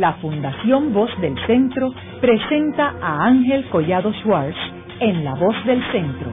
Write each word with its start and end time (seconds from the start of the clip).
la 0.00 0.14
Fundación 0.14 0.94
Voz 0.94 1.10
del 1.20 1.36
Centro 1.46 1.92
presenta 2.22 2.94
a 3.02 3.26
Ángel 3.26 3.68
Collado 3.68 4.10
Schwartz 4.14 4.56
en 4.98 5.24
La 5.24 5.34
Voz 5.34 5.54
del 5.66 5.82
Centro, 5.92 6.32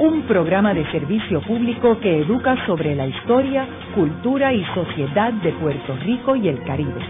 un 0.00 0.22
programa 0.22 0.72
de 0.72 0.90
servicio 0.90 1.42
público 1.42 2.00
que 2.00 2.22
educa 2.22 2.56
sobre 2.64 2.94
la 2.94 3.06
historia, 3.06 3.68
cultura 3.94 4.54
y 4.54 4.64
sociedad 4.74 5.30
de 5.30 5.52
Puerto 5.52 5.94
Rico 6.02 6.36
y 6.36 6.48
el 6.48 6.62
Caribe. 6.64 7.00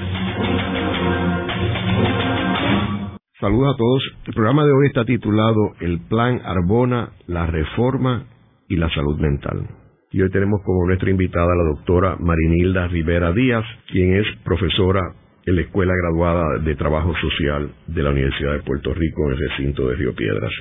Saludos 3.38 3.74
a 3.74 3.78
todos. 3.78 4.02
El 4.26 4.34
programa 4.34 4.64
de 4.64 4.72
hoy 4.72 4.86
está 4.88 5.04
titulado 5.04 5.74
El 5.80 6.00
Plan 6.08 6.40
Arbona, 6.44 7.10
la 7.28 7.46
Reforma 7.46 8.24
y 8.68 8.76
la 8.76 8.90
Salud 8.90 9.20
Mental. 9.20 9.68
Y 10.10 10.20
hoy 10.20 10.30
tenemos 10.30 10.60
como 10.64 10.84
nuestra 10.86 11.10
invitada 11.10 11.52
a 11.52 11.56
la 11.56 11.64
doctora 11.76 12.16
Marinilda 12.18 12.88
Rivera 12.88 13.32
Díaz, 13.32 13.64
quien 13.90 14.16
es 14.16 14.26
profesora 14.44 15.00
en 15.46 15.56
la 15.56 15.62
Escuela 15.62 15.92
Graduada 15.94 16.58
de 16.58 16.74
Trabajo 16.74 17.14
Social 17.20 17.70
de 17.86 18.02
la 18.02 18.10
Universidad 18.10 18.52
de 18.52 18.62
Puerto 18.62 18.94
Rico 18.94 19.26
en 19.26 19.32
el 19.32 19.48
recinto 19.48 19.88
de 19.88 19.96
Río 19.96 20.14
Piedras. 20.14 20.52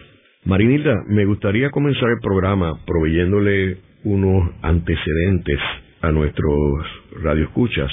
Marinilda, 0.45 1.04
me 1.07 1.26
gustaría 1.26 1.70
comenzar 1.70 2.09
el 2.09 2.20
programa 2.20 2.80
proveyéndole 2.85 3.77
unos 4.04 4.52
antecedentes 4.63 5.59
a 6.02 6.12
nuestros 6.12 6.85
radioescuchas 7.21 7.91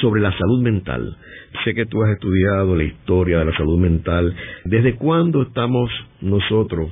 sobre 0.00 0.22
la 0.22 0.36
salud 0.38 0.62
mental. 0.62 1.16
Sé 1.64 1.74
que 1.74 1.84
tú 1.84 2.02
has 2.02 2.12
estudiado 2.12 2.74
la 2.74 2.84
historia 2.84 3.38
de 3.38 3.44
la 3.44 3.56
salud 3.56 3.78
mental. 3.78 4.34
¿Desde 4.64 4.96
cuándo 4.96 5.42
estamos 5.42 5.90
nosotros 6.22 6.90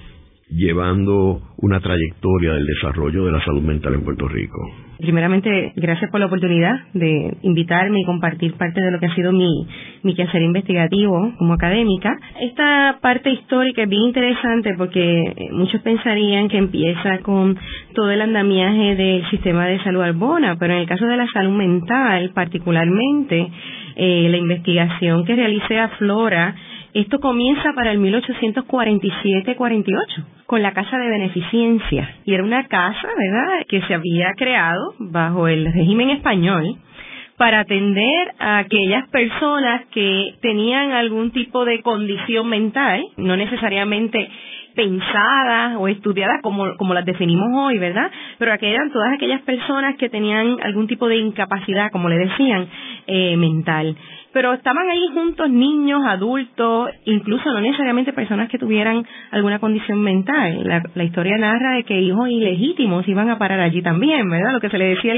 llevando 0.50 1.40
una 1.58 1.80
trayectoria 1.80 2.54
del 2.54 2.66
desarrollo 2.66 3.24
de 3.24 3.32
la 3.32 3.44
salud 3.44 3.62
mental 3.62 3.94
en 3.94 4.04
Puerto 4.04 4.28
Rico? 4.28 4.58
Primeramente, 4.98 5.72
gracias 5.76 6.10
por 6.10 6.18
la 6.18 6.26
oportunidad 6.26 6.74
de 6.92 7.36
invitarme 7.42 8.00
y 8.00 8.04
compartir 8.04 8.54
parte 8.54 8.80
de 8.80 8.90
lo 8.90 8.98
que 8.98 9.06
ha 9.06 9.14
sido 9.14 9.30
mi, 9.30 9.64
mi 10.02 10.16
quehacer 10.16 10.42
investigativo 10.42 11.34
como 11.38 11.54
académica. 11.54 12.18
Esta 12.40 12.98
parte 13.00 13.30
histórica 13.30 13.84
es 13.84 13.88
bien 13.88 14.02
interesante 14.02 14.74
porque 14.76 15.50
muchos 15.52 15.80
pensarían 15.82 16.48
que 16.48 16.58
empieza 16.58 17.18
con 17.18 17.56
todo 17.94 18.10
el 18.10 18.20
andamiaje 18.22 18.96
del 18.96 19.24
sistema 19.30 19.66
de 19.66 19.78
salud 19.84 20.02
albona, 20.02 20.56
pero 20.58 20.74
en 20.74 20.80
el 20.80 20.88
caso 20.88 21.06
de 21.06 21.16
la 21.16 21.28
salud 21.28 21.56
mental, 21.56 22.32
particularmente, 22.34 23.48
eh, 23.94 24.26
la 24.28 24.36
investigación 24.36 25.24
que 25.24 25.36
realicé 25.36 25.78
a 25.78 25.90
Flora 25.90 26.56
esto 27.00 27.20
comienza 27.20 27.72
para 27.74 27.92
el 27.92 28.00
1847-48 28.00 30.24
con 30.46 30.62
la 30.62 30.72
Casa 30.72 30.98
de 30.98 31.08
Beneficencia 31.08 32.16
y 32.24 32.34
era 32.34 32.42
una 32.42 32.66
casa, 32.66 33.08
¿verdad?, 33.16 33.66
que 33.68 33.80
se 33.82 33.94
había 33.94 34.32
creado 34.36 34.94
bajo 34.98 35.46
el 35.48 35.72
régimen 35.72 36.10
español 36.10 36.76
para 37.36 37.60
atender 37.60 38.32
a 38.40 38.58
aquellas 38.58 39.08
personas 39.10 39.86
que 39.92 40.34
tenían 40.40 40.90
algún 40.92 41.30
tipo 41.30 41.64
de 41.64 41.80
condición 41.82 42.48
mental, 42.48 43.04
no 43.16 43.36
necesariamente 43.36 44.28
pensadas 44.74 45.76
o 45.78 45.86
estudiadas 45.88 46.40
como, 46.42 46.76
como 46.76 46.94
las 46.94 47.04
definimos 47.04 47.48
hoy, 47.54 47.78
¿verdad? 47.78 48.10
Pero 48.38 48.58
que 48.58 48.72
eran 48.72 48.90
todas 48.90 49.12
aquellas 49.12 49.42
personas 49.42 49.94
que 49.96 50.08
tenían 50.08 50.56
algún 50.62 50.88
tipo 50.88 51.06
de 51.08 51.16
incapacidad, 51.16 51.92
como 51.92 52.08
le 52.08 52.16
decían, 52.16 52.66
eh, 53.06 53.36
mental 53.36 53.96
pero 54.38 54.52
estaban 54.52 54.88
ahí 54.88 55.04
juntos 55.12 55.50
niños, 55.50 56.00
adultos, 56.06 56.90
incluso 57.06 57.52
no 57.52 57.60
necesariamente 57.60 58.12
personas 58.12 58.48
que 58.48 58.56
tuvieran 58.56 59.04
alguna 59.32 59.58
condición 59.58 60.00
mental. 60.00 60.62
La, 60.94 61.02
historia 61.02 61.36
narra 61.38 61.72
de 61.72 61.82
que 61.82 62.00
hijos 62.00 62.28
ilegítimos 62.28 63.08
iban 63.08 63.30
a 63.30 63.38
parar 63.38 63.58
allí 63.58 63.82
también, 63.82 64.30
¿verdad? 64.30 64.52
Lo 64.52 64.60
que 64.60 64.70
se 64.70 64.78
le 64.78 64.94
decía 64.94 65.14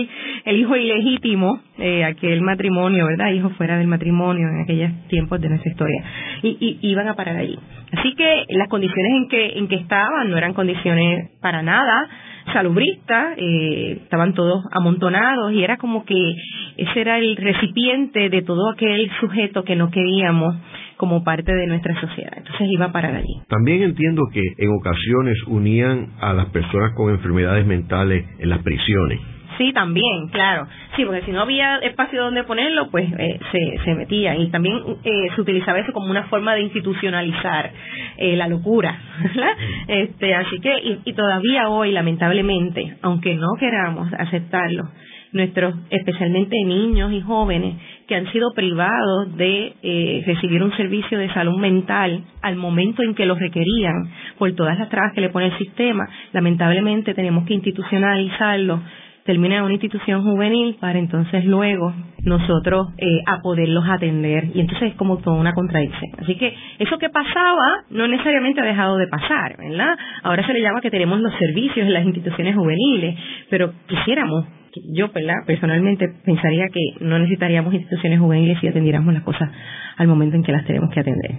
el, 0.46 0.56
hijo 0.58 0.74
ilegítimo, 0.74 1.60
eh, 1.76 2.02
aquel 2.02 2.40
matrimonio, 2.40 3.04
¿verdad? 3.08 3.30
Hijo 3.32 3.50
fuera 3.50 3.76
del 3.76 3.88
matrimonio 3.88 4.48
en 4.48 4.62
aquellos 4.62 4.90
tiempos 5.08 5.38
de 5.38 5.50
nuestra 5.50 5.70
historia. 5.70 6.02
Y, 6.42 6.78
y 6.80 6.88
iban 6.88 7.06
a 7.06 7.14
parar 7.14 7.36
allí. 7.36 7.58
Así 7.92 8.14
que 8.14 8.44
las 8.48 8.68
condiciones 8.68 9.12
en 9.18 9.28
que, 9.28 9.58
en 9.58 9.68
que 9.68 9.74
estaban 9.74 10.30
no 10.30 10.38
eran 10.38 10.54
condiciones 10.54 11.28
para 11.42 11.60
nada 11.60 12.08
salubrista, 12.52 13.34
eh, 13.36 14.00
estaban 14.02 14.34
todos 14.34 14.64
amontonados 14.72 15.52
y 15.52 15.62
era 15.62 15.76
como 15.76 16.04
que 16.04 16.34
ese 16.76 17.00
era 17.00 17.18
el 17.18 17.36
recipiente 17.36 18.28
de 18.28 18.42
todo 18.42 18.70
aquel 18.70 19.10
sujeto 19.20 19.64
que 19.64 19.76
no 19.76 19.90
queríamos 19.90 20.56
como 20.96 21.24
parte 21.24 21.54
de 21.54 21.66
nuestra 21.66 21.98
sociedad. 22.00 22.32
Entonces 22.36 22.68
iba 22.70 22.86
a 22.86 22.92
parar 22.92 23.14
allí. 23.14 23.40
También 23.48 23.82
entiendo 23.82 24.22
que 24.32 24.42
en 24.58 24.70
ocasiones 24.70 25.38
unían 25.46 26.08
a 26.20 26.34
las 26.34 26.46
personas 26.50 26.92
con 26.94 27.10
enfermedades 27.10 27.66
mentales 27.66 28.26
en 28.38 28.50
las 28.50 28.62
prisiones. 28.62 29.18
Sí, 29.60 29.74
también, 29.74 30.28
claro. 30.28 30.66
Sí, 30.96 31.04
porque 31.04 31.20
si 31.20 31.32
no 31.32 31.42
había 31.42 31.76
espacio 31.80 32.22
donde 32.22 32.44
ponerlo, 32.44 32.90
pues 32.90 33.06
eh, 33.18 33.38
se, 33.52 33.84
se 33.84 33.94
metía. 33.94 34.34
Y 34.34 34.48
también 34.48 34.78
eh, 35.04 35.28
se 35.34 35.40
utilizaba 35.42 35.78
eso 35.78 35.92
como 35.92 36.10
una 36.10 36.22
forma 36.28 36.54
de 36.54 36.62
institucionalizar 36.62 37.70
eh, 38.16 38.36
la 38.36 38.48
locura. 38.48 38.98
Este, 39.86 40.34
así 40.34 40.60
que, 40.60 41.00
y, 41.04 41.12
todavía 41.12 41.68
hoy, 41.68 41.90
lamentablemente, 41.92 42.96
aunque 43.02 43.34
no 43.34 43.48
queramos 43.58 44.08
aceptarlo, 44.14 44.84
nuestros, 45.32 45.74
especialmente 45.90 46.56
niños 46.64 47.12
y 47.12 47.20
jóvenes, 47.20 47.74
que 48.06 48.14
han 48.14 48.30
sido 48.32 48.52
privados 48.54 49.36
de 49.36 49.74
eh, 49.82 50.22
recibir 50.26 50.62
un 50.62 50.74
servicio 50.76 51.18
de 51.18 51.32
salud 51.34 51.58
mental 51.58 52.22
al 52.40 52.56
momento 52.56 53.02
en 53.02 53.14
que 53.14 53.26
lo 53.26 53.34
requerían, 53.34 54.10
por 54.38 54.52
todas 54.54 54.78
las 54.78 54.88
trabas 54.88 55.12
que 55.12 55.20
le 55.20 55.30
pone 55.30 55.46
el 55.46 55.58
sistema, 55.58 56.08
lamentablemente 56.32 57.14
tenemos 57.14 57.44
que 57.46 57.54
institucionalizarlo 57.54 58.80
termina 59.30 59.58
en 59.58 59.62
una 59.62 59.74
institución 59.74 60.24
juvenil 60.24 60.76
para 60.80 60.98
entonces 60.98 61.44
luego 61.44 61.94
nosotros 62.24 62.88
eh, 62.98 63.20
a 63.26 63.40
poderlos 63.40 63.84
atender 63.88 64.50
y 64.52 64.60
entonces 64.60 64.90
es 64.90 64.94
como 64.96 65.18
toda 65.18 65.36
una 65.36 65.52
contradicción. 65.52 66.10
Así 66.18 66.34
que 66.34 66.52
eso 66.80 66.98
que 66.98 67.10
pasaba 67.10 67.84
no 67.90 68.08
necesariamente 68.08 68.60
ha 68.60 68.64
dejado 68.64 68.96
de 68.96 69.06
pasar, 69.06 69.56
¿verdad? 69.56 69.96
Ahora 70.24 70.44
se 70.44 70.52
le 70.52 70.60
llama 70.60 70.80
que 70.80 70.90
tenemos 70.90 71.20
los 71.20 71.32
servicios 71.34 71.86
en 71.86 71.92
las 71.92 72.04
instituciones 72.04 72.56
juveniles, 72.56 73.16
pero 73.48 73.72
quisiéramos 73.86 74.46
yo 74.94 75.10
personalmente 75.46 76.06
pensaría 76.24 76.68
que 76.72 77.04
no 77.04 77.18
necesitaríamos 77.18 77.74
instituciones 77.74 78.20
juveniles 78.20 78.58
si 78.60 78.68
atendiéramos 78.68 79.12
las 79.14 79.24
cosas 79.24 79.50
al 79.96 80.06
momento 80.06 80.36
en 80.36 80.44
que 80.44 80.52
las 80.52 80.64
tenemos 80.64 80.90
que 80.90 81.00
atender. 81.00 81.32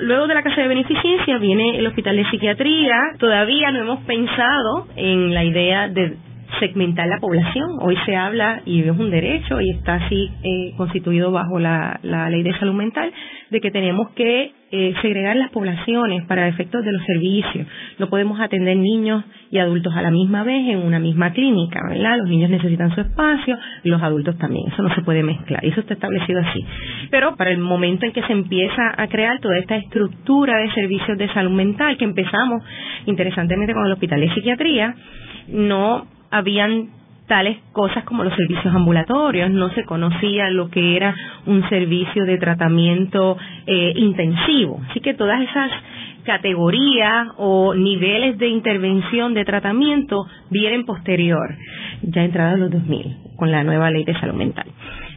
Luego 0.00 0.26
de 0.26 0.34
la 0.34 0.42
casa 0.42 0.62
de 0.62 0.68
beneficencia 0.68 1.38
viene 1.38 1.78
el 1.78 1.86
hospital 1.86 2.16
de 2.16 2.28
psiquiatría. 2.28 2.96
Todavía 3.18 3.70
no 3.70 3.80
hemos 3.80 4.00
pensado 4.00 4.88
en 4.96 5.32
la 5.32 5.44
idea 5.44 5.88
de 5.88 6.16
segmentar 6.60 7.06
la 7.08 7.18
población. 7.18 7.78
Hoy 7.80 7.96
se 8.06 8.16
habla, 8.16 8.62
y 8.64 8.82
es 8.82 8.90
un 8.90 9.10
derecho, 9.10 9.60
y 9.60 9.70
está 9.70 9.94
así 9.94 10.30
eh, 10.42 10.72
constituido 10.76 11.30
bajo 11.32 11.58
la, 11.58 12.00
ley 12.02 12.42
de 12.42 12.58
salud 12.58 12.74
mental, 12.74 13.12
de 13.50 13.60
que 13.60 13.70
tenemos 13.70 14.10
que 14.10 14.52
eh, 14.70 14.94
segregar 15.02 15.36
las 15.36 15.50
poblaciones 15.50 16.24
para 16.26 16.48
efectos 16.48 16.84
de 16.84 16.92
los 16.92 17.04
servicios. 17.04 17.66
No 17.98 18.08
podemos 18.08 18.40
atender 18.40 18.76
niños 18.76 19.24
y 19.50 19.58
adultos 19.58 19.94
a 19.94 20.02
la 20.02 20.10
misma 20.10 20.44
vez 20.44 20.68
en 20.68 20.78
una 20.78 20.98
misma 20.98 21.32
clínica, 21.32 21.80
¿verdad? 21.88 22.16
Los 22.18 22.28
niños 22.28 22.50
necesitan 22.50 22.94
su 22.94 23.02
espacio 23.02 23.58
los 23.92 24.02
adultos 24.02 24.36
también. 24.38 24.66
Eso 24.72 24.82
no 24.82 24.94
se 24.94 25.02
puede 25.02 25.22
mezclar. 25.22 25.64
Eso 25.64 25.80
está 25.80 25.94
establecido 25.94 26.40
así. 26.40 26.64
Pero 27.10 27.36
para 27.36 27.50
el 27.50 27.58
momento 27.58 28.06
en 28.06 28.12
que 28.12 28.22
se 28.22 28.32
empieza 28.32 28.94
a 28.96 29.06
crear 29.08 29.38
toda 29.40 29.58
esta 29.58 29.76
estructura 29.76 30.58
de 30.58 30.70
servicios 30.72 31.18
de 31.18 31.28
salud 31.32 31.52
mental, 31.52 31.96
que 31.96 32.04
empezamos 32.04 32.62
interesantemente 33.06 33.74
con 33.74 33.86
el 33.86 33.92
Hospital 33.92 34.20
de 34.20 34.34
Psiquiatría, 34.34 34.94
no 35.48 36.06
habían 36.32 36.88
tales 37.28 37.58
cosas 37.72 38.04
como 38.04 38.24
los 38.24 38.34
servicios 38.34 38.74
ambulatorios, 38.74 39.50
no 39.50 39.70
se 39.70 39.84
conocía 39.84 40.50
lo 40.50 40.68
que 40.70 40.96
era 40.96 41.14
un 41.46 41.66
servicio 41.68 42.24
de 42.24 42.36
tratamiento 42.38 43.38
eh, 43.66 43.92
intensivo. 43.96 44.80
Así 44.90 45.00
que 45.00 45.14
todas 45.14 45.40
esas 45.40 45.70
categorías 46.24 47.28
o 47.36 47.74
niveles 47.74 48.38
de 48.38 48.48
intervención 48.48 49.34
de 49.34 49.44
tratamiento 49.44 50.26
vienen 50.50 50.84
posterior, 50.84 51.56
ya 52.02 52.24
entrada 52.24 52.56
los 52.56 52.70
2000, 52.70 53.16
con 53.36 53.50
la 53.50 53.64
nueva 53.64 53.90
ley 53.90 54.04
de 54.04 54.14
salud 54.18 54.34
mental. 54.34 54.66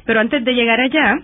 Pero 0.05 0.19
antes 0.19 0.43
de 0.43 0.53
llegar 0.53 0.79
allá, 0.79 1.19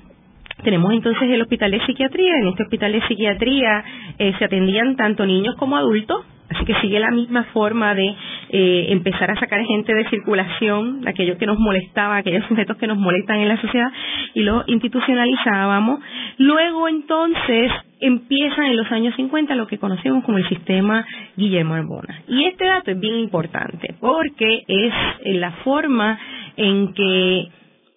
tenemos 0.63 0.92
entonces 0.94 1.24
el 1.24 1.42
hospital 1.42 1.71
de 1.71 1.86
psiquiatría. 1.86 2.33
En 2.42 2.48
este 2.50 2.63
hospital 2.63 2.92
de 2.92 3.01
psiquiatría 3.07 3.83
eh, 4.18 4.33
se 4.38 4.45
atendían 4.45 4.95
tanto 4.95 5.25
niños 5.25 5.56
como 5.57 5.77
adultos, 5.77 6.25
así 6.53 6.65
que 6.65 6.75
sigue 6.81 7.00
la 7.00 7.12
misma 7.12 7.44
forma 7.45 7.95
de 7.95 8.15
eh, 8.50 8.88
empezar 8.89 9.31
a 9.31 9.39
sacar 9.39 9.63
gente 9.65 9.94
de 9.94 10.09
circulación, 10.09 11.07
aquellos 11.07 11.38
que 11.38 11.45
nos 11.45 11.57
molestaba, 11.57 12.18
aquellos 12.18 12.45
sujetos 12.48 12.77
que 12.77 12.88
nos 12.88 12.98
molestan 12.98 13.39
en 13.39 13.48
la 13.48 13.59
sociedad, 13.59 13.92
y 14.33 14.42
lo 14.42 14.63
institucionalizábamos. 14.68 16.00
Luego 16.38 16.88
entonces 16.88 17.71
empiezan 18.00 18.65
en 18.65 18.77
los 18.77 18.92
años 18.92 19.15
50 19.15 19.56
lo 19.56 19.68
que 19.68 19.77
conocemos 19.77 20.24
como 20.24 20.38
el 20.38 20.48
sistema 20.50 21.06
Guillermo 21.38 21.75
Arbona. 21.75 22.21
Y 22.27 22.45
este 22.45 22.65
dato 22.65 22.92
es 22.92 23.00
bien 23.00 23.15
importante 23.15 23.95
porque 24.00 24.63
es 24.68 24.94
la 25.25 25.51
forma 25.63 26.19
en 26.57 26.94
que 26.94 27.47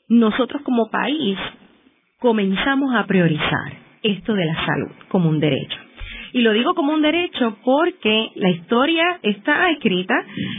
nosotros 0.08 0.62
como 0.62 0.90
país 0.90 1.38
comenzamos 2.18 2.94
a 2.94 3.06
priorizar 3.06 3.72
esto 4.02 4.34
de 4.34 4.44
la 4.44 4.66
salud 4.66 4.92
como 5.08 5.28
un 5.28 5.40
derecho. 5.40 5.83
Y 6.34 6.40
lo 6.40 6.52
digo 6.52 6.74
como 6.74 6.92
un 6.92 7.00
derecho 7.00 7.56
porque 7.64 8.32
la 8.34 8.50
historia 8.50 9.20
está 9.22 9.70
escrita 9.70 10.14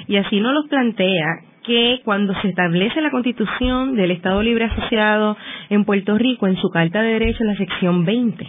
y 0.07 0.15
así 0.15 0.39
nos 0.39 0.53
lo 0.53 0.67
plantea 0.69 1.27
que 1.65 1.99
cuando 2.05 2.33
se 2.41 2.47
establece 2.47 3.01
la 3.01 3.11
constitución 3.11 3.93
del 3.97 4.11
Estado 4.11 4.41
Libre 4.41 4.65
Asociado 4.65 5.35
en 5.69 5.83
Puerto 5.83 6.17
Rico 6.17 6.47
en 6.47 6.55
su 6.55 6.69
Carta 6.69 7.01
de 7.01 7.19
Derechos, 7.19 7.45
la 7.45 7.57
sección 7.57 8.05
20. 8.05 8.47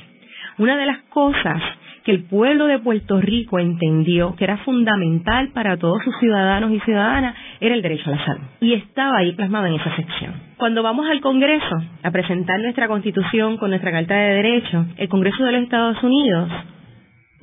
Una 0.58 0.76
de 0.76 0.86
las 0.86 0.98
cosas 1.08 1.60
que 2.04 2.12
el 2.12 2.22
pueblo 2.22 2.66
de 2.66 2.78
Puerto 2.78 3.20
Rico 3.20 3.58
entendió 3.58 4.36
que 4.36 4.44
era 4.44 4.58
fundamental 4.58 5.48
para 5.48 5.76
todos 5.78 6.04
sus 6.04 6.16
ciudadanos 6.20 6.70
y 6.70 6.78
ciudadanas 6.78 7.34
era 7.58 7.74
el 7.74 7.82
derecho 7.82 8.08
a 8.08 8.14
la 8.14 8.24
salud. 8.24 8.44
Y 8.60 8.74
estaba 8.74 9.18
ahí 9.18 9.32
plasmado 9.32 9.66
en 9.66 9.74
esa 9.74 9.96
sección. 9.96 10.32
Cuando 10.58 10.84
vamos 10.84 11.10
al 11.10 11.20
Congreso 11.20 11.76
a 12.04 12.10
presentar 12.12 12.60
nuestra 12.60 12.86
constitución 12.86 13.56
con 13.56 13.70
nuestra 13.70 13.90
Carta 13.90 14.14
de 14.14 14.34
Derechos, 14.34 14.86
el 14.96 15.08
Congreso 15.08 15.42
de 15.42 15.50
los 15.50 15.62
Estados 15.64 16.00
Unidos 16.04 16.48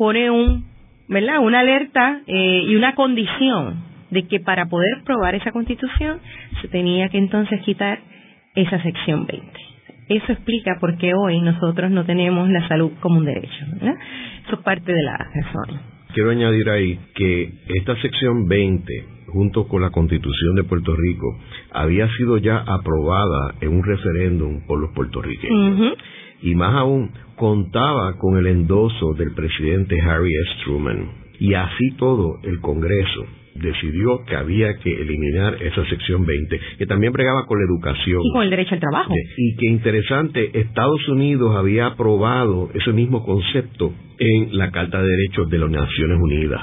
pone 0.04 0.30
un, 0.30 0.66
¿verdad? 1.08 1.40
una 1.40 1.62
alerta 1.62 2.24
eh, 2.28 2.64
y 2.68 2.76
una 2.76 2.94
condición 2.94 3.76
de 4.12 4.28
que 4.28 4.42
para 4.42 4.66
poder 4.66 5.02
probar 5.06 5.34
esa 5.34 5.54
constitución 5.54 6.20
se 6.62 6.68
tenía 6.68 7.08
que 7.08 7.18
entonces 7.18 7.62
quitar 7.62 8.00
esa 8.54 8.84
sección 8.84 9.26
20. 9.26 9.48
Eso 10.10 10.34
explica 10.34 10.76
por 10.82 10.98
qué 10.98 11.14
hoy 11.14 11.40
nosotros 11.40 11.90
no 11.90 12.04
tenemos 12.04 12.50
la 12.50 12.68
salud 12.68 12.92
como 13.00 13.20
un 13.20 13.24
derecho. 13.24 13.66
Eso 14.46 14.56
es 14.56 14.60
parte 14.60 14.92
de 14.92 15.04
la 15.04 15.18
razón. 15.18 15.80
Quiero 16.14 16.32
añadir 16.32 16.70
ahí 16.70 17.00
que 17.16 17.54
esta 17.70 17.96
sección 18.02 18.50
20, 18.50 19.06
junto 19.28 19.70
con 19.70 19.82
la 19.84 19.90
Constitución 19.92 20.56
de 20.56 20.66
Puerto 20.66 20.94
Rico, 20.98 21.40
había 21.72 22.10
sido 22.18 22.38
ya 22.40 22.58
aprobada 22.58 23.56
en 23.62 23.70
un 23.70 23.86
referéndum 23.86 24.68
por 24.68 24.82
los 24.82 24.92
puertorriqueños. 24.92 25.94
Y 26.44 26.54
más 26.54 26.76
aún, 26.76 27.10
contaba 27.36 28.18
con 28.20 28.38
el 28.38 28.46
endoso 28.46 29.14
del 29.16 29.34
presidente 29.34 30.00
Harry 30.02 30.32
S. 30.32 30.64
Truman. 30.64 31.10
Y 31.40 31.56
así 31.56 31.92
todo, 31.98 32.38
el 32.44 32.60
Congreso 32.60 33.26
decidió 33.56 34.24
que 34.26 34.36
había 34.36 34.78
que 34.78 35.02
eliminar 35.02 35.62
esa 35.62 35.86
sección 35.86 36.26
20, 36.26 36.60
que 36.78 36.86
también 36.86 37.14
bregaba 37.14 37.46
con 37.46 37.60
la 37.60 37.66
educación. 37.66 38.22
Y 38.24 38.32
con 38.32 38.44
el 38.44 38.50
derecho 38.50 38.76
al 38.76 38.82
trabajo. 38.82 39.14
Y 39.38 39.56
que 39.56 39.70
interesante, 39.70 40.60
Estados 40.60 41.08
Unidos 41.08 41.56
había 41.56 41.88
aprobado 41.88 42.70
ese 42.74 42.92
mismo 42.94 43.24
concepto 43.24 43.94
en 44.20 44.58
la 44.58 44.72
Carta 44.72 45.02
de 45.02 45.08
Derechos 45.08 45.50
de 45.50 45.58
las 45.60 45.70
Naciones 45.70 46.20
Unidas. 46.22 46.62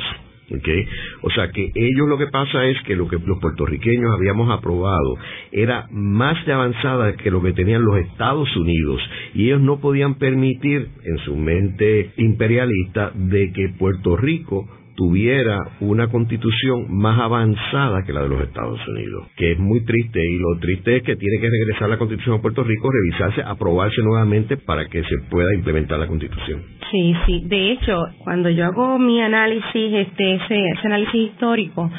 O 1.22 1.30
sea 1.30 1.50
que 1.52 1.70
ellos 1.74 2.08
lo 2.08 2.18
que 2.18 2.26
pasa 2.26 2.66
es 2.66 2.80
que 2.82 2.96
lo 2.96 3.08
que 3.08 3.18
los 3.24 3.38
puertorriqueños 3.38 4.10
habíamos 4.14 4.50
aprobado 4.50 5.16
era 5.52 5.86
más 5.90 6.44
de 6.46 6.52
avanzada 6.52 7.16
que 7.16 7.30
lo 7.30 7.42
que 7.42 7.52
tenían 7.52 7.84
los 7.84 7.98
Estados 7.98 8.54
Unidos 8.56 9.00
y 9.34 9.46
ellos 9.46 9.60
no 9.60 9.80
podían 9.80 10.16
permitir 10.16 10.88
en 11.04 11.18
su 11.18 11.36
mente 11.36 12.10
imperialista 12.16 13.12
de 13.14 13.52
que 13.52 13.68
Puerto 13.78 14.16
Rico 14.16 14.68
tuviera 15.00 15.56
una 15.80 16.08
constitución 16.08 16.84
más 16.90 17.18
avanzada 17.18 18.02
que 18.04 18.12
la 18.12 18.20
de 18.20 18.28
los 18.28 18.42
Estados 18.42 18.78
Unidos, 18.86 19.28
que 19.34 19.52
es 19.52 19.58
muy 19.58 19.82
triste 19.82 20.20
y 20.22 20.38
lo 20.38 20.60
triste 20.60 20.98
es 20.98 21.02
que 21.02 21.16
tiene 21.16 21.40
que 21.40 21.48
regresar 21.48 21.88
la 21.88 21.96
constitución 21.96 22.36
a 22.36 22.42
Puerto 22.42 22.62
Rico, 22.62 22.90
revisarse, 22.92 23.42
aprobarse 23.42 24.02
nuevamente 24.02 24.58
para 24.58 24.84
que 24.90 25.02
se 25.02 25.16
pueda 25.30 25.54
implementar 25.54 25.98
la 25.98 26.06
constitución. 26.06 26.60
Sí, 26.90 27.14
sí, 27.24 27.44
de 27.46 27.72
hecho, 27.72 27.96
cuando 28.24 28.50
yo 28.50 28.66
hago 28.66 28.98
mi 28.98 29.22
análisis, 29.22 29.64
este, 29.74 30.34
ese, 30.34 30.66
análisis 30.84 31.30
histórico, 31.30 31.90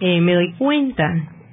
eh, 0.00 0.20
me 0.20 0.34
doy 0.34 0.52
cuenta 0.58 1.04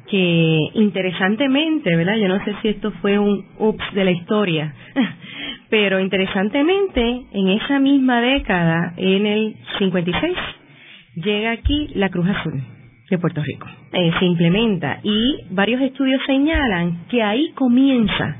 que 0.09 0.57
interesantemente, 0.73 1.95
¿verdad? 1.95 2.15
Yo 2.17 2.29
no 2.29 2.43
sé 2.45 2.55
si 2.63 2.69
esto 2.69 2.91
fue 2.99 3.19
un 3.19 3.45
ups 3.59 3.93
de 3.93 4.05
la 4.05 4.11
historia, 4.11 4.73
pero 5.69 5.99
interesantemente, 5.99 7.27
en 7.31 7.49
esa 7.49 7.77
misma 7.77 8.21
década, 8.21 8.95
en 8.97 9.27
el 9.27 9.55
56, 9.77 10.35
llega 11.15 11.51
aquí 11.51 11.89
la 11.95 12.09
Cruz 12.09 12.27
Azul 12.27 12.61
de 13.09 13.17
Puerto 13.17 13.41
Rico. 13.41 13.67
Eh, 13.91 14.11
se 14.19 14.25
implementa 14.25 14.99
y 15.03 15.37
varios 15.51 15.81
estudios 15.81 16.21
señalan 16.25 17.05
que 17.09 17.23
ahí 17.23 17.51
comienza 17.55 18.37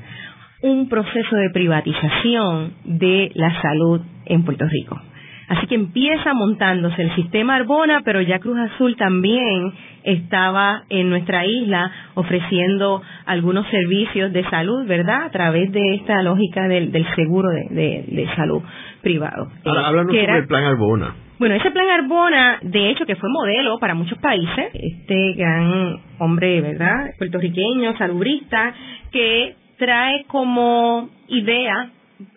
un 0.62 0.88
proceso 0.88 1.36
de 1.36 1.50
privatización 1.50 2.72
de 2.84 3.30
la 3.34 3.60
salud 3.62 4.00
en 4.24 4.44
Puerto 4.44 4.66
Rico. 4.66 5.00
Así 5.48 5.68
que 5.68 5.76
empieza 5.76 6.34
montándose 6.34 7.02
el 7.02 7.14
sistema 7.14 7.54
Arbona, 7.54 8.02
pero 8.04 8.20
ya 8.20 8.40
Cruz 8.40 8.58
Azul 8.58 8.96
también 8.96 9.72
estaba 10.02 10.82
en 10.88 11.08
nuestra 11.08 11.46
isla 11.46 11.92
ofreciendo 12.14 13.00
algunos 13.26 13.64
servicios 13.68 14.32
de 14.32 14.42
salud, 14.50 14.84
¿verdad? 14.86 15.26
A 15.26 15.30
través 15.30 15.70
de 15.70 15.94
esta 15.94 16.20
lógica 16.22 16.66
del, 16.66 16.90
seguro 17.14 17.48
de, 17.50 18.28
salud 18.34 18.60
privado. 19.02 19.48
Ahora, 19.64 19.86
háblanos 19.86 20.12
sobre 20.12 20.38
el 20.38 20.46
plan 20.48 20.64
Arbona. 20.64 21.25
Bueno, 21.38 21.54
ese 21.54 21.70
plan 21.70 21.86
Arbona, 21.90 22.58
de 22.62 22.90
hecho, 22.90 23.04
que 23.04 23.14
fue 23.16 23.28
modelo 23.28 23.78
para 23.78 23.94
muchos 23.94 24.18
países, 24.18 24.70
este 24.72 25.34
gran 25.34 26.00
hombre, 26.18 26.62
¿verdad? 26.62 27.10
Puertorriqueño, 27.18 27.94
salubrista, 27.98 28.72
que 29.12 29.54
trae 29.76 30.24
como 30.28 31.10
idea 31.28 31.90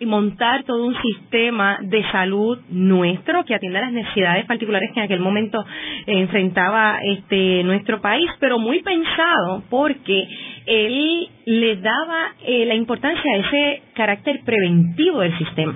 montar 0.05 0.63
todo 0.65 0.85
un 0.85 0.95
sistema 1.01 1.77
de 1.81 2.03
salud 2.11 2.59
nuestro 2.69 3.45
que 3.45 3.55
atienda 3.55 3.79
las 3.79 3.93
necesidades 3.93 4.45
particulares 4.45 4.91
que 4.93 4.99
en 4.99 5.05
aquel 5.05 5.21
momento 5.21 5.63
enfrentaba 6.05 6.99
este 7.01 7.63
nuestro 7.63 8.01
país, 8.01 8.29
pero 8.41 8.59
muy 8.59 8.81
pensado 8.81 9.63
porque 9.69 10.27
él 10.65 11.29
le 11.45 11.77
daba 11.77 12.33
eh, 12.45 12.65
la 12.65 12.75
importancia 12.75 13.31
a 13.31 13.37
ese 13.37 13.83
carácter 13.93 14.41
preventivo 14.43 15.21
del 15.21 15.37
sistema. 15.37 15.73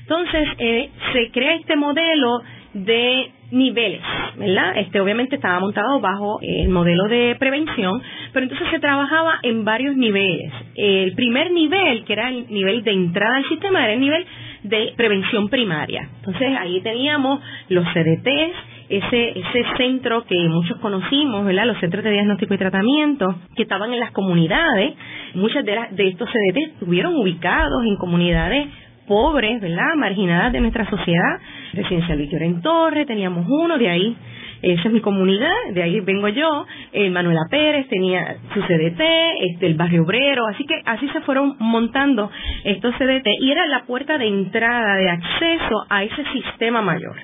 Entonces, 0.00 0.48
eh, 0.58 0.90
se 1.12 1.30
crea 1.30 1.54
este 1.54 1.76
modelo 1.76 2.40
de 2.74 3.30
niveles, 3.50 4.00
¿verdad? 4.36 4.78
Este 4.78 5.00
obviamente 5.00 5.36
estaba 5.36 5.60
montado 5.60 6.00
bajo 6.00 6.38
el 6.40 6.70
modelo 6.70 7.04
de 7.04 7.36
prevención, 7.38 8.00
pero 8.32 8.44
entonces 8.44 8.66
se 8.70 8.80
trabajaba 8.80 9.40
en 9.42 9.64
varios 9.64 9.96
niveles. 9.96 10.52
El 10.74 11.12
primer 11.14 11.50
nivel, 11.52 12.04
que 12.04 12.14
era 12.14 12.30
el 12.30 12.46
nivel 12.48 12.82
de 12.82 12.92
entrada 12.92 13.36
al 13.36 13.48
sistema, 13.48 13.84
era 13.84 13.92
el 13.92 14.00
nivel 14.00 14.24
de 14.62 14.94
prevención 14.96 15.48
primaria. 15.48 16.08
Entonces 16.20 16.56
ahí 16.58 16.80
teníamos 16.80 17.40
los 17.68 17.84
CDTs, 17.92 18.54
ese, 18.88 19.38
ese 19.38 19.64
centro 19.76 20.24
que 20.24 20.36
muchos 20.48 20.78
conocimos, 20.78 21.44
¿verdad? 21.44 21.66
Los 21.66 21.78
centros 21.78 22.04
de 22.04 22.10
diagnóstico 22.10 22.54
y 22.54 22.58
tratamiento, 22.58 23.34
que 23.54 23.62
estaban 23.62 23.92
en 23.92 24.00
las 24.00 24.12
comunidades. 24.12 24.94
Muchas 25.34 25.64
de, 25.64 25.78
de 25.90 26.08
estos 26.08 26.28
CDTs 26.30 26.72
estuvieron 26.74 27.16
ubicados 27.16 27.84
en 27.84 27.96
comunidades 27.96 28.68
pobres, 29.12 29.60
¿verdad? 29.60 29.94
Marginadas 29.96 30.52
de 30.54 30.60
nuestra 30.62 30.88
sociedad. 30.88 31.38
Residencial 31.74 32.16
Víctor 32.16 32.40
Torre, 32.62 33.04
teníamos 33.04 33.44
uno, 33.46 33.76
de 33.76 33.90
ahí, 33.90 34.16
esa 34.62 34.88
es 34.88 34.90
mi 34.90 35.02
comunidad, 35.02 35.52
de 35.74 35.82
ahí 35.82 36.00
vengo 36.00 36.28
yo, 36.28 36.64
eh, 36.94 37.10
Manuela 37.10 37.42
Pérez 37.50 37.88
tenía 37.88 38.36
su 38.54 38.60
CDT, 38.62 39.02
este, 39.50 39.66
el 39.66 39.74
Barrio 39.74 40.04
Obrero, 40.04 40.46
así 40.46 40.64
que 40.64 40.80
así 40.86 41.06
se 41.08 41.20
fueron 41.22 41.56
montando 41.58 42.30
estos 42.64 42.94
CDT 42.94 43.26
y 43.38 43.50
era 43.50 43.66
la 43.66 43.84
puerta 43.84 44.16
de 44.16 44.28
entrada, 44.28 44.96
de 44.96 45.10
acceso 45.10 45.84
a 45.90 46.04
ese 46.04 46.24
sistema 46.32 46.80
mayor. 46.80 47.16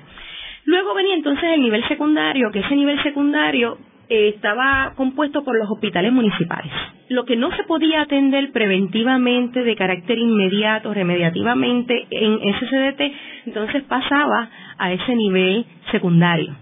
Luego 0.65 0.93
venía 0.93 1.15
entonces 1.15 1.45
el 1.45 1.61
nivel 1.61 1.87
secundario, 1.87 2.51
que 2.51 2.59
ese 2.59 2.75
nivel 2.75 3.01
secundario 3.01 3.79
eh, 4.09 4.29
estaba 4.35 4.93
compuesto 4.95 5.43
por 5.43 5.57
los 5.57 5.69
hospitales 5.69 6.11
municipales. 6.11 6.71
Lo 7.09 7.25
que 7.25 7.35
no 7.35 7.55
se 7.55 7.63
podía 7.63 8.01
atender 8.01 8.51
preventivamente, 8.51 9.63
de 9.63 9.75
carácter 9.75 10.17
inmediato, 10.17 10.93
remediativamente 10.93 12.07
en 12.09 12.39
SCDT, 12.53 13.01
entonces 13.47 13.83
pasaba 13.83 14.49
a 14.77 14.91
ese 14.91 15.15
nivel 15.15 15.65
secundario. 15.91 16.55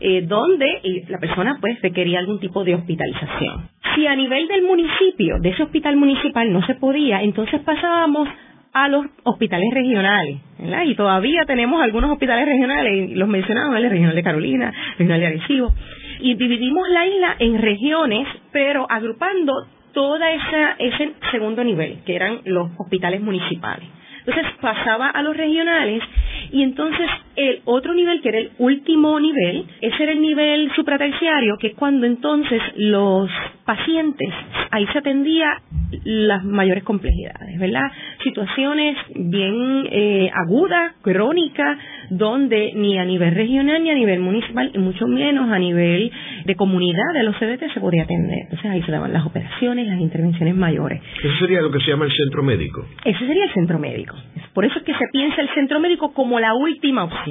Eh, 0.00 0.22
donde 0.22 0.66
la 1.08 1.18
persona 1.18 1.56
pues 1.60 1.80
requería 1.80 2.18
algún 2.18 2.40
tipo 2.40 2.64
de 2.64 2.74
hospitalización. 2.74 3.68
Si 3.94 4.06
a 4.06 4.16
nivel 4.16 4.48
del 4.48 4.62
municipio, 4.62 5.38
de 5.40 5.50
ese 5.50 5.62
hospital 5.62 5.96
municipal 5.96 6.52
no 6.52 6.66
se 6.66 6.74
podía, 6.74 7.22
entonces 7.22 7.60
pasábamos 7.60 8.28
a 8.74 8.88
los 8.88 9.06
hospitales 9.22 9.72
regionales. 9.72 10.40
Y 10.86 10.94
todavía 10.94 11.44
tenemos 11.46 11.80
algunos 11.80 12.10
hospitales 12.10 12.44
regionales, 12.44 13.16
los 13.16 13.28
mencionamos, 13.28 13.76
el 13.76 13.88
regional 13.88 14.14
de 14.14 14.22
Carolina, 14.22 14.72
regional 14.98 15.20
de 15.20 15.26
Arecibo, 15.26 15.72
y 16.20 16.34
dividimos 16.34 16.88
la 16.88 17.06
isla 17.06 17.36
en 17.38 17.60
regiones, 17.60 18.26
pero 18.52 18.86
agrupando 18.90 19.66
esa 19.94 20.74
ese 20.78 21.14
segundo 21.30 21.62
nivel, 21.62 22.02
que 22.04 22.16
eran 22.16 22.40
los 22.44 22.70
hospitales 22.78 23.20
municipales. 23.20 23.88
Entonces 24.26 24.52
pasaba 24.60 25.08
a 25.08 25.22
los 25.22 25.36
regionales 25.36 26.02
y 26.50 26.62
entonces 26.62 27.08
el 27.36 27.60
otro 27.64 27.94
nivel, 27.94 28.20
que 28.20 28.28
era 28.28 28.38
el 28.38 28.50
último 28.58 29.18
nivel, 29.20 29.66
ese 29.80 30.02
era 30.02 30.12
el 30.12 30.20
nivel 30.20 30.70
supraterciario, 30.74 31.56
que 31.58 31.68
es 31.68 31.74
cuando 31.74 32.06
entonces 32.06 32.60
los 32.76 33.30
pacientes, 33.64 34.28
ahí 34.70 34.86
se 34.92 34.98
atendía 34.98 35.62
las 36.04 36.44
mayores 36.44 36.84
complejidades, 36.84 37.58
¿verdad? 37.58 37.90
Situaciones 38.22 38.96
bien 39.14 39.88
eh, 39.90 40.30
agudas, 40.34 40.94
crónicas, 41.02 41.78
donde 42.10 42.72
ni 42.74 42.98
a 42.98 43.04
nivel 43.04 43.34
regional 43.34 43.82
ni 43.82 43.90
a 43.90 43.94
nivel 43.94 44.20
municipal, 44.20 44.70
y 44.74 44.78
mucho 44.78 45.06
menos 45.06 45.50
a 45.50 45.58
nivel 45.58 46.10
de 46.44 46.54
comunidad 46.56 47.14
de 47.14 47.22
los 47.22 47.36
CDT 47.36 47.72
se 47.72 47.80
podía 47.80 48.02
atender. 48.02 48.38
Entonces 48.44 48.70
ahí 48.70 48.82
se 48.82 48.92
daban 48.92 49.12
las 49.12 49.24
operaciones, 49.24 49.86
las 49.86 50.00
intervenciones 50.00 50.54
mayores. 50.54 51.00
Eso 51.22 51.38
sería 51.38 51.62
lo 51.62 51.70
que 51.70 51.80
se 51.80 51.90
llama 51.90 52.04
el 52.04 52.12
centro 52.12 52.42
médico. 52.42 52.84
Ese 53.04 53.26
sería 53.26 53.44
el 53.44 53.52
centro 53.52 53.78
médico. 53.78 54.16
Por 54.52 54.64
eso 54.64 54.78
es 54.78 54.84
que 54.84 54.94
se 54.94 55.06
piensa 55.12 55.40
el 55.40 55.48
centro 55.54 55.80
médico 55.80 56.12
como 56.12 56.38
la 56.38 56.54
última 56.54 57.04
opción. 57.04 57.23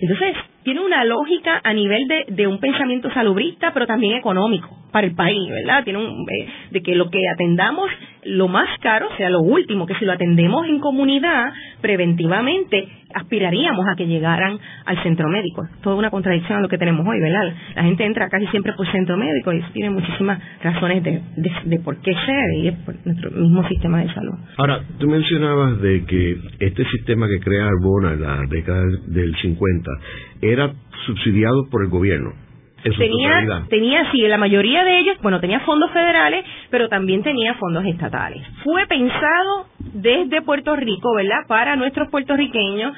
Entonces, 0.00 0.36
tiene 0.62 0.80
una 0.80 1.04
lógica 1.04 1.60
a 1.62 1.72
nivel 1.72 2.06
de, 2.06 2.26
de 2.28 2.46
un 2.46 2.58
pensamiento 2.58 3.10
salubrista, 3.12 3.72
pero 3.72 3.86
también 3.86 4.16
económico 4.16 4.68
para 4.92 5.06
el 5.06 5.14
país, 5.14 5.48
¿verdad? 5.48 5.84
Tiene 5.84 5.98
un, 5.98 6.26
eh, 6.28 6.46
de 6.70 6.82
que 6.82 6.94
lo 6.94 7.10
que 7.10 7.28
atendamos 7.28 7.90
lo 8.24 8.48
más 8.48 8.68
caro 8.80 9.08
sea 9.16 9.30
lo 9.30 9.40
último, 9.40 9.86
que 9.86 9.94
si 9.94 10.04
lo 10.04 10.12
atendemos 10.12 10.66
en 10.66 10.78
comunidad 10.80 11.52
preventivamente, 11.80 12.88
aspiraríamos 13.14 13.86
a 13.88 13.96
que 13.96 14.06
llegaran 14.06 14.58
al 14.84 15.02
centro 15.02 15.28
médico. 15.28 15.66
Toda 15.82 15.96
una 15.96 16.10
contradicción 16.10 16.58
a 16.58 16.60
lo 16.60 16.68
que 16.68 16.78
tenemos 16.78 17.06
hoy, 17.06 17.20
¿verdad? 17.20 17.52
La 17.74 17.84
gente 17.84 18.04
entra 18.04 18.28
casi 18.28 18.46
siempre 18.48 18.72
por 18.74 18.90
centro 18.90 19.16
médico 19.16 19.52
y 19.52 19.62
tiene 19.72 19.90
muchísimas 19.90 20.40
razones 20.62 21.02
de, 21.02 21.22
de, 21.64 21.80
por 21.80 21.96
qué 22.00 22.14
ser 22.26 22.54
y 22.56 22.68
es 22.68 22.74
por 22.78 22.94
nuestro 23.04 23.30
mismo 23.30 23.66
sistema 23.68 24.00
de 24.00 24.12
salud. 24.12 24.34
Ahora, 24.58 24.80
tú 24.98 25.08
mencionabas 25.08 25.80
de 25.80 26.04
que 26.04 26.38
este 26.60 26.84
sistema 26.90 27.26
que 27.28 27.40
crea 27.40 27.66
Arbona 27.66 28.12
en 28.12 28.22
la 28.22 28.42
década 28.48 28.84
del 29.06 29.34
50 29.36 29.90
era 30.42 30.72
subsidiado 31.06 31.68
por 31.70 31.82
el 31.82 31.90
gobierno 31.90 32.49
tenía, 32.82 33.64
tenía, 33.68 34.10
sí, 34.10 34.26
la 34.26 34.38
mayoría 34.38 34.84
de 34.84 34.98
ellos, 34.98 35.16
bueno, 35.22 35.40
tenía 35.40 35.60
fondos 35.60 35.90
federales, 35.92 36.44
pero 36.70 36.88
también 36.88 37.22
tenía 37.22 37.54
fondos 37.54 37.84
estatales. 37.84 38.42
Fue 38.64 38.86
pensado 38.86 39.66
desde 39.78 40.42
Puerto 40.42 40.74
Rico, 40.76 41.14
¿verdad?, 41.14 41.46
para 41.46 41.76
nuestros 41.76 42.08
puertorriqueños. 42.10 42.96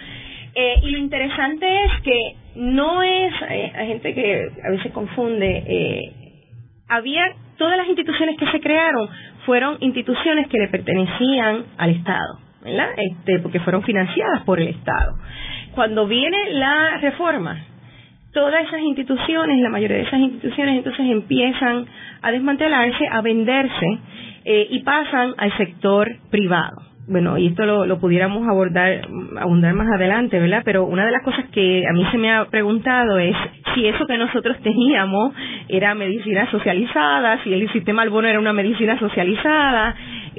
Eh, 0.55 0.75
y 0.83 0.91
lo 0.91 0.99
interesante 0.99 1.85
es 1.85 2.03
que 2.03 2.21
no 2.57 3.03
es, 3.03 3.33
eh, 3.49 3.73
hay 3.75 3.89
gente 3.89 4.15
que 4.15 4.49
a 4.65 4.71
veces 4.71 4.93
confunde, 4.93 5.65
eh, 5.67 6.13
había, 6.89 7.25
todas 7.57 7.77
las 7.79 7.89
instituciones 7.89 8.37
que 8.39 8.51
se 8.51 8.61
crearon 8.61 9.09
fueron 9.47 9.79
instituciones 9.81 10.49
que 10.49 10.59
le 10.59 10.69
pertenecían 10.69 11.65
al 11.79 11.91
Estado, 11.91 12.39
¿verdad?, 12.63 12.91
este, 12.97 13.39
porque 13.39 13.61
fueron 13.61 13.83
financiadas 13.83 14.43
por 14.45 14.61
el 14.61 14.69
Estado. 14.69 15.17
Cuando 15.75 16.07
viene 16.07 16.53
la 16.53 16.99
reforma, 16.99 17.65
todas 18.33 18.65
esas 18.67 18.81
instituciones, 18.81 19.61
la 19.61 19.69
mayoría 19.69 19.99
de 19.99 20.05
esas 20.05 20.21
instituciones 20.21 20.79
entonces 20.79 21.07
empiezan 21.07 21.87
a 22.23 22.31
desmantelarse, 22.31 23.07
a 23.09 23.21
venderse 23.21 23.99
eh, 24.45 24.67
y 24.71 24.81
pasan 24.81 25.35
al 25.37 25.57
sector 25.57 26.11
privado. 26.31 26.83
Bueno, 27.09 27.37
y 27.37 27.49
esto 27.49 27.67
lo, 27.67 27.85
lo 27.85 27.99
pudiéramos 27.99 28.47
abordar, 28.49 29.03
abundar 29.41 29.75
más 29.75 29.89
adelante, 29.93 30.39
¿verdad? 30.39 30.63
Pero 30.65 30.85
una 30.85 31.05
de 31.05 31.11
las 31.11 31.23
cosas 31.25 31.47
que 31.51 31.85
a 31.87 31.93
mí 31.93 32.07
se 32.13 32.19
me 32.19 32.33
ha 32.33 32.45
preguntado 32.45 33.19
es 33.19 33.35
si 33.75 33.87
eso 33.87 34.07
que 34.07 34.17
nosotros 34.17 34.57
teníamos 34.63 35.35
era 35.69 35.95
medicina 35.95 36.49
socializada, 36.51 37.43
si 37.43 37.53
el 37.53 37.71
sistema 37.73 38.03
Albono 38.03 38.29
era 38.29 38.39
una 38.39 38.53
medicina 38.53 38.99
socializada, 39.01 39.97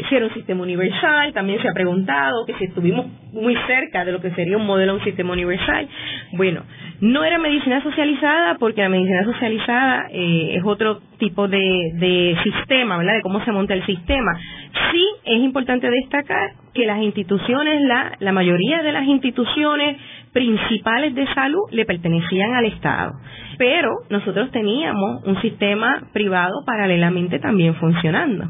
si 0.07 0.15
era 0.15 0.25
un 0.25 0.33
sistema 0.33 0.63
universal, 0.63 1.33
también 1.33 1.61
se 1.61 1.67
ha 1.67 1.73
preguntado 1.73 2.45
que 2.45 2.53
si 2.53 2.65
estuvimos 2.65 3.07
muy 3.33 3.55
cerca 3.67 4.05
de 4.05 4.11
lo 4.11 4.21
que 4.21 4.31
sería 4.31 4.57
un 4.57 4.65
modelo 4.65 4.93
de 4.93 4.99
un 4.99 5.03
sistema 5.03 5.33
universal. 5.33 5.87
Bueno, 6.33 6.63
no 7.01 7.23
era 7.23 7.39
medicina 7.39 7.81
socializada 7.81 8.55
porque 8.59 8.81
la 8.81 8.89
medicina 8.89 9.23
socializada 9.25 10.07
eh, 10.11 10.55
es 10.55 10.63
otro 10.63 11.01
tipo 11.17 11.47
de, 11.47 11.91
de 11.95 12.37
sistema, 12.43 12.97
¿verdad? 12.97 13.15
De 13.15 13.21
cómo 13.21 13.43
se 13.43 13.51
monta 13.51 13.73
el 13.73 13.85
sistema. 13.85 14.39
Sí 14.91 15.05
es 15.25 15.41
importante 15.41 15.89
destacar 15.89 16.51
que 16.73 16.85
las 16.85 17.01
instituciones, 17.01 17.81
la, 17.81 18.13
la 18.19 18.31
mayoría 18.31 18.81
de 18.83 18.91
las 18.91 19.05
instituciones 19.05 19.97
principales 20.33 21.15
de 21.15 21.25
salud 21.33 21.63
le 21.71 21.85
pertenecían 21.85 22.53
al 22.55 22.65
Estado. 22.65 23.13
Pero 23.57 23.89
nosotros 24.09 24.51
teníamos 24.51 25.23
un 25.25 25.39
sistema 25.41 26.09
privado 26.11 26.63
paralelamente 26.65 27.39
también 27.39 27.75
funcionando. 27.75 28.49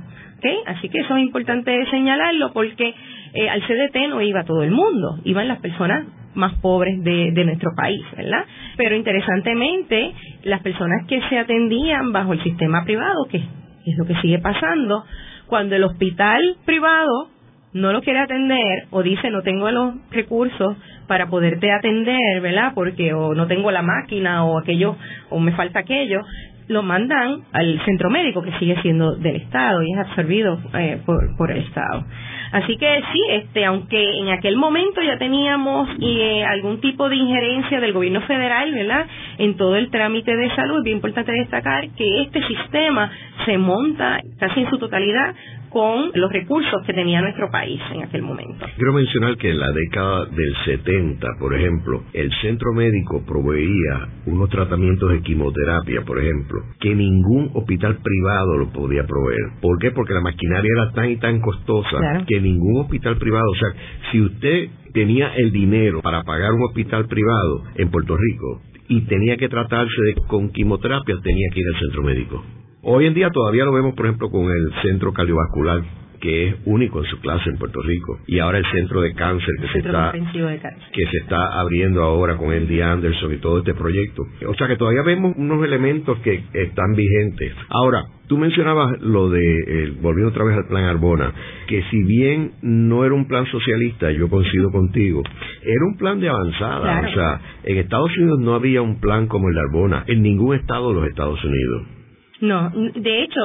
Así 0.65 0.89
que 0.89 0.99
eso 0.99 1.15
es 1.15 1.23
importante 1.23 1.73
señalarlo 1.89 2.51
porque 2.53 2.93
eh, 3.33 3.49
al 3.49 3.61
CDT 3.61 4.09
no 4.09 4.21
iba 4.21 4.43
todo 4.43 4.63
el 4.63 4.71
mundo, 4.71 5.19
iban 5.23 5.47
las 5.47 5.59
personas 5.59 6.05
más 6.35 6.53
pobres 6.59 7.01
de, 7.03 7.31
de 7.31 7.45
nuestro 7.45 7.71
país, 7.75 8.01
¿verdad? 8.17 8.45
Pero 8.75 8.95
interesantemente, 8.95 10.13
las 10.43 10.61
personas 10.61 11.07
que 11.07 11.21
se 11.29 11.37
atendían 11.37 12.11
bajo 12.11 12.33
el 12.33 12.43
sistema 12.43 12.83
privado, 12.83 13.25
que 13.29 13.37
es 13.37 13.97
lo 13.97 14.05
que 14.05 14.19
sigue 14.21 14.39
pasando, 14.39 15.05
cuando 15.47 15.75
el 15.75 15.83
hospital 15.83 16.41
privado 16.65 17.29
no 17.73 17.91
lo 17.91 18.01
quiere 18.01 18.19
atender 18.19 18.87
o 18.91 19.01
dice 19.01 19.29
no 19.29 19.41
tengo 19.41 19.69
los 19.71 19.95
recursos 20.11 20.77
para 21.07 21.27
poderte 21.27 21.71
atender, 21.71 22.41
¿verdad? 22.41 22.71
Porque 22.75 23.13
o 23.13 23.33
no 23.33 23.47
tengo 23.47 23.71
la 23.71 23.81
máquina 23.81 24.45
o 24.45 24.59
aquello 24.59 24.95
o 25.29 25.39
me 25.39 25.51
falta 25.53 25.79
aquello, 25.79 26.21
lo 26.67 26.81
mandan 26.81 27.41
al 27.51 27.83
centro 27.85 28.09
médico 28.09 28.41
que 28.41 28.51
sigue 28.59 28.81
siendo 28.81 29.15
del 29.15 29.37
Estado 29.37 29.83
y 29.83 29.91
es 29.91 29.97
absorbido 29.99 30.59
eh, 30.77 30.99
por, 31.05 31.51
el 31.51 31.57
Estado. 31.57 32.05
Así 32.51 32.77
que 32.77 33.01
sí, 33.11 33.19
este, 33.31 33.65
aunque 33.65 34.19
en 34.19 34.29
aquel 34.29 34.57
momento 34.57 35.01
ya 35.01 35.17
teníamos 35.17 35.89
eh, 35.99 36.45
algún 36.45 36.79
tipo 36.81 37.09
de 37.09 37.15
injerencia 37.15 37.79
del 37.79 37.93
gobierno 37.93 38.21
federal, 38.21 38.71
¿verdad? 38.71 39.07
En 39.39 39.57
todo 39.57 39.75
el 39.75 39.89
trámite 39.89 40.35
de 40.35 40.55
salud, 40.55 40.77
es 40.77 40.83
bien 40.83 40.97
importante 40.97 41.31
destacar 41.31 41.89
que 41.97 42.21
este 42.21 42.45
sistema 42.45 43.11
se 43.45 43.57
monta 43.57 44.19
casi 44.39 44.61
en 44.61 44.69
su 44.69 44.77
totalidad 44.77 45.33
con 45.73 46.11
los 46.13 46.31
recursos 46.31 46.85
que 46.85 46.93
tenía 46.93 47.19
nuestro 47.21 47.49
país 47.49 47.81
en 47.93 48.03
aquel 48.03 48.21
momento. 48.21 48.65
Quiero 48.75 48.93
mencionar 48.93 49.35
que 49.37 49.49
en 49.49 49.59
la 49.59 49.71
década 49.71 50.25
del 50.25 50.55
70, 50.65 51.27
por 51.39 51.55
ejemplo, 51.55 52.03
el 52.13 52.31
centro 52.41 52.73
médico 52.73 53.23
proveía 53.25 54.07
unos 54.27 54.49
tratamientos 54.49 55.11
de 55.11 55.21
quimioterapia, 55.21 56.03
por 56.05 56.19
ejemplo, 56.19 56.61
que 56.79 56.93
ningún 56.93 57.49
hospital 57.55 57.97
privado 58.03 58.57
lo 58.57 58.71
podía 58.71 59.05
proveer. 59.05 59.59
¿Por 59.61 59.79
qué? 59.79 59.91
Porque 59.91 60.13
la 60.13 60.21
maquinaria 60.21 60.69
era 60.77 60.91
tan 60.91 61.09
y 61.09 61.17
tan 61.17 61.41
costosa 61.41 61.97
que 62.27 62.39
ningún 62.39 62.81
hospital 62.81 63.17
privado, 63.17 63.49
o 63.49 63.55
sea, 63.55 63.69
si 64.11 64.21
usted 64.21 64.69
tenía 64.93 65.33
el 65.35 65.51
dinero 65.51 66.01
para 66.01 66.23
pagar 66.23 66.51
un 66.51 66.63
hospital 66.63 67.07
privado 67.07 67.63
en 67.75 67.89
Puerto 67.89 68.15
Rico 68.15 68.61
y 68.87 69.01
tenía 69.01 69.37
que 69.37 69.49
tratarse 69.49 70.01
de, 70.05 70.13
con 70.27 70.51
quimioterapia, 70.51 71.15
tenía 71.23 71.47
que 71.51 71.59
ir 71.59 71.65
al 71.73 71.79
centro 71.79 72.03
médico. 72.03 72.43
Hoy 72.85 73.05
en 73.05 73.13
día 73.13 73.29
todavía 73.29 73.63
lo 73.63 73.71
vemos, 73.71 73.95
por 73.95 74.05
ejemplo, 74.05 74.29
con 74.29 74.51
el 74.51 74.73
centro 74.81 75.13
cardiovascular 75.13 75.83
que 76.19 76.47
es 76.47 76.55
único 76.63 77.03
en 77.03 77.09
su 77.09 77.19
clase 77.19 77.49
en 77.49 77.57
Puerto 77.57 77.81
Rico. 77.81 78.17
Y 78.27 78.39
ahora 78.39 78.57
el 78.57 78.65
centro 78.71 79.01
de 79.01 79.13
cáncer 79.13 79.49
que, 79.59 79.67
se 79.67 79.79
está, 79.79 80.13
que 80.13 81.05
se 81.07 81.17
está 81.17 81.59
abriendo 81.59 82.01
ahora 82.01 82.37
con 82.37 82.53
el 82.53 82.65
de 82.65 82.81
Anderson 82.81 83.33
y 83.33 83.37
todo 83.37 83.59
este 83.59 83.73
proyecto. 83.73 84.23
O 84.47 84.53
sea 84.53 84.67
que 84.67 84.77
todavía 84.77 85.01
vemos 85.01 85.33
unos 85.35 85.61
elementos 85.65 86.17
que 86.19 86.41
están 86.53 86.93
vigentes. 86.95 87.53
Ahora, 87.67 88.05
tú 88.27 88.37
mencionabas 88.37 89.01
lo 89.01 89.29
de, 89.29 89.41
eh, 89.41 89.93
volviendo 90.01 90.29
otra 90.29 90.45
vez 90.45 90.55
al 90.55 90.67
plan 90.67 90.85
Arbona, 90.85 91.33
que 91.67 91.83
si 91.91 92.03
bien 92.03 92.53
no 92.61 93.03
era 93.03 93.13
un 93.13 93.27
plan 93.27 93.45
socialista, 93.47 94.09
yo 94.11 94.29
coincido 94.29 94.71
contigo, 94.71 95.23
era 95.61 95.85
un 95.85 95.97
plan 95.97 96.21
de 96.21 96.29
avanzada. 96.29 97.01
O 97.01 97.13
sea, 97.13 97.41
en 97.65 97.77
Estados 97.79 98.17
Unidos 98.17 98.39
no 98.39 98.55
había 98.55 98.81
un 98.81 99.01
plan 99.01 99.27
como 99.27 99.49
el 99.49 99.55
de 99.55 99.59
Arbona, 99.59 100.05
en 100.07 100.21
ningún 100.21 100.55
estado 100.55 100.89
de 100.89 101.01
los 101.01 101.09
Estados 101.09 101.43
Unidos. 101.43 102.02
No, 102.43 102.69
de 102.71 103.23
hecho, 103.23 103.39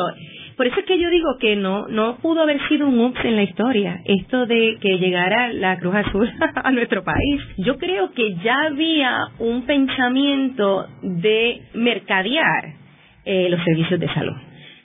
por 0.57 0.67
eso 0.67 0.81
es 0.81 0.87
que 0.87 0.99
yo 0.99 1.09
digo 1.09 1.39
que 1.39 1.55
no 1.55 1.87
no 1.87 2.17
pudo 2.17 2.43
haber 2.43 2.59
sido 2.69 2.89
un 2.89 2.99
ups 2.99 3.25
en 3.25 3.37
la 3.37 3.45
historia, 3.45 4.01
esto 4.05 4.45
de 4.45 4.77
que 4.81 4.99
llegara 4.99 5.53
la 5.53 5.79
Cruz 5.79 5.95
Azul 5.95 6.29
a 6.57 6.73
nuestro 6.73 7.05
país. 7.05 7.41
Yo 7.59 7.79
creo 7.79 8.11
que 8.11 8.35
ya 8.43 8.57
había 8.67 9.21
un 9.39 9.63
pensamiento 9.67 10.89
de 11.01 11.63
mercadear 11.75 12.75
eh, 13.25 13.49
los 13.49 13.63
servicios 13.63 14.01
de 14.01 14.13
salud. 14.13 14.35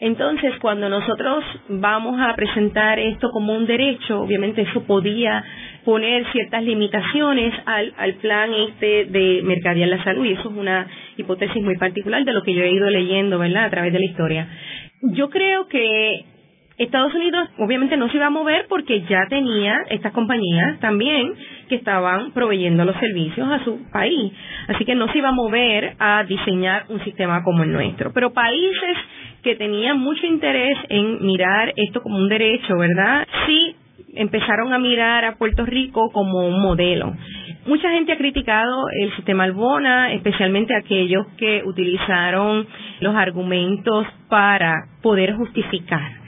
Entonces, 0.05 0.53
cuando 0.59 0.89
nosotros 0.89 1.43
vamos 1.69 2.19
a 2.19 2.35
presentar 2.35 2.99
esto 2.99 3.29
como 3.31 3.53
un 3.53 3.65
derecho, 3.65 4.21
obviamente 4.21 4.61
eso 4.61 4.83
podía 4.83 5.43
poner 5.85 6.25
ciertas 6.31 6.63
limitaciones 6.63 7.53
al, 7.65 7.93
al 7.97 8.13
plan 8.15 8.51
este 8.53 9.05
de 9.05 9.41
mercadear 9.43 9.89
la 9.89 10.03
salud 10.03 10.25
y 10.25 10.33
eso 10.33 10.49
es 10.49 10.55
una 10.55 10.87
hipótesis 11.17 11.61
muy 11.63 11.77
particular 11.77 12.23
de 12.23 12.33
lo 12.33 12.43
que 12.43 12.53
yo 12.53 12.63
he 12.63 12.71
ido 12.71 12.89
leyendo, 12.89 13.39
¿verdad?, 13.39 13.65
a 13.65 13.69
través 13.69 13.93
de 13.93 13.99
la 13.99 14.05
historia 14.05 14.47
yo 15.03 15.29
creo 15.29 15.67
que 15.67 16.25
Estados 16.77 17.13
Unidos 17.13 17.49
obviamente 17.59 17.97
no 17.97 18.09
se 18.09 18.17
iba 18.17 18.27
a 18.27 18.31
mover 18.31 18.65
porque 18.67 19.01
ya 19.01 19.27
tenía 19.29 19.83
estas 19.89 20.11
compañías 20.11 20.79
también 20.79 21.33
que 21.69 21.75
estaban 21.75 22.31
proveyendo 22.31 22.83
los 22.83 22.95
servicios 22.97 23.47
a 23.47 23.63
su 23.63 23.79
país. 23.91 24.31
Así 24.67 24.85
que 24.85 24.95
no 24.95 25.11
se 25.11 25.19
iba 25.19 25.29
a 25.29 25.33
mover 25.33 25.95
a 25.99 26.23
diseñar 26.23 26.85
un 26.89 27.03
sistema 27.03 27.43
como 27.43 27.63
el 27.63 27.71
nuestro. 27.71 28.11
Pero 28.13 28.33
países 28.33 28.97
que 29.43 29.55
tenían 29.55 29.99
mucho 29.99 30.25
interés 30.25 30.77
en 30.89 31.23
mirar 31.25 31.73
esto 31.75 32.01
como 32.01 32.17
un 32.17 32.29
derecho, 32.29 32.77
¿verdad? 32.77 33.27
Sí 33.45 33.75
empezaron 34.15 34.73
a 34.73 34.79
mirar 34.79 35.25
a 35.25 35.35
Puerto 35.35 35.65
Rico 35.65 36.11
como 36.11 36.47
un 36.47 36.61
modelo. 36.61 37.13
Mucha 37.65 37.89
gente 37.91 38.13
ha 38.13 38.17
criticado 38.17 38.85
el 38.99 39.15
sistema 39.15 39.43
Albona, 39.45 40.13
especialmente 40.13 40.75
aquellos 40.75 41.25
que 41.37 41.63
utilizaron 41.65 42.67
los 42.99 43.15
argumentos 43.15 44.05
para 44.29 44.87
poder 45.01 45.35
justificar 45.35 46.22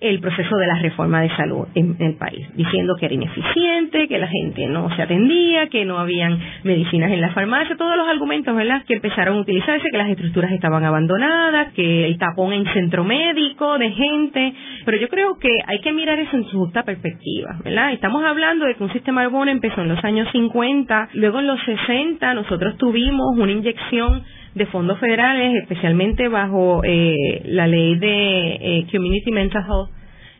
el 0.00 0.20
proceso 0.20 0.56
de 0.56 0.66
la 0.66 0.78
reforma 0.78 1.20
de 1.20 1.28
salud 1.36 1.66
en, 1.74 1.96
el 2.00 2.16
país, 2.16 2.48
diciendo 2.54 2.94
que 2.98 3.06
era 3.06 3.14
ineficiente, 3.14 4.08
que 4.08 4.18
la 4.18 4.28
gente 4.28 4.66
no 4.66 4.94
se 4.96 5.02
atendía, 5.02 5.68
que 5.68 5.84
no 5.84 5.98
habían 5.98 6.38
medicinas 6.64 7.10
en 7.12 7.20
la 7.20 7.30
farmacia, 7.30 7.76
todos 7.76 7.96
los 7.96 8.08
argumentos, 8.08 8.54
¿verdad?, 8.54 8.82
que 8.86 8.94
empezaron 8.94 9.36
a 9.36 9.40
utilizarse, 9.40 9.88
que 9.90 9.98
las 9.98 10.08
estructuras 10.08 10.52
estaban 10.52 10.84
abandonadas, 10.84 11.72
que 11.74 12.06
el 12.06 12.18
tapón 12.18 12.52
en 12.52 12.64
centro 12.72 13.04
médico 13.04 13.78
de 13.78 13.90
gente, 13.90 14.54
pero 14.84 14.96
yo 14.96 15.08
creo 15.08 15.38
que 15.38 15.50
hay 15.66 15.80
que 15.80 15.92
mirar 15.92 16.18
eso 16.18 16.36
en 16.36 16.44
su 16.44 16.58
justa 16.58 16.82
perspectiva, 16.82 17.58
¿verdad? 17.62 17.92
Estamos 17.92 18.24
hablando 18.24 18.64
de 18.64 18.74
que 18.74 18.82
un 18.82 18.92
sistema 18.92 19.22
Arbona 19.22 19.52
empezó 19.52 19.82
en 19.82 19.88
los 19.88 20.02
años 20.04 20.28
50, 20.32 21.10
luego 21.14 21.40
en 21.40 21.46
los 21.46 21.60
60 21.64 22.34
nosotros 22.34 22.76
tuvimos 22.78 23.36
una 23.36 23.52
inyección 23.52 24.22
de 24.54 24.66
fondos 24.66 24.98
federales, 24.98 25.62
especialmente 25.62 26.28
bajo 26.28 26.82
eh, 26.84 27.42
la 27.44 27.66
ley 27.66 27.96
de 27.96 28.58
eh, 28.60 28.86
Community 28.90 29.30
Mental 29.30 29.64
Health 29.64 29.90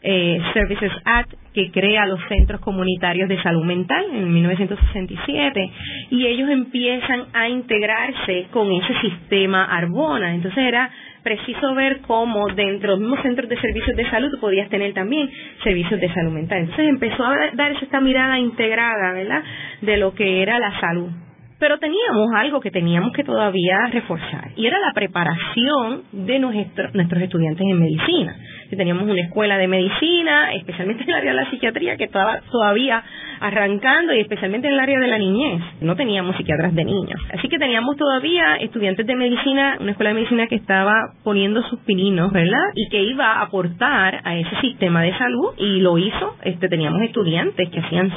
eh, 0.03 0.41
Services 0.55 0.93
Act, 1.05 1.35
que 1.53 1.71
crea 1.71 2.07
los 2.07 2.21
centros 2.29 2.61
comunitarios 2.61 3.29
de 3.29 3.41
salud 3.43 3.65
mental 3.65 4.05
en 4.15 4.33
1967, 4.33 5.71
y 6.11 6.27
ellos 6.27 6.49
empiezan 6.49 7.27
a 7.35 7.49
integrarse 7.49 8.47
con 8.51 8.73
ese 8.73 8.99
sistema 9.01 9.65
Arbona. 9.65 10.35
Entonces 10.35 10.65
era 10.65 10.91
preciso 11.23 11.75
ver 11.75 12.01
cómo 12.07 12.49
dentro 12.49 12.93
de 12.93 12.97
los 12.97 13.01
mismos 13.01 13.23
centros 13.23 13.49
de 13.49 13.61
servicios 13.61 13.95
de 13.95 14.09
salud 14.09 14.31
podías 14.41 14.71
tener 14.71 14.95
también 14.95 15.29
servicios 15.63 16.01
de 16.01 16.13
salud 16.15 16.33
mental. 16.33 16.61
Entonces 16.61 16.89
empezó 16.89 17.25
a 17.25 17.37
darse 17.53 17.85
esta 17.85 18.01
mirada 18.01 18.39
integrada, 18.39 19.13
¿verdad?, 19.13 19.43
de 19.83 19.97
lo 19.99 20.15
que 20.15 20.41
era 20.41 20.59
la 20.59 20.81
salud 20.81 21.11
pero 21.61 21.79
teníamos 21.79 22.31
algo 22.35 22.61
que 22.61 22.71
teníamos 22.71 23.13
que 23.13 23.23
todavía 23.23 23.87
reforzar 23.93 24.51
y 24.57 24.67
era 24.67 24.79
la 24.81 24.93
preparación 24.93 26.03
de 26.11 26.39
nuestros 26.41 27.23
estudiantes 27.23 27.61
en 27.61 27.79
medicina. 27.79 28.37
Teníamos 28.77 29.05
una 29.05 29.21
escuela 29.23 29.59
de 29.59 29.69
medicina, 29.69 30.53
especialmente 30.55 31.05
en 31.05 31.11
el 31.11 31.15
área 31.15 31.31
de 31.33 31.37
la 31.37 31.51
psiquiatría, 31.51 31.97
que 31.97 32.05
estaba 32.05 32.41
todavía 32.51 33.03
arrancando 33.41 34.15
y 34.15 34.21
especialmente 34.21 34.69
en 34.69 34.75
el 34.75 34.81
área 34.81 35.01
de 35.01 35.09
la 35.09 35.19
niñez. 35.19 35.63
No 35.81 35.97
teníamos 35.97 36.37
psiquiatras 36.37 36.75
de 36.75 36.85
niños. 36.85 37.21
Así 37.33 37.49
que 37.49 37.59
teníamos 37.59 37.97
todavía 37.97 38.57
estudiantes 38.57 39.07
de 39.07 39.17
medicina, 39.17 39.79
una 39.81 39.93
escuela 39.93 40.11
de 40.11 40.15
medicina 40.15 40.47
que 40.47 40.57
estaba 40.57 40.93
poniendo 41.25 41.63
sus 41.63 41.81
pininos, 41.81 42.33
¿verdad? 42.33 42.61
Y 42.75 42.89
que 42.91 43.03
iba 43.03 43.33
a 43.33 43.43
aportar 43.43 44.21
a 44.25 44.37
ese 44.37 44.61
sistema 44.61 45.03
de 45.03 45.17
salud 45.17 45.55
y 45.57 45.81
lo 45.81 45.97
hizo. 45.99 46.37
Este, 46.43 46.69
teníamos 46.69 47.01
estudiantes 47.03 47.69
que 47.71 47.81
hacían 47.81 48.13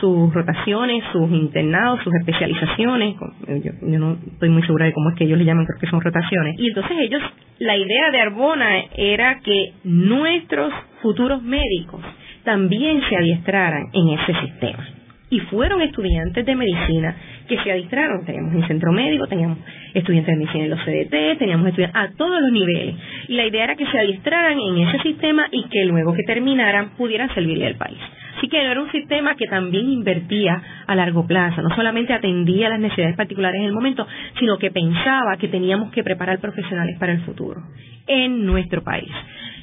sus 0.00 0.34
rotaciones, 0.34 1.02
sus 1.12 1.30
internados, 1.30 2.00
sus 2.02 2.14
especializaciones. 2.14 3.16
Yo, 3.62 3.72
yo 3.82 3.98
no 3.98 4.18
estoy 4.32 4.48
muy 4.48 4.62
segura 4.62 4.86
de 4.86 4.92
cómo 4.92 5.10
es 5.10 5.16
que 5.16 5.24
ellos 5.24 5.38
le 5.38 5.44
llaman, 5.44 5.66
creo 5.66 5.78
que 5.80 5.86
son 5.86 6.00
rotaciones. 6.00 6.54
Y 6.58 6.68
entonces 6.68 6.96
ellos, 7.00 7.22
la 7.58 7.76
idea 7.76 8.10
de 8.10 8.20
Arbona 8.20 8.84
era 8.96 9.40
que 9.40 9.72
nuestros 9.84 10.72
futuros 11.02 11.42
médicos 11.42 12.00
también 12.42 13.00
se 13.08 13.16
adiestraran 13.16 13.84
en 13.92 14.18
ese 14.18 14.40
sistema. 14.40 14.86
Y 15.30 15.40
fueron 15.40 15.80
estudiantes 15.82 16.46
de 16.46 16.54
medicina 16.54 17.16
que 17.48 17.58
se 17.58 17.72
adiestraron. 17.72 18.24
Teníamos 18.24 18.54
un 18.54 18.66
centro 18.68 18.92
médico, 18.92 19.26
teníamos 19.26 19.58
estudiantes 19.92 20.32
de 20.32 20.38
medicina 20.38 20.64
en 20.64 20.70
los 20.70 20.80
CDT, 20.80 21.38
teníamos 21.38 21.66
estudiantes 21.68 22.00
a 22.00 22.16
todos 22.16 22.40
los 22.40 22.52
niveles. 22.52 22.94
Y 23.28 23.34
la 23.34 23.46
idea 23.46 23.64
era 23.64 23.74
que 23.74 23.86
se 23.86 23.98
adiestraran 23.98 24.58
en 24.58 24.78
ese 24.86 25.02
sistema 25.02 25.46
y 25.50 25.64
que 25.64 25.84
luego 25.86 26.14
que 26.14 26.22
terminaran 26.22 26.90
pudieran 26.96 27.34
servirle 27.34 27.66
al 27.66 27.76
país. 27.76 27.98
Así 28.36 28.48
que 28.48 28.60
era 28.60 28.80
un 28.80 28.90
sistema 28.92 29.34
que 29.36 29.46
también 29.46 29.88
invertía 29.88 30.60
a 30.86 30.94
largo 30.94 31.26
plazo, 31.26 31.62
no 31.62 31.74
solamente 31.74 32.12
atendía 32.12 32.68
las 32.68 32.80
necesidades 32.80 33.16
particulares 33.16 33.60
en 33.60 33.66
el 33.66 33.72
momento, 33.72 34.06
sino 34.38 34.58
que 34.58 34.70
pensaba 34.70 35.36
que 35.38 35.48
teníamos 35.48 35.90
que 35.92 36.04
preparar 36.04 36.40
profesionales 36.40 36.96
para 36.98 37.12
el 37.12 37.20
futuro 37.22 37.62
en 38.06 38.44
nuestro 38.44 38.82
país 38.82 39.10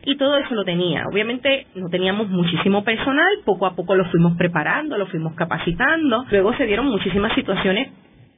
y 0.03 0.17
todo 0.17 0.38
eso 0.38 0.55
lo 0.55 0.63
tenía. 0.63 1.05
Obviamente 1.12 1.67
no 1.75 1.89
teníamos 1.89 2.29
muchísimo 2.29 2.84
personal, 2.84 3.39
poco 3.46 3.65
a 3.65 3.75
poco 3.75 3.96
lo 3.96 4.05
fuimos 4.05 4.36
preparando, 4.38 4.98
lo 4.98 5.08
fuimos 5.08 5.34
capacitando. 5.36 6.25
Luego 6.31 6.53
se 6.55 6.65
dieron 6.65 6.88
muchísimas 6.88 7.34
situaciones 7.34 7.89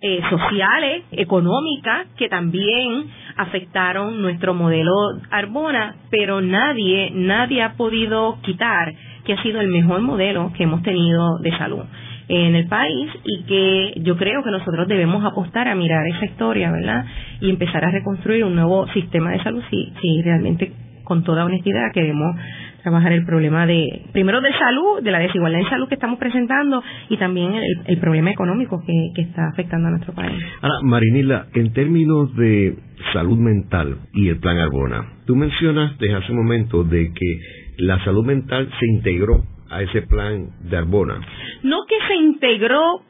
eh, 0.01 0.22
sociales, 0.29 1.05
económicas, 1.12 2.08
que 2.17 2.27
también 2.27 3.05
afectaron 3.38 4.22
nuestro 4.22 4.53
modelo 4.53 4.91
Arbona, 5.32 5.96
pero 6.10 6.41
nadie, 6.41 7.12
nadie 7.13 7.63
ha 7.63 7.74
podido 7.74 8.38
quitar 8.41 8.93
que 9.24 9.34
ha 9.34 9.41
sido 9.41 9.62
el 9.62 9.70
mejor 9.70 10.01
modelo 10.01 10.51
que 10.58 10.63
hemos 10.63 10.84
tenido 10.84 11.38
de 11.39 11.58
salud 11.58 11.84
en 12.27 12.55
el 12.55 12.67
país 12.67 13.12
y 13.24 13.43
que 13.43 13.93
yo 14.01 14.17
creo 14.17 14.43
que 14.43 14.51
nosotros 14.51 14.88
debemos 14.88 15.24
apostar 15.24 15.67
a 15.67 15.75
mirar 15.75 16.05
esa 16.08 16.25
historia, 16.25 16.72
¿verdad? 16.72 17.05
Y 17.39 17.50
empezar 17.50 17.86
a 17.86 17.91
reconstruir 17.91 18.43
un 18.43 18.55
nuevo 18.55 18.88
sistema 18.89 19.32
de 19.32 19.43
salud 19.43 19.63
si, 19.70 19.93
si 20.01 20.22
realmente 20.22 20.74
con 21.03 21.24
toda 21.24 21.45
honestidad 21.45 21.91
queremos 21.93 22.36
trabajar 22.81 23.13
el 23.13 23.25
problema 23.25 23.65
de, 23.65 24.03
primero 24.12 24.41
de 24.41 24.51
salud, 24.53 25.01
de 25.01 25.12
la 25.12 25.19
desigualdad 25.19 25.62
en 25.62 25.69
salud 25.69 25.88
que 25.88 25.95
estamos 25.95 26.19
presentando 26.19 26.83
y 27.10 27.17
también 27.17 27.53
el, 27.86 27.98
problema 27.98 28.31
económico 28.31 28.81
que, 28.86 29.11
que, 29.16 29.22
está 29.22 29.48
afectando 29.48 29.87
a 29.87 29.92
nuestro 29.92 30.13
país. 30.13 30.37
Ahora, 30.61 30.75
Marinila, 30.83 31.48
en 31.53 31.72
términos 31.72 32.35
de 32.35 32.75
salud 33.13 33.37
mental 33.37 33.98
y 34.13 34.27
el 34.27 34.39
plan 34.39 34.57
Arbona, 34.57 35.05
tú 35.25 35.35
mencionaste 35.35 36.13
hace 36.13 36.31
un 36.31 36.39
momento 36.39 36.83
de 36.83 37.11
que 37.13 37.39
la 37.77 38.03
salud 38.03 38.25
mental 38.25 38.70
se 38.79 38.85
integró 38.85 39.44
a 39.70 39.81
ese 39.81 40.01
plan 40.03 40.50
de 40.70 40.77
Arbona. 40.77 41.22
No 41.63 41.77
que 41.87 41.96
se 42.07 42.16
integró 42.16 43.01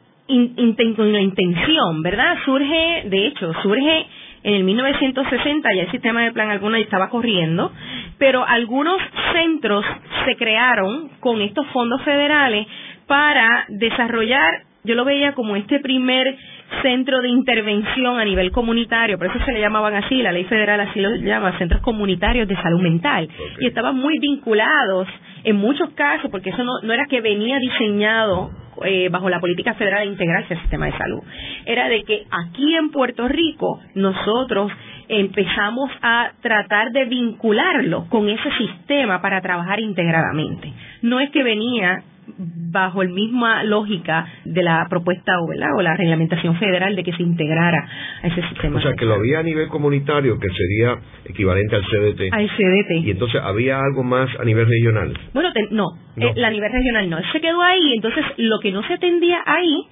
con 0.96 1.12
la 1.12 1.20
intención, 1.20 2.02
¿verdad? 2.02 2.36
Surge, 2.44 3.08
de 3.08 3.26
hecho, 3.26 3.52
surge 3.62 4.06
en 4.44 4.54
el 4.54 4.64
1960 4.64 5.74
ya 5.74 5.82
el 5.82 5.90
sistema 5.90 6.22
de 6.22 6.32
plan 6.32 6.50
alguna 6.50 6.78
estaba 6.78 7.08
corriendo, 7.08 7.72
pero 8.18 8.46
algunos 8.46 9.00
centros 9.32 9.84
se 10.26 10.36
crearon 10.36 11.08
con 11.20 11.40
estos 11.40 11.66
fondos 11.68 12.02
federales 12.02 12.66
para 13.06 13.64
desarrollar, 13.68 14.62
yo 14.84 14.94
lo 14.94 15.04
veía 15.06 15.32
como 15.32 15.56
este 15.56 15.80
primer 15.80 16.36
centro 16.82 17.22
de 17.22 17.28
intervención 17.28 18.18
a 18.18 18.24
nivel 18.24 18.50
comunitario, 18.52 19.16
por 19.16 19.28
eso 19.28 19.42
se 19.46 19.52
le 19.52 19.60
llamaban 19.60 19.94
así, 19.94 20.22
la 20.22 20.32
ley 20.32 20.44
federal 20.44 20.78
así 20.80 21.00
lo 21.00 21.16
llama, 21.16 21.56
centros 21.58 21.80
comunitarios 21.80 22.46
de 22.46 22.56
salud 22.56 22.82
mental, 22.82 23.28
y 23.60 23.66
estaban 23.66 23.96
muy 23.96 24.18
vinculados 24.18 25.08
en 25.44 25.56
muchos 25.56 25.90
casos, 25.90 26.30
porque 26.30 26.50
eso 26.50 26.64
no, 26.64 26.72
no 26.82 26.92
era 26.92 27.06
que 27.06 27.22
venía 27.22 27.58
diseñado 27.58 28.50
eh, 28.84 29.08
bajo 29.10 29.28
la 29.28 29.40
política 29.40 29.74
federal 29.74 30.00
de 30.00 30.12
integrarse 30.12 30.54
al 30.54 30.60
sistema 30.60 30.86
de 30.86 30.98
salud. 30.98 31.22
Era 31.66 31.88
de 31.88 32.02
que 32.04 32.24
aquí 32.30 32.74
en 32.74 32.90
Puerto 32.90 33.28
Rico 33.28 33.80
nosotros 33.94 34.72
empezamos 35.08 35.90
a 36.02 36.32
tratar 36.40 36.90
de 36.92 37.04
vincularlo 37.04 38.06
con 38.08 38.28
ese 38.28 38.50
sistema 38.58 39.20
para 39.20 39.40
trabajar 39.40 39.80
integradamente. 39.80 40.72
No 41.02 41.20
es 41.20 41.30
que 41.30 41.42
venía 41.42 42.02
bajo 42.26 43.02
la 43.02 43.10
misma 43.10 43.62
lógica 43.64 44.26
de 44.44 44.62
la 44.62 44.86
propuesta 44.88 45.32
o, 45.40 45.52
la 45.82 45.96
reglamentación 45.96 46.56
federal 46.56 46.96
de 46.96 47.04
que 47.04 47.12
se 47.12 47.22
integrara 47.22 47.86
a 48.22 48.26
ese 48.26 48.42
sistema. 48.48 48.78
O 48.78 48.82
sea, 48.82 48.92
que 48.94 49.04
lo 49.04 49.14
había 49.14 49.40
a 49.40 49.42
nivel 49.42 49.68
comunitario 49.68 50.38
que 50.38 50.48
sería 50.48 50.98
equivalente 51.24 51.76
al 51.76 51.82
CDT. 51.82 52.32
Al 52.32 52.48
CDT. 52.48 53.04
Y 53.04 53.10
entonces 53.10 53.40
había 53.42 53.78
algo 53.80 54.02
más 54.02 54.28
a 54.38 54.44
nivel 54.44 54.66
regional. 54.66 55.12
Bueno, 55.32 55.50
no, 55.70 55.86
eh, 56.16 56.44
a 56.44 56.50
nivel 56.50 56.72
regional 56.72 57.10
no. 57.10 57.18
Se 57.32 57.40
quedó 57.40 57.62
ahí, 57.62 57.94
entonces 57.94 58.24
lo 58.38 58.58
que 58.60 58.72
no 58.72 58.86
se 58.86 58.94
atendía 58.94 59.38
ahí 59.46 59.86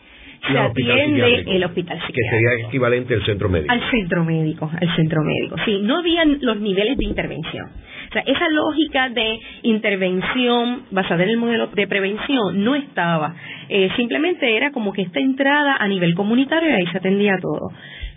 se 0.51 0.59
atiende 0.59 1.45
el 1.47 1.65
hospital 1.65 1.99
psiquiátrico. 1.99 2.31
Que 2.31 2.37
sería 2.37 2.67
equivalente 2.67 3.15
al 3.15 3.25
centro 3.25 3.49
médico. 3.49 3.73
Al 3.73 3.91
centro 3.91 4.25
médico, 4.25 4.71
al 4.73 4.97
centro 4.97 5.23
médico. 5.23 5.57
Sí, 5.65 5.79
no 5.83 5.99
habían 5.99 6.39
los 6.41 6.61
niveles 6.61 6.97
de 6.99 7.05
intervención. 7.05 7.69
O 8.13 8.15
sea, 8.15 8.25
esa 8.27 8.47
lógica 8.51 9.09
de 9.09 9.41
intervención 9.63 10.83
basada 10.91 11.23
en 11.23 11.31
el 11.31 11.39
modelo 11.39 11.69
de 11.69 11.87
prevención 11.87 12.63
no 12.63 12.75
estaba. 12.75 13.35
Eh, 13.71 13.89
simplemente 13.97 14.55
era 14.55 14.71
como 14.71 14.93
que 14.93 15.01
esta 15.01 15.19
entrada 15.19 15.77
a 15.81 15.89
nivel 15.89 16.15
comunitario 16.15 16.69
y 16.69 16.73
ahí 16.75 16.87
se 16.93 16.99
atendía 16.99 17.39
todo. 17.41 17.71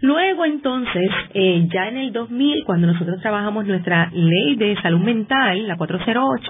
Luego 0.05 0.45
entonces, 0.45 1.09
eh, 1.33 1.67
ya 1.73 1.87
en 1.87 1.97
el 1.97 2.13
2000, 2.13 2.63
cuando 2.63 2.85
nosotros 2.85 3.19
trabajamos 3.23 3.65
nuestra 3.65 4.11
ley 4.13 4.55
de 4.55 4.79
salud 4.79 4.99
mental, 4.99 5.67
la 5.67 5.77
408, 5.77 6.43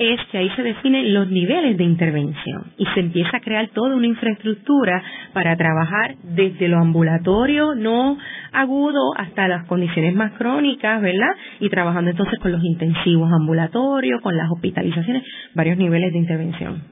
es 0.00 0.18
que 0.32 0.38
ahí 0.38 0.50
se 0.56 0.64
definen 0.64 1.14
los 1.14 1.28
niveles 1.30 1.78
de 1.78 1.84
intervención 1.84 2.72
y 2.76 2.84
se 2.86 2.98
empieza 2.98 3.36
a 3.36 3.40
crear 3.40 3.68
toda 3.68 3.94
una 3.94 4.08
infraestructura 4.08 5.00
para 5.32 5.56
trabajar 5.56 6.16
desde 6.24 6.66
lo 6.66 6.78
ambulatorio 6.78 7.76
no 7.76 8.18
agudo 8.52 9.12
hasta 9.16 9.46
las 9.46 9.64
condiciones 9.66 10.16
más 10.16 10.32
crónicas, 10.32 11.00
¿verdad? 11.00 11.30
Y 11.60 11.68
trabajando 11.68 12.10
entonces 12.10 12.36
con 12.40 12.50
los 12.50 12.64
intensivos 12.64 13.30
ambulatorios, 13.32 14.20
con 14.22 14.36
las 14.36 14.50
hospitalizaciones, 14.50 15.22
varios 15.54 15.78
niveles 15.78 16.12
de 16.12 16.18
intervención. 16.18 16.82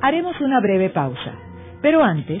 Haremos 0.00 0.40
una 0.40 0.60
breve 0.60 0.88
pausa, 0.88 1.34
pero 1.82 2.02
antes 2.02 2.40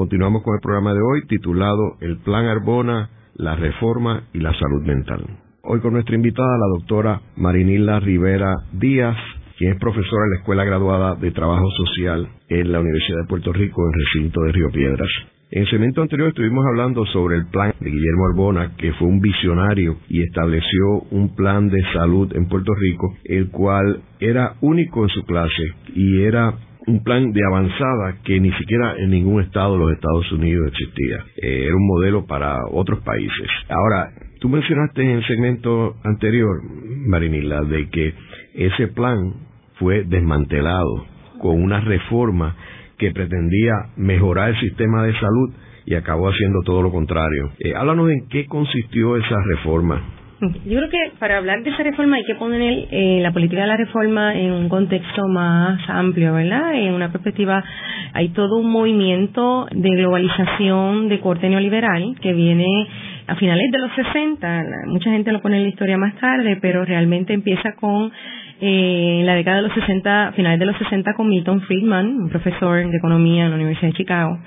Continuamos 0.00 0.42
con 0.42 0.54
el 0.54 0.62
programa 0.62 0.94
de 0.94 1.02
hoy 1.02 1.26
titulado 1.26 1.98
El 2.00 2.16
Plan 2.20 2.46
Arbona, 2.46 3.10
la 3.34 3.54
Reforma 3.54 4.22
y 4.32 4.38
la 4.38 4.58
Salud 4.58 4.82
Mental. 4.86 5.22
Hoy 5.62 5.80
con 5.80 5.92
nuestra 5.92 6.14
invitada, 6.14 6.56
la 6.56 6.68
doctora 6.78 7.20
Marinila 7.36 8.00
Rivera 8.00 8.54
Díaz, 8.72 9.18
quien 9.58 9.72
es 9.72 9.78
profesora 9.78 10.24
en 10.24 10.30
la 10.30 10.36
Escuela 10.38 10.64
Graduada 10.64 11.16
de 11.16 11.30
Trabajo 11.32 11.68
Social 11.72 12.26
en 12.48 12.72
la 12.72 12.80
Universidad 12.80 13.18
de 13.18 13.28
Puerto 13.28 13.52
Rico, 13.52 13.82
en 13.84 13.92
recinto 13.92 14.40
de 14.40 14.52
Río 14.52 14.70
Piedras. 14.72 15.10
En 15.50 15.64
el 15.64 15.68
segmento 15.68 16.00
anterior 16.00 16.28
estuvimos 16.28 16.64
hablando 16.64 17.04
sobre 17.04 17.36
el 17.36 17.44
plan 17.48 17.74
de 17.78 17.90
Guillermo 17.90 18.26
Arbona, 18.30 18.76
que 18.78 18.94
fue 18.94 19.06
un 19.06 19.20
visionario 19.20 19.98
y 20.08 20.22
estableció 20.22 21.00
un 21.10 21.34
plan 21.36 21.68
de 21.68 21.82
salud 21.92 22.34
en 22.34 22.48
Puerto 22.48 22.72
Rico, 22.72 23.18
el 23.24 23.50
cual 23.50 24.00
era 24.18 24.54
único 24.62 25.02
en 25.02 25.10
su 25.10 25.24
clase 25.24 25.74
y 25.94 26.22
era 26.22 26.54
un 26.90 27.04
plan 27.04 27.32
de 27.32 27.40
avanzada 27.46 28.18
que 28.24 28.40
ni 28.40 28.52
siquiera 28.52 28.96
en 28.98 29.10
ningún 29.10 29.42
estado 29.42 29.74
de 29.74 29.78
los 29.78 29.92
Estados 29.92 30.32
Unidos 30.32 30.68
existía. 30.72 31.24
Eh, 31.36 31.66
era 31.66 31.76
un 31.76 31.86
modelo 31.86 32.26
para 32.26 32.58
otros 32.70 33.00
países. 33.00 33.48
Ahora, 33.68 34.10
tú 34.40 34.48
mencionaste 34.48 35.02
en 35.02 35.10
el 35.10 35.26
segmento 35.26 35.94
anterior, 36.02 36.60
Marinila, 37.06 37.62
de 37.62 37.88
que 37.88 38.14
ese 38.54 38.88
plan 38.88 39.34
fue 39.78 40.04
desmantelado 40.04 41.06
con 41.40 41.62
una 41.62 41.80
reforma 41.80 42.56
que 42.98 43.12
pretendía 43.12 43.72
mejorar 43.96 44.50
el 44.50 44.60
sistema 44.60 45.04
de 45.04 45.14
salud 45.14 45.54
y 45.86 45.94
acabó 45.94 46.28
haciendo 46.28 46.60
todo 46.64 46.82
lo 46.82 46.90
contrario. 46.90 47.52
Eh, 47.60 47.74
háblanos 47.74 48.10
en 48.10 48.28
qué 48.28 48.46
consistió 48.46 49.16
esa 49.16 49.36
reforma. 49.48 50.19
Yo 50.40 50.78
creo 50.78 50.88
que 50.88 51.12
para 51.18 51.36
hablar 51.36 51.62
de 51.62 51.70
esa 51.70 51.82
reforma 51.82 52.16
hay 52.16 52.24
que 52.24 52.34
poner 52.34 52.86
eh, 52.90 53.20
la 53.20 53.30
política 53.30 53.60
de 53.60 53.66
la 53.66 53.76
reforma 53.76 54.34
en 54.34 54.52
un 54.52 54.70
contexto 54.70 55.28
más 55.28 55.78
amplio, 55.88 56.32
¿verdad? 56.32 56.74
En 56.74 56.94
una 56.94 57.12
perspectiva, 57.12 57.62
hay 58.14 58.30
todo 58.30 58.56
un 58.56 58.70
movimiento 58.70 59.66
de 59.70 59.90
globalización 59.90 61.10
de 61.10 61.20
corte 61.20 61.46
neoliberal 61.50 62.16
que 62.22 62.32
viene 62.32 62.86
a 63.26 63.36
finales 63.36 63.70
de 63.70 63.78
los 63.78 63.92
60, 63.92 64.64
mucha 64.86 65.10
gente 65.10 65.30
lo 65.30 65.42
pone 65.42 65.58
en 65.58 65.64
la 65.64 65.68
historia 65.68 65.98
más 65.98 66.16
tarde, 66.16 66.58
pero 66.60 66.86
realmente 66.86 67.34
empieza 67.34 67.74
con 67.74 68.10
eh, 68.62 69.22
la 69.24 69.34
década 69.34 69.58
de 69.58 69.62
los 69.64 69.74
60, 69.74 70.32
finales 70.32 70.58
de 70.58 70.66
los 70.66 70.76
60 70.78 71.14
con 71.14 71.28
Milton 71.28 71.60
Friedman, 71.62 72.06
un 72.18 72.30
profesor 72.30 72.90
de 72.90 72.96
economía 72.96 73.44
en 73.44 73.50
la 73.50 73.56
Universidad 73.56 73.88
de 73.88 73.96
Chicago, 73.98 74.38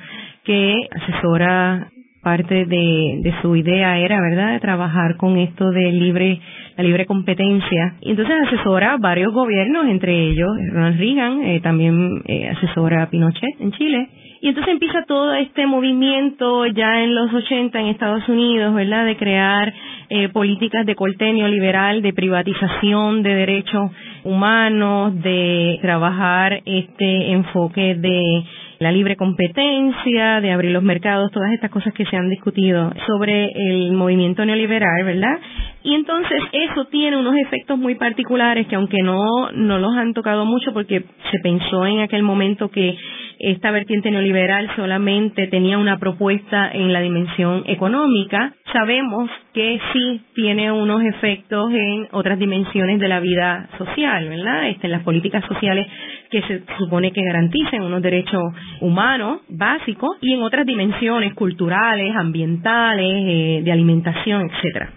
que 0.43 0.87
asesora 0.91 1.91
parte 2.23 2.65
de, 2.65 3.19
de 3.21 3.33
su 3.41 3.55
idea 3.55 3.99
era, 3.99 4.19
¿verdad?, 4.21 4.53
de 4.53 4.59
trabajar 4.59 5.17
con 5.17 5.37
esto 5.37 5.71
de 5.71 5.91
libre, 5.91 6.39
la 6.77 6.83
libre 6.83 7.05
competencia. 7.05 7.95
Y 8.01 8.11
entonces 8.11 8.35
asesora 8.47 8.97
varios 8.97 9.33
gobiernos, 9.33 9.87
entre 9.87 10.29
ellos 10.29 10.49
Ronald 10.71 10.97
Reagan, 10.97 11.43
eh, 11.43 11.59
también 11.61 12.21
eh, 12.25 12.49
asesora 12.49 13.03
a 13.03 13.09
Pinochet 13.09 13.59
en 13.59 13.71
Chile. 13.73 14.09
Y 14.41 14.49
entonces 14.49 14.73
empieza 14.73 15.05
todo 15.05 15.33
este 15.35 15.65
movimiento 15.67 16.65
ya 16.65 17.01
en 17.01 17.15
los 17.15 17.33
80 17.33 17.79
en 17.79 17.87
Estados 17.87 18.27
Unidos, 18.27 18.73
¿verdad?, 18.73 19.05
de 19.05 19.15
crear 19.15 19.73
eh, 20.09 20.29
políticas 20.29 20.85
de 20.85 20.95
cortenio 20.95 21.47
liberal, 21.47 22.01
de 22.01 22.13
privatización 22.13 23.23
de 23.23 23.35
derechos 23.35 23.91
humanos, 24.23 25.21
de 25.21 25.79
trabajar 25.81 26.61
este 26.65 27.31
enfoque 27.31 27.95
de 27.95 28.43
la 28.83 28.91
libre 28.91 29.15
competencia, 29.15 30.41
de 30.41 30.51
abrir 30.51 30.71
los 30.71 30.83
mercados, 30.83 31.31
todas 31.31 31.51
estas 31.53 31.71
cosas 31.71 31.93
que 31.93 32.05
se 32.05 32.17
han 32.17 32.29
discutido 32.29 32.91
sobre 33.07 33.49
el 33.55 33.93
movimiento 33.93 34.45
neoliberal, 34.45 35.03
¿verdad? 35.03 35.39
Y 35.83 35.95
entonces 35.95 36.39
eso 36.51 36.85
tiene 36.85 37.17
unos 37.17 37.35
efectos 37.37 37.77
muy 37.77 37.95
particulares 37.95 38.67
que 38.67 38.75
aunque 38.75 39.01
no, 39.01 39.51
no 39.51 39.79
los 39.79 39.95
han 39.95 40.13
tocado 40.13 40.45
mucho 40.45 40.73
porque 40.73 41.03
se 41.31 41.39
pensó 41.41 41.85
en 41.85 41.99
aquel 41.99 42.23
momento 42.23 42.69
que 42.69 42.95
esta 43.39 43.71
vertiente 43.71 44.09
neoliberal 44.11 44.69
solamente 44.75 45.47
tenía 45.47 45.77
una 45.77 45.97
propuesta 45.97 46.71
en 46.71 46.93
la 46.93 47.01
dimensión 47.01 47.63
económica, 47.67 48.53
sabemos 48.71 49.29
que 49.53 49.79
sí 49.91 50.21
tiene 50.33 50.71
unos 50.71 51.03
efectos 51.03 51.71
en 51.73 52.07
otras 52.11 52.39
dimensiones 52.39 52.99
de 52.99 53.07
la 53.07 53.19
vida 53.19 53.69
social, 53.77 54.29
¿verdad? 54.29 54.69
Este, 54.69 54.87
en 54.87 54.91
las 54.91 55.03
políticas 55.03 55.43
sociales 55.45 55.85
que 56.33 56.41
se 56.41 56.63
supone 56.79 57.11
que 57.11 57.21
garanticen 57.21 57.83
unos 57.83 58.01
derechos 58.01 58.41
humanos 58.81 59.41
básicos 59.49 60.17
y 60.19 60.33
en 60.33 60.41
otras 60.41 60.65
dimensiones 60.65 61.35
culturales, 61.35 62.15
ambientales, 62.15 63.05
eh, 63.05 63.61
de 63.63 63.71
alimentación, 63.71 64.49
etcétera. 64.49 64.89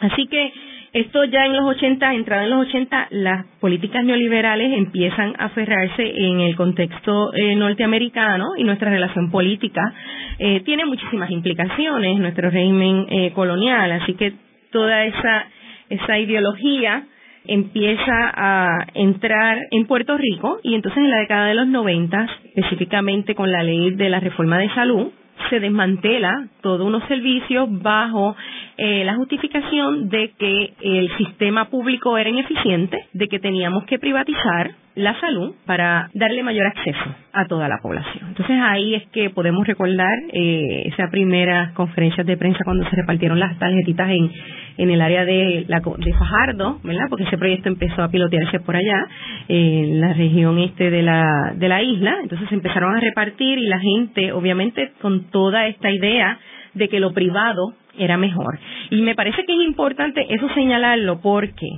Así 0.00 0.26
que 0.28 0.50
esto 0.94 1.24
ya 1.24 1.44
en 1.44 1.54
los 1.54 1.66
80, 1.76 2.14
entrado 2.14 2.44
en 2.44 2.50
los 2.50 2.68
80, 2.68 3.08
las 3.10 3.46
políticas 3.60 4.02
neoliberales 4.02 4.72
empiezan 4.78 5.34
a 5.38 5.46
aferrarse 5.46 6.02
en 6.02 6.40
el 6.40 6.56
contexto 6.56 7.34
eh, 7.34 7.54
norteamericano 7.54 8.56
y 8.56 8.64
nuestra 8.64 8.90
relación 8.90 9.30
política 9.30 9.92
eh, 10.38 10.60
tiene 10.64 10.86
muchísimas 10.86 11.30
implicaciones, 11.30 12.18
nuestro 12.18 12.48
régimen 12.48 13.06
eh, 13.10 13.32
colonial, 13.34 13.92
así 13.92 14.14
que 14.14 14.32
toda 14.70 15.04
esa, 15.04 15.46
esa 15.90 16.18
ideología 16.18 17.04
empieza 17.46 18.32
a 18.34 18.86
entrar 18.94 19.58
en 19.70 19.86
Puerto 19.86 20.16
Rico 20.16 20.58
y 20.62 20.74
entonces 20.74 20.98
en 20.98 21.10
la 21.10 21.18
década 21.18 21.46
de 21.46 21.54
los 21.54 21.66
90, 21.66 22.28
específicamente 22.54 23.34
con 23.34 23.50
la 23.50 23.62
ley 23.62 23.90
de 23.90 24.08
la 24.08 24.20
reforma 24.20 24.58
de 24.58 24.68
salud, 24.74 25.12
se 25.50 25.60
desmantela 25.60 26.48
todos 26.60 26.86
unos 26.86 27.04
servicios 27.08 27.68
bajo 27.82 28.36
eh, 28.76 29.04
la 29.04 29.14
justificación 29.16 30.08
de 30.08 30.32
que 30.38 30.72
el 30.80 31.14
sistema 31.16 31.68
público 31.68 32.16
era 32.16 32.30
ineficiente, 32.30 33.06
de 33.12 33.28
que 33.28 33.38
teníamos 33.38 33.84
que 33.84 33.98
privatizar 33.98 34.70
la 34.94 35.18
salud 35.20 35.54
para 35.66 36.10
darle 36.14 36.42
mayor 36.42 36.66
acceso 36.66 37.14
a 37.32 37.46
toda 37.46 37.68
la 37.68 37.78
población. 37.82 38.28
Entonces 38.28 38.56
ahí 38.60 38.94
es 38.94 39.08
que 39.08 39.30
podemos 39.30 39.66
recordar 39.66 40.18
eh, 40.32 40.82
esa 40.86 41.08
primera 41.10 41.72
conferencia 41.74 42.24
de 42.24 42.36
prensa 42.36 42.60
cuando 42.64 42.88
se 42.88 42.96
repartieron 42.96 43.40
las 43.40 43.58
tarjetitas 43.58 44.10
en, 44.10 44.30
en 44.76 44.90
el 44.90 45.00
área 45.00 45.24
de, 45.24 45.64
la, 45.68 45.80
de 45.80 46.12
Fajardo, 46.14 46.80
¿verdad? 46.82 47.06
Porque 47.08 47.24
ese 47.24 47.38
proyecto 47.38 47.68
empezó 47.68 48.02
a 48.02 48.08
pilotearse 48.08 48.60
por 48.60 48.76
allá, 48.76 49.06
en 49.48 50.00
la 50.00 50.12
región 50.12 50.58
este 50.58 50.90
de 50.90 51.02
la, 51.02 51.52
de 51.54 51.68
la 51.68 51.82
isla. 51.82 52.18
Entonces 52.22 52.48
se 52.48 52.54
empezaron 52.54 52.96
a 52.96 53.00
repartir 53.00 53.58
y 53.58 53.66
la 53.66 53.80
gente, 53.80 54.32
obviamente, 54.32 54.92
con 55.00 55.30
toda 55.30 55.66
esta 55.66 55.90
idea 55.90 56.38
de 56.74 56.88
que 56.88 57.00
lo 57.00 57.12
privado 57.12 57.74
era 57.98 58.16
mejor. 58.16 58.58
Y 58.90 59.02
me 59.02 59.14
parece 59.14 59.44
que 59.44 59.52
es 59.52 59.66
importante 59.66 60.26
eso 60.28 60.48
señalarlo 60.54 61.20
porque 61.20 61.68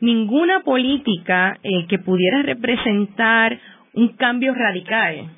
ninguna 0.00 0.60
política 0.60 1.58
eh, 1.62 1.86
que 1.88 1.98
pudiera 1.98 2.42
representar 2.42 3.58
un 3.94 4.08
cambio 4.16 4.54
radical 4.54 5.30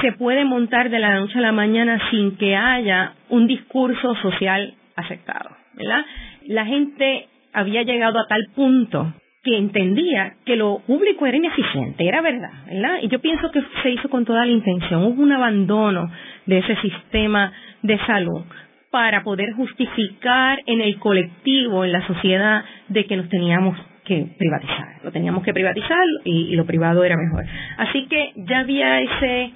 se 0.00 0.12
puede 0.12 0.44
montar 0.44 0.90
de 0.90 0.98
la 0.98 1.18
noche 1.18 1.38
a 1.38 1.42
la 1.42 1.52
mañana 1.52 1.98
sin 2.10 2.36
que 2.36 2.56
haya 2.56 3.14
un 3.28 3.46
discurso 3.46 4.14
social 4.16 4.74
aceptado, 4.96 5.50
¿verdad? 5.74 6.04
La 6.46 6.66
gente 6.66 7.28
había 7.52 7.82
llegado 7.82 8.18
a 8.18 8.26
tal 8.26 8.46
punto 8.54 9.14
que 9.42 9.58
entendía 9.58 10.34
que 10.44 10.56
lo 10.56 10.80
público 10.86 11.26
era 11.26 11.36
ineficiente, 11.36 12.06
era 12.06 12.20
verdad, 12.20 12.52
¿verdad? 12.66 12.98
Y 13.02 13.08
yo 13.08 13.20
pienso 13.20 13.50
que 13.50 13.60
se 13.82 13.90
hizo 13.90 14.08
con 14.08 14.24
toda 14.24 14.46
la 14.46 14.52
intención, 14.52 15.02
hubo 15.02 15.22
un 15.22 15.32
abandono 15.32 16.10
de 16.46 16.58
ese 16.58 16.76
sistema 16.76 17.52
de 17.82 17.98
salud 18.06 18.42
para 18.90 19.24
poder 19.24 19.52
justificar 19.54 20.60
en 20.66 20.80
el 20.80 20.98
colectivo, 20.98 21.84
en 21.84 21.92
la 21.92 22.06
sociedad, 22.06 22.64
de 22.88 23.06
que 23.06 23.16
nos 23.16 23.28
teníamos 23.30 23.76
que 24.04 24.26
privatizar. 24.38 25.00
Lo 25.02 25.10
teníamos 25.10 25.42
que 25.42 25.52
privatizar 25.52 26.04
y, 26.24 26.54
lo 26.54 26.66
privado 26.66 27.02
era 27.02 27.16
mejor. 27.16 27.44
Así 27.78 28.06
que 28.06 28.32
ya 28.36 28.60
había 28.60 29.00
ese 29.00 29.50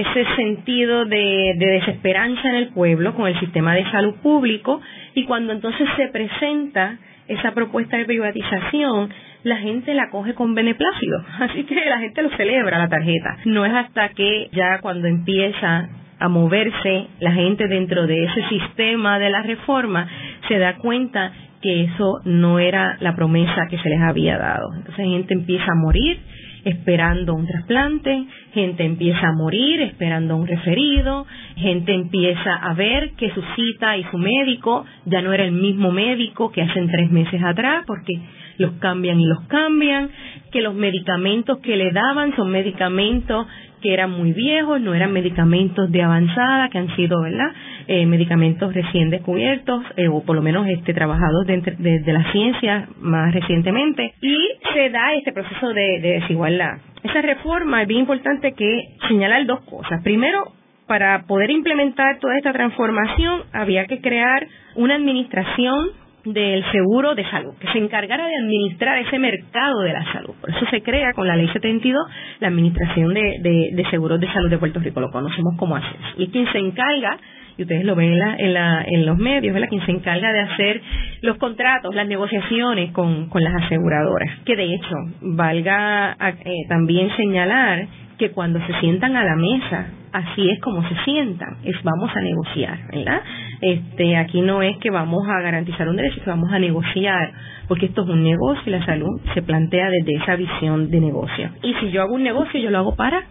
ese 0.00 0.24
sentido 0.36 1.04
de, 1.04 1.54
de, 1.56 1.66
desesperanza 1.66 2.48
en 2.48 2.56
el 2.56 2.68
pueblo 2.68 3.14
con 3.14 3.26
el 3.26 3.38
sistema 3.40 3.74
de 3.74 3.84
salud 3.90 4.14
público 4.22 4.80
y 5.14 5.24
cuando 5.24 5.52
entonces 5.52 5.88
se 5.96 6.08
presenta 6.08 6.98
esa 7.28 7.52
propuesta 7.52 7.96
de 7.96 8.04
privatización, 8.04 9.10
la 9.42 9.56
gente 9.58 9.94
la 9.94 10.10
coge 10.10 10.34
con 10.34 10.54
beneplácito. 10.54 11.16
Así 11.40 11.64
que 11.64 11.74
la 11.86 11.98
gente 11.98 12.22
lo 12.22 12.30
celebra 12.36 12.78
la 12.78 12.88
tarjeta. 12.88 13.36
No 13.44 13.64
es 13.64 13.72
hasta 13.72 14.10
que 14.10 14.48
ya 14.52 14.80
cuando 14.80 15.08
empieza 15.08 15.88
a 16.18 16.28
moverse 16.28 17.06
la 17.20 17.32
gente 17.32 17.68
dentro 17.68 18.06
de 18.06 18.24
ese 18.24 18.48
sistema 18.48 19.18
de 19.18 19.30
la 19.30 19.42
reforma 19.42 20.08
se 20.48 20.58
da 20.58 20.76
cuenta 20.76 21.32
que 21.60 21.84
eso 21.84 22.20
no 22.24 22.58
era 22.58 22.96
la 23.00 23.14
promesa 23.14 23.66
que 23.68 23.78
se 23.78 23.88
les 23.88 24.00
había 24.00 24.38
dado. 24.38 24.72
Entonces 24.76 25.04
gente 25.06 25.34
empieza 25.34 25.66
a 25.70 25.74
morir 25.74 26.18
esperando 26.66 27.32
un 27.32 27.46
trasplante, 27.46 28.26
gente 28.52 28.84
empieza 28.84 29.28
a 29.28 29.32
morir 29.32 29.80
esperando 29.82 30.36
un 30.36 30.48
referido, 30.48 31.24
gente 31.56 31.94
empieza 31.94 32.56
a 32.56 32.74
ver 32.74 33.12
que 33.12 33.30
su 33.30 33.40
cita 33.54 33.96
y 33.96 34.02
su 34.10 34.18
médico 34.18 34.84
ya 35.04 35.22
no 35.22 35.32
era 35.32 35.44
el 35.44 35.52
mismo 35.52 35.92
médico 35.92 36.50
que 36.50 36.62
hace 36.62 36.84
tres 36.88 37.10
meses 37.12 37.40
atrás, 37.44 37.84
porque 37.86 38.14
los 38.58 38.72
cambian 38.80 39.20
y 39.20 39.26
los 39.26 39.42
cambian, 39.46 40.10
que 40.50 40.60
los 40.60 40.74
medicamentos 40.74 41.58
que 41.58 41.76
le 41.76 41.92
daban 41.92 42.34
son 42.34 42.50
medicamentos 42.50 43.46
que 43.86 43.94
eran 43.94 44.10
muy 44.10 44.32
viejos, 44.32 44.80
no 44.80 44.94
eran 44.94 45.12
medicamentos 45.12 45.92
de 45.92 46.02
avanzada, 46.02 46.68
que 46.70 46.78
han 46.78 46.96
sido, 46.96 47.22
¿verdad? 47.22 47.52
Eh, 47.86 48.04
medicamentos 48.04 48.74
recién 48.74 49.10
descubiertos, 49.10 49.80
eh, 49.96 50.08
o 50.08 50.24
por 50.24 50.34
lo 50.34 50.42
menos 50.42 50.66
este, 50.66 50.92
trabajados 50.92 51.46
desde 51.46 52.00
de, 52.00 52.12
la 52.12 52.32
ciencia 52.32 52.88
más 52.98 53.32
recientemente, 53.32 54.12
y 54.20 54.36
se 54.74 54.90
da 54.90 55.14
este 55.14 55.32
proceso 55.32 55.68
de, 55.68 56.00
de 56.00 56.20
desigualdad. 56.20 56.78
Esa 57.04 57.22
reforma 57.22 57.82
es 57.82 57.86
bien 57.86 58.00
importante 58.00 58.54
que 58.54 58.88
señalar 59.06 59.46
dos 59.46 59.60
cosas. 59.60 60.02
Primero, 60.02 60.52
para 60.88 61.22
poder 61.28 61.50
implementar 61.50 62.18
toda 62.18 62.36
esta 62.36 62.52
transformación 62.52 63.42
había 63.52 63.86
que 63.86 64.00
crear 64.00 64.48
una 64.74 64.96
administración 64.96 65.90
del 66.26 66.64
seguro 66.72 67.14
de 67.14 67.24
salud, 67.30 67.54
que 67.60 67.68
se 67.72 67.78
encargara 67.78 68.26
de 68.26 68.36
administrar 68.36 68.98
ese 68.98 69.18
mercado 69.18 69.80
de 69.80 69.92
la 69.92 70.12
salud. 70.12 70.34
Por 70.40 70.50
eso 70.50 70.66
se 70.70 70.82
crea 70.82 71.12
con 71.12 71.26
la 71.26 71.36
ley 71.36 71.48
72 71.48 72.02
la 72.40 72.48
Administración 72.48 73.14
de, 73.14 73.86
Seguros 73.90 74.20
de 74.20 74.32
Salud 74.32 74.50
de 74.50 74.58
Puerto 74.58 74.80
Rico, 74.80 75.00
lo 75.00 75.10
conocemos 75.10 75.54
como 75.56 75.76
ACES. 75.76 76.18
Y 76.18 76.24
es 76.24 76.30
quien 76.30 76.50
se 76.50 76.58
encarga, 76.58 77.18
y 77.56 77.62
ustedes 77.62 77.84
lo 77.84 77.94
ven 77.94 78.18
en, 78.38 79.06
los 79.06 79.16
medios, 79.16 79.54
¿verdad? 79.54 79.68
quien 79.68 79.84
se 79.86 79.92
encarga 79.92 80.32
de 80.32 80.40
hacer 80.40 80.82
los 81.22 81.38
contratos, 81.38 81.94
las 81.94 82.06
negociaciones 82.06 82.92
con, 82.92 83.28
las 83.34 83.64
aseguradoras. 83.64 84.40
Que 84.44 84.56
de 84.56 84.74
hecho, 84.74 84.94
valga 85.22 86.16
eh, 86.44 86.52
también 86.68 87.08
señalar 87.16 87.86
que 88.18 88.30
cuando 88.30 88.64
se 88.66 88.80
sientan 88.80 89.16
a 89.16 89.24
la 89.24 89.36
mesa, 89.36 89.88
así 90.12 90.48
es 90.50 90.60
como 90.60 90.86
se 90.88 90.94
sientan, 91.04 91.58
es 91.64 91.76
vamos 91.82 92.10
a 92.14 92.20
negociar, 92.20 92.78
¿verdad? 92.90 93.20
Este, 93.60 94.16
aquí 94.16 94.40
no 94.40 94.62
es 94.62 94.78
que 94.78 94.90
vamos 94.90 95.28
a 95.28 95.40
garantizar 95.40 95.88
un 95.88 95.96
derecho, 95.96 96.22
que 96.22 96.30
vamos 96.30 96.50
a 96.52 96.58
negociar, 96.58 97.32
porque 97.68 97.86
esto 97.86 98.02
es 98.02 98.08
un 98.08 98.22
negocio 98.22 98.62
y 98.66 98.70
la 98.70 98.84
salud 98.86 99.20
se 99.34 99.42
plantea 99.42 99.90
desde 99.90 100.14
esa 100.14 100.36
visión 100.36 100.90
de 100.90 101.00
negocio. 101.00 101.50
Y 101.62 101.74
si 101.74 101.90
yo 101.90 102.02
hago 102.02 102.14
un 102.14 102.22
negocio, 102.22 102.58
yo 102.58 102.70
lo 102.70 102.78
hago 102.78 102.96
para 102.96 103.22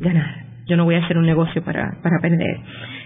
ganar. 0.00 0.44
Yo 0.66 0.76
no 0.76 0.84
voy 0.84 0.96
a 0.96 1.04
hacer 1.04 1.16
un 1.16 1.24
negocio 1.24 1.64
para, 1.64 1.96
para 2.02 2.20
perder. 2.20 2.58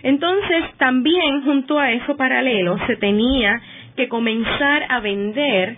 Entonces, 0.02 0.64
también 0.78 1.42
junto 1.44 1.78
a 1.78 1.92
eso 1.92 2.16
paralelo, 2.16 2.76
se 2.88 2.96
tenía 2.96 3.60
que 3.94 4.08
comenzar 4.08 4.82
a 4.88 4.98
vender 4.98 5.76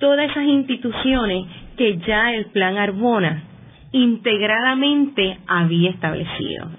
todas 0.00 0.28
esas 0.28 0.44
instituciones 0.44 1.44
que 1.76 1.98
ya 1.98 2.32
el 2.32 2.46
plan 2.46 2.78
Arbona 2.78 3.44
integradamente 3.92 5.38
había 5.46 5.90
establecido. 5.90 6.70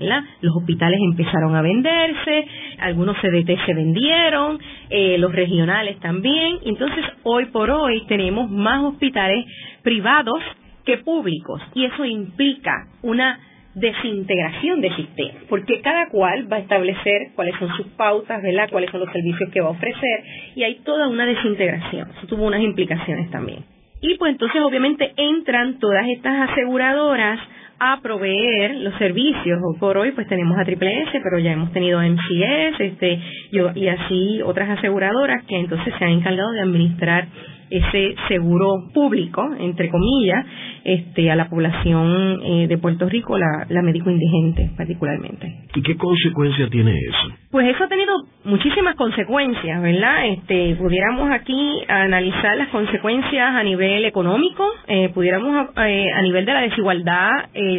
Los 0.41 0.55
hospitales 0.55 0.99
empezaron 1.01 1.55
a 1.55 1.61
venderse, 1.61 2.47
algunos 2.79 3.17
CDT 3.17 3.65
se 3.65 3.73
vendieron, 3.73 4.59
eh, 4.89 5.17
los 5.17 5.33
regionales 5.33 5.99
también. 5.99 6.59
Entonces, 6.63 7.03
hoy 7.23 7.45
por 7.47 7.69
hoy 7.69 8.05
tenemos 8.07 8.49
más 8.49 8.83
hospitales 8.83 9.45
privados 9.83 10.41
que 10.85 10.97
públicos 10.97 11.61
y 11.75 11.85
eso 11.85 12.05
implica 12.05 12.87
una 13.01 13.39
desintegración 13.73 14.81
de 14.81 14.93
sistema, 14.95 15.39
porque 15.47 15.79
cada 15.79 16.09
cual 16.09 16.51
va 16.51 16.57
a 16.57 16.59
establecer 16.59 17.29
cuáles 17.35 17.57
son 17.57 17.69
sus 17.77 17.87
pautas, 17.87 18.41
¿verdad? 18.41 18.67
cuáles 18.69 18.91
son 18.91 18.99
los 18.99 19.11
servicios 19.11 19.49
que 19.51 19.61
va 19.61 19.67
a 19.67 19.71
ofrecer 19.71 20.23
y 20.55 20.63
hay 20.63 20.75
toda 20.83 21.07
una 21.07 21.25
desintegración. 21.25 22.09
Eso 22.17 22.27
tuvo 22.27 22.45
unas 22.45 22.61
implicaciones 22.61 23.29
también. 23.31 23.63
Y 24.01 24.17
pues 24.17 24.31
entonces 24.31 24.61
obviamente 24.61 25.13
entran 25.15 25.79
todas 25.79 26.05
estas 26.09 26.49
aseguradoras 26.49 27.39
a 27.79 27.99
proveer 28.01 28.75
los 28.75 28.95
servicios. 28.99 29.59
Por 29.79 29.97
hoy 29.97 30.11
pues 30.11 30.27
tenemos 30.27 30.57
a 30.57 30.65
Triple 30.65 31.03
S, 31.03 31.19
pero 31.23 31.39
ya 31.39 31.51
hemos 31.51 31.71
tenido 31.71 31.99
a 31.99 32.05
MCS 32.07 32.79
este, 32.79 33.19
y 33.75 33.87
así 33.87 34.41
otras 34.43 34.77
aseguradoras 34.77 35.43
que 35.45 35.59
entonces 35.59 35.93
se 35.97 36.05
han 36.05 36.11
encargado 36.11 36.51
de 36.51 36.61
administrar 36.61 37.27
ese 37.71 38.15
seguro 38.27 38.89
público, 38.93 39.43
entre 39.59 39.89
comillas, 39.89 40.45
este, 40.83 41.31
a 41.31 41.35
la 41.35 41.49
población 41.49 42.41
eh, 42.43 42.67
de 42.67 42.77
Puerto 42.77 43.07
Rico, 43.07 43.37
la, 43.37 43.65
la 43.69 43.81
médico 43.81 44.09
indigente 44.11 44.71
particularmente. 44.75 45.67
¿Y 45.73 45.81
qué 45.81 45.95
consecuencia 45.95 46.67
tiene 46.69 46.91
eso? 46.91 47.35
Pues 47.49 47.73
eso 47.73 47.85
ha 47.85 47.87
tenido 47.87 48.13
muchísimas 48.43 48.95
consecuencias, 48.95 49.81
¿verdad? 49.81 50.27
Este, 50.27 50.75
pudiéramos 50.75 51.31
aquí 51.31 51.81
analizar 51.87 52.57
las 52.57 52.67
consecuencias 52.69 53.55
a 53.55 53.63
nivel 53.63 54.03
económico, 54.05 54.67
eh, 54.87 55.09
pudiéramos 55.13 55.69
eh, 55.77 56.11
a 56.13 56.21
nivel 56.21 56.45
de 56.45 56.53
la 56.53 56.61
desigualdad 56.61 57.29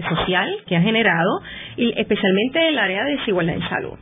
social 0.09 0.57
que 0.67 0.77
ha 0.77 0.81
generado, 0.81 1.41
y 1.77 1.93
especialmente 1.99 2.61
en 2.61 2.67
el 2.69 2.79
área 2.79 3.05
de 3.05 3.17
desigualdad 3.17 3.57
en 3.57 3.69
salud. 3.69 3.99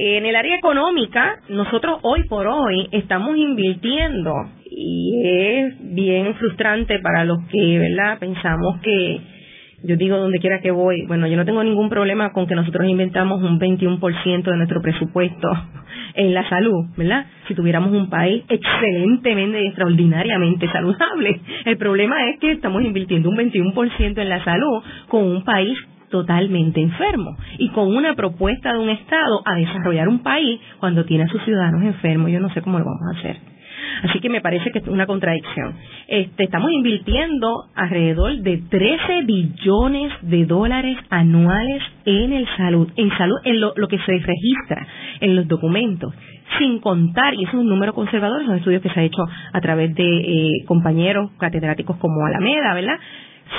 En 0.00 0.24
el 0.24 0.36
área 0.36 0.54
económica, 0.54 1.40
nosotros 1.48 1.98
hoy 2.02 2.22
por 2.28 2.46
hoy 2.46 2.88
estamos 2.92 3.36
invirtiendo 3.36 4.32
y 4.70 5.22
es 5.24 5.94
bien 5.94 6.34
frustrante 6.34 6.98
para 7.00 7.24
los 7.24 7.38
que, 7.50 7.78
¿verdad? 7.78 8.18
Pensamos 8.18 8.80
que 8.82 9.20
yo 9.84 9.96
digo 9.96 10.16
donde 10.16 10.40
quiera 10.40 10.60
que 10.60 10.72
voy, 10.72 11.06
bueno, 11.06 11.28
yo 11.28 11.36
no 11.36 11.44
tengo 11.44 11.62
ningún 11.62 11.88
problema 11.88 12.32
con 12.32 12.46
que 12.46 12.56
nosotros 12.56 12.88
inventamos 12.88 13.42
un 13.42 13.60
21% 13.60 14.42
de 14.42 14.56
nuestro 14.56 14.82
presupuesto 14.82 15.48
en 16.14 16.34
la 16.34 16.48
salud, 16.48 16.86
¿verdad? 16.96 17.26
Si 17.46 17.54
tuviéramos 17.54 17.92
un 17.92 18.10
país 18.10 18.44
excelentemente 18.48 19.62
y 19.62 19.66
extraordinariamente 19.68 20.68
saludable. 20.72 21.40
El 21.64 21.76
problema 21.76 22.28
es 22.30 22.40
que 22.40 22.52
estamos 22.52 22.82
invirtiendo 22.82 23.28
un 23.28 23.36
21% 23.36 24.18
en 24.18 24.28
la 24.28 24.42
salud 24.42 24.82
con 25.08 25.24
un 25.24 25.44
país 25.44 25.78
totalmente 26.10 26.80
enfermo 26.80 27.36
y 27.58 27.68
con 27.68 27.94
una 27.94 28.14
propuesta 28.14 28.72
de 28.72 28.78
un 28.78 28.88
Estado 28.88 29.42
a 29.44 29.54
desarrollar 29.54 30.08
un 30.08 30.22
país 30.22 30.58
cuando 30.80 31.04
tiene 31.04 31.24
a 31.24 31.28
sus 31.28 31.42
ciudadanos 31.44 31.82
enfermos. 31.82 32.30
Yo 32.30 32.40
no 32.40 32.48
sé 32.50 32.62
cómo 32.62 32.78
lo 32.78 32.84
vamos 32.84 33.02
a 33.14 33.18
hacer. 33.18 33.57
Así 34.04 34.20
que 34.20 34.28
me 34.28 34.40
parece 34.40 34.70
que 34.70 34.78
es 34.78 34.88
una 34.88 35.06
contradicción. 35.06 35.74
Este, 36.06 36.44
estamos 36.44 36.70
invirtiendo 36.72 37.64
alrededor 37.74 38.36
de 38.38 38.58
13 38.58 39.22
billones 39.24 40.12
de 40.22 40.46
dólares 40.46 40.96
anuales 41.10 41.82
en 42.04 42.32
el 42.32 42.46
salud, 42.56 42.88
en 42.96 43.10
salud, 43.16 43.36
en 43.44 43.60
lo, 43.60 43.88
que 43.88 43.98
se 43.98 44.12
registra 44.12 44.86
en 45.20 45.36
los 45.36 45.48
documentos, 45.48 46.14
sin 46.58 46.80
contar, 46.80 47.34
y 47.34 47.44
eso 47.44 47.52
es 47.52 47.58
un 47.58 47.68
número 47.68 47.92
conservador, 47.94 48.44
son 48.44 48.56
estudios 48.56 48.82
que 48.82 48.90
se 48.90 49.00
han 49.00 49.06
hecho 49.06 49.24
a 49.52 49.60
través 49.60 49.94
de 49.94 50.04
eh, 50.04 50.64
compañeros 50.66 51.30
catedráticos 51.38 51.96
como 51.98 52.24
Alameda, 52.24 52.74
¿verdad? 52.74 52.98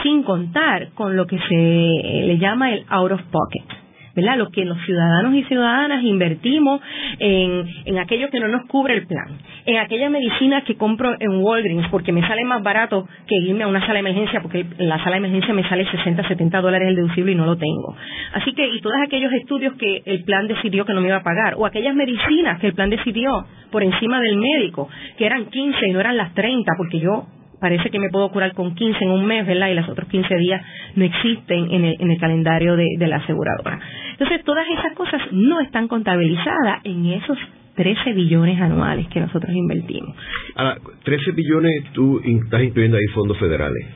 sin 0.03 0.23
contar 0.23 0.89
con 0.93 1.15
lo 1.15 1.25
que 1.25 1.37
se 1.37 1.55
eh, 1.55 2.27
le 2.27 2.37
llama 2.37 2.71
el 2.71 2.85
out 2.89 3.11
of 3.11 3.21
pocket. 3.31 3.78
¿Verdad? 4.21 4.49
Que 4.51 4.65
los 4.65 4.77
ciudadanos 4.85 5.33
y 5.35 5.43
ciudadanas 5.43 6.03
invertimos 6.03 6.81
en, 7.19 7.65
en 7.85 7.99
aquello 7.99 8.29
que 8.29 8.39
no 8.39 8.47
nos 8.47 8.65
cubre 8.67 8.95
el 8.95 9.07
plan, 9.07 9.27
en 9.65 9.77
aquella 9.77 10.09
medicina 10.09 10.61
que 10.61 10.75
compro 10.75 11.15
en 11.19 11.41
Walgreens 11.41 11.87
porque 11.89 12.11
me 12.11 12.25
sale 12.27 12.43
más 12.45 12.63
barato 12.63 13.07
que 13.27 13.35
irme 13.35 13.63
a 13.63 13.67
una 13.67 13.81
sala 13.81 13.93
de 13.93 13.99
emergencia 13.99 14.41
porque 14.41 14.65
en 14.77 14.89
la 14.89 14.97
sala 15.03 15.11
de 15.11 15.17
emergencia 15.17 15.53
me 15.53 15.67
sale 15.67 15.89
60, 15.89 16.27
70 16.27 16.61
dólares 16.61 16.89
el 16.89 16.95
deducible 16.95 17.31
y 17.31 17.35
no 17.35 17.45
lo 17.45 17.57
tengo. 17.57 17.95
Así 18.33 18.53
que, 18.53 18.67
y 18.67 18.81
todos 18.81 18.95
aquellos 19.05 19.31
estudios 19.33 19.73
que 19.75 20.01
el 20.05 20.23
plan 20.23 20.47
decidió 20.47 20.85
que 20.85 20.93
no 20.93 21.01
me 21.01 21.07
iba 21.07 21.17
a 21.17 21.23
pagar, 21.23 21.55
o 21.57 21.65
aquellas 21.65 21.95
medicinas 21.95 22.59
que 22.59 22.67
el 22.67 22.73
plan 22.73 22.89
decidió 22.89 23.45
por 23.71 23.83
encima 23.83 24.19
del 24.21 24.37
médico, 24.37 24.89
que 25.17 25.25
eran 25.25 25.45
15 25.45 25.87
y 25.87 25.91
no 25.91 25.99
eran 25.99 26.17
las 26.17 26.33
30 26.33 26.71
porque 26.77 26.99
yo 26.99 27.25
parece 27.59 27.89
que 27.89 27.99
me 27.99 28.09
puedo 28.09 28.29
curar 28.29 28.53
con 28.53 28.75
15 28.75 29.03
en 29.03 29.11
un 29.11 29.25
mes, 29.25 29.45
¿verdad? 29.45 29.69
Y 29.69 29.75
los 29.75 29.87
otros 29.89 30.07
15 30.09 30.35
días 30.35 30.61
no 30.95 31.05
existen 31.05 31.71
en 31.71 31.85
el, 31.85 31.95
en 31.99 32.11
el 32.11 32.19
calendario 32.19 32.75
de, 32.75 32.87
de 32.97 33.07
la 33.07 33.17
aseguradora. 33.17 33.79
Entonces, 34.11 34.43
todas 34.43 34.65
esas 34.69 34.93
cosas 34.93 35.21
no 35.31 35.59
están 35.61 35.87
contabilizadas 35.87 36.81
en 36.83 37.05
esos 37.05 37.37
13 37.75 38.13
billones 38.13 38.59
anuales 38.59 39.07
que 39.07 39.19
nosotros 39.19 39.53
invertimos. 39.53 40.15
Ahora, 40.55 40.77
13 41.03 41.31
billones, 41.31 41.83
tú 41.93 42.19
estás 42.23 42.61
incluyendo 42.63 42.97
ahí 42.97 43.07
fondos 43.13 43.37
federales. 43.37 43.87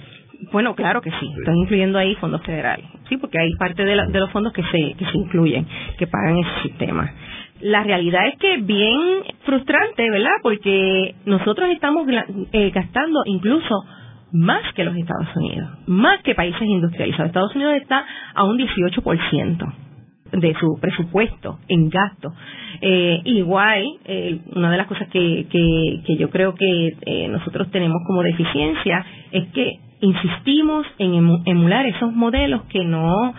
Bueno, 0.51 0.75
claro 0.75 1.01
que 1.01 1.09
sí, 1.09 1.29
están 1.39 1.55
incluyendo 1.55 1.97
ahí 1.97 2.15
fondos 2.15 2.41
federales, 2.43 2.85
sí, 3.07 3.15
porque 3.15 3.39
hay 3.39 3.49
parte 3.57 3.85
de, 3.85 3.95
de 3.95 4.19
los 4.19 4.29
fondos 4.31 4.51
que 4.51 4.61
se, 4.63 4.93
que 4.97 5.05
se 5.05 5.17
incluyen, 5.17 5.65
que 5.97 6.05
pagan 6.05 6.37
ese 6.37 6.63
sistema 6.63 7.09
la 7.63 7.83
realidad 7.83 8.27
es 8.27 8.37
que 8.37 8.57
bien 8.57 8.99
frustrante, 9.45 10.09
¿verdad? 10.09 10.35
Porque 10.41 11.15
nosotros 11.25 11.69
estamos 11.71 12.07
eh, 12.51 12.71
gastando 12.71 13.21
incluso 13.25 13.73
más 14.33 14.61
que 14.73 14.83
los 14.83 14.95
Estados 14.97 15.27
Unidos, 15.35 15.69
más 15.87 16.21
que 16.23 16.35
países 16.35 16.61
industrializados. 16.61 17.27
Estados 17.27 17.55
Unidos 17.55 17.75
está 17.75 18.05
a 18.33 18.43
un 18.43 18.57
18% 18.57 19.73
de 20.33 20.55
su 20.59 20.79
presupuesto 20.81 21.59
en 21.67 21.89
gasto. 21.89 22.33
Eh, 22.81 23.21
igual, 23.25 23.83
eh, 24.05 24.39
una 24.55 24.71
de 24.71 24.77
las 24.77 24.87
cosas 24.87 25.07
que, 25.09 25.45
que, 25.49 26.17
yo 26.17 26.29
creo 26.29 26.55
que 26.55 26.97
eh, 27.05 27.27
nosotros 27.27 27.69
tenemos 27.71 28.01
como 28.07 28.23
deficiencia 28.23 29.05
es 29.31 29.47
que 29.49 29.79
insistimos 30.01 30.85
en 30.97 31.13
emular 31.45 31.85
esos 31.85 32.11
modelos 32.11 32.63
que 32.63 32.83
no 32.83 33.33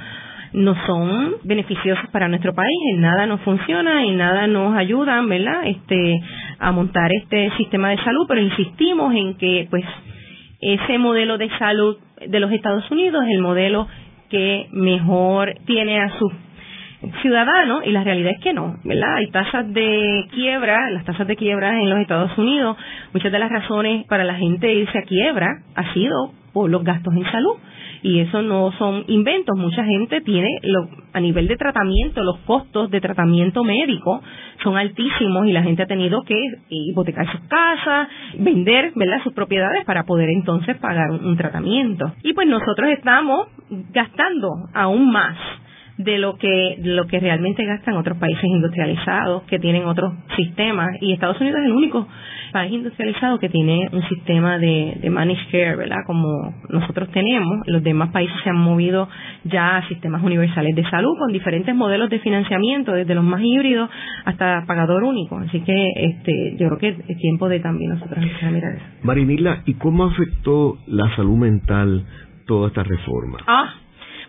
no 0.54 0.74
son 0.86 1.34
beneficiosos 1.42 2.08
para 2.10 2.28
nuestro 2.28 2.54
país, 2.54 2.78
en 2.94 3.00
nada 3.00 3.26
nos 3.26 3.40
funciona 3.40 4.04
y 4.04 4.12
nada 4.12 4.46
nos 4.46 4.76
ayudan, 4.76 5.28
¿verdad? 5.28 5.66
Este, 5.66 6.20
a 6.58 6.70
montar 6.70 7.10
este 7.12 7.50
sistema 7.56 7.90
de 7.90 7.98
salud, 7.98 8.24
pero 8.28 8.40
insistimos 8.40 9.14
en 9.14 9.36
que, 9.36 9.66
pues, 9.68 9.84
ese 10.60 10.96
modelo 10.98 11.36
de 11.38 11.50
salud 11.58 11.98
de 12.26 12.40
los 12.40 12.52
Estados 12.52 12.88
Unidos 12.90 13.24
es 13.24 13.32
el 13.32 13.40
modelo 13.40 13.88
que 14.30 14.68
mejor 14.72 15.54
tiene 15.66 16.00
a 16.00 16.08
sus 16.18 16.32
ciudadano 17.20 17.82
y 17.84 17.90
la 17.90 18.02
realidad 18.02 18.32
es 18.32 18.40
que 18.40 18.54
no, 18.54 18.76
¿verdad? 18.84 19.16
Hay 19.16 19.30
tasas 19.30 19.70
de 19.72 20.26
quiebra, 20.32 20.88
las 20.90 21.04
tasas 21.04 21.26
de 21.26 21.36
quiebra 21.36 21.78
en 21.80 21.90
los 21.90 21.98
Estados 21.98 22.36
Unidos, 22.38 22.78
muchas 23.12 23.30
de 23.30 23.38
las 23.38 23.50
razones 23.50 24.06
para 24.06 24.24
la 24.24 24.36
gente 24.36 24.72
irse 24.72 24.98
a 24.98 25.02
quiebra 25.02 25.48
ha 25.74 25.92
sido 25.92 26.32
por 26.54 26.70
los 26.70 26.82
gastos 26.82 27.12
en 27.14 27.30
salud 27.30 27.56
y 28.04 28.20
eso 28.20 28.42
no 28.42 28.70
son 28.78 29.04
inventos. 29.08 29.56
Mucha 29.58 29.82
gente 29.84 30.20
tiene, 30.20 30.48
lo, 30.62 30.88
a 31.14 31.20
nivel 31.20 31.48
de 31.48 31.56
tratamiento, 31.56 32.22
los 32.22 32.38
costos 32.40 32.90
de 32.90 33.00
tratamiento 33.00 33.64
médico 33.64 34.22
son 34.62 34.76
altísimos 34.76 35.46
y 35.46 35.52
la 35.52 35.62
gente 35.62 35.82
ha 35.82 35.86
tenido 35.86 36.22
que 36.22 36.36
hipotecar 36.68 37.30
sus 37.32 37.40
casas, 37.48 38.08
vender 38.38 38.92
¿verdad? 38.94 39.22
sus 39.24 39.32
propiedades 39.32 39.84
para 39.86 40.04
poder 40.04 40.28
entonces 40.28 40.76
pagar 40.76 41.10
un 41.10 41.36
tratamiento. 41.36 42.12
Y 42.22 42.34
pues 42.34 42.46
nosotros 42.46 42.90
estamos 42.90 43.48
gastando 43.90 44.50
aún 44.74 45.10
más 45.10 45.36
de 45.98 46.18
lo 46.18 46.36
que 46.36 46.76
lo 46.82 47.06
que 47.06 47.20
realmente 47.20 47.64
gastan 47.64 47.96
otros 47.96 48.18
países 48.18 48.44
industrializados 48.44 49.44
que 49.44 49.58
tienen 49.58 49.84
otros 49.84 50.12
sistemas 50.36 50.90
y 51.00 51.12
Estados 51.12 51.40
Unidos 51.40 51.60
es 51.60 51.66
el 51.66 51.72
único 51.72 52.08
país 52.52 52.72
industrializado 52.72 53.38
que 53.38 53.48
tiene 53.48 53.88
un 53.92 54.02
sistema 54.08 54.58
de, 54.58 54.98
de 55.00 55.10
managed 55.10 55.50
care, 55.50 55.76
¿verdad? 55.76 55.98
Como 56.06 56.54
nosotros 56.68 57.10
tenemos, 57.10 57.66
los 57.66 57.82
demás 57.82 58.10
países 58.10 58.36
se 58.44 58.50
han 58.50 58.58
movido 58.58 59.08
ya 59.44 59.76
a 59.78 59.88
sistemas 59.88 60.22
universales 60.22 60.76
de 60.76 60.88
salud 60.88 61.18
con 61.18 61.32
diferentes 61.32 61.74
modelos 61.74 62.10
de 62.10 62.20
financiamiento, 62.20 62.92
desde 62.92 63.14
los 63.14 63.24
más 63.24 63.40
híbridos 63.42 63.90
hasta 64.24 64.64
pagador 64.66 65.02
único. 65.02 65.36
Así 65.38 65.60
que 65.60 65.90
este, 65.96 66.56
yo 66.56 66.68
creo 66.68 66.78
que 66.78 67.12
es 67.12 67.18
tiempo 67.18 67.48
de 67.48 67.58
también 67.58 67.90
nosotros 67.90 68.22
empezar 68.22 68.48
a 68.48 68.52
mirar 68.52 68.74
eso. 68.74 68.84
Marinila, 69.02 69.62
¿y 69.66 69.74
cómo 69.74 70.04
afectó 70.04 70.78
la 70.86 71.14
salud 71.16 71.36
mental 71.36 72.04
toda 72.46 72.68
esta 72.68 72.84
reforma? 72.84 73.38
Ah, 73.48 73.74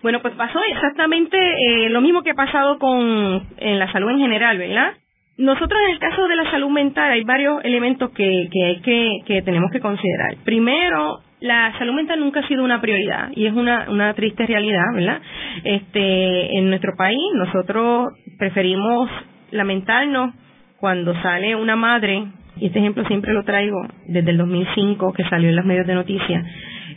bueno, 0.06 0.22
pues 0.22 0.36
pasó 0.36 0.60
exactamente 0.72 1.36
eh, 1.36 1.90
lo 1.90 2.00
mismo 2.00 2.22
que 2.22 2.30
ha 2.30 2.36
pasado 2.36 2.78
con 2.78 3.42
en 3.58 3.80
la 3.80 3.92
salud 3.92 4.12
en 4.12 4.20
general, 4.20 4.56
¿verdad? 4.56 4.94
Nosotros 5.40 5.82
en 5.84 5.94
el 5.94 5.98
caso 5.98 6.28
de 6.28 6.36
la 6.36 6.52
salud 6.52 6.70
mental 6.70 7.12
hay 7.12 7.24
varios 7.24 7.66
elementos 7.66 8.12
que, 8.12 8.48
que 8.52 8.82
que, 8.84 9.10
que 9.26 9.42
tenemos 9.42 9.72
que 9.72 9.80
considerar. 9.80 10.36
Primero, 10.44 11.22
la 11.40 11.76
salud 11.80 11.96
mental 11.96 12.20
nunca 12.20 12.42
ha 12.42 12.48
sido 12.48 12.64
una 12.64 12.82
prioridad 12.82 13.30
y 13.36 13.48
es 13.48 13.54
una, 13.54 13.90
una 13.90 14.14
triste 14.14 14.46
realidad, 14.46 14.94
¿verdad? 14.94 15.22
Este, 15.64 16.56
en 16.56 16.70
nuestro 16.70 16.92
país 16.96 17.18
nosotros 17.34 18.14
preferimos 18.38 19.10
lamentarnos 19.50 20.36
cuando 20.78 21.20
sale 21.24 21.56
una 21.56 21.76
madre, 21.76 22.26
y 22.58 22.68
este 22.68 22.78
ejemplo 22.78 23.04
siempre 23.08 23.34
lo 23.34 23.44
traigo 23.44 23.82
desde 24.06 24.30
el 24.30 24.38
2005 24.38 25.14
que 25.14 25.24
salió 25.30 25.50
en 25.50 25.56
los 25.56 25.66
medios 25.66 25.88
de 25.88 25.96
noticias, 25.96 26.46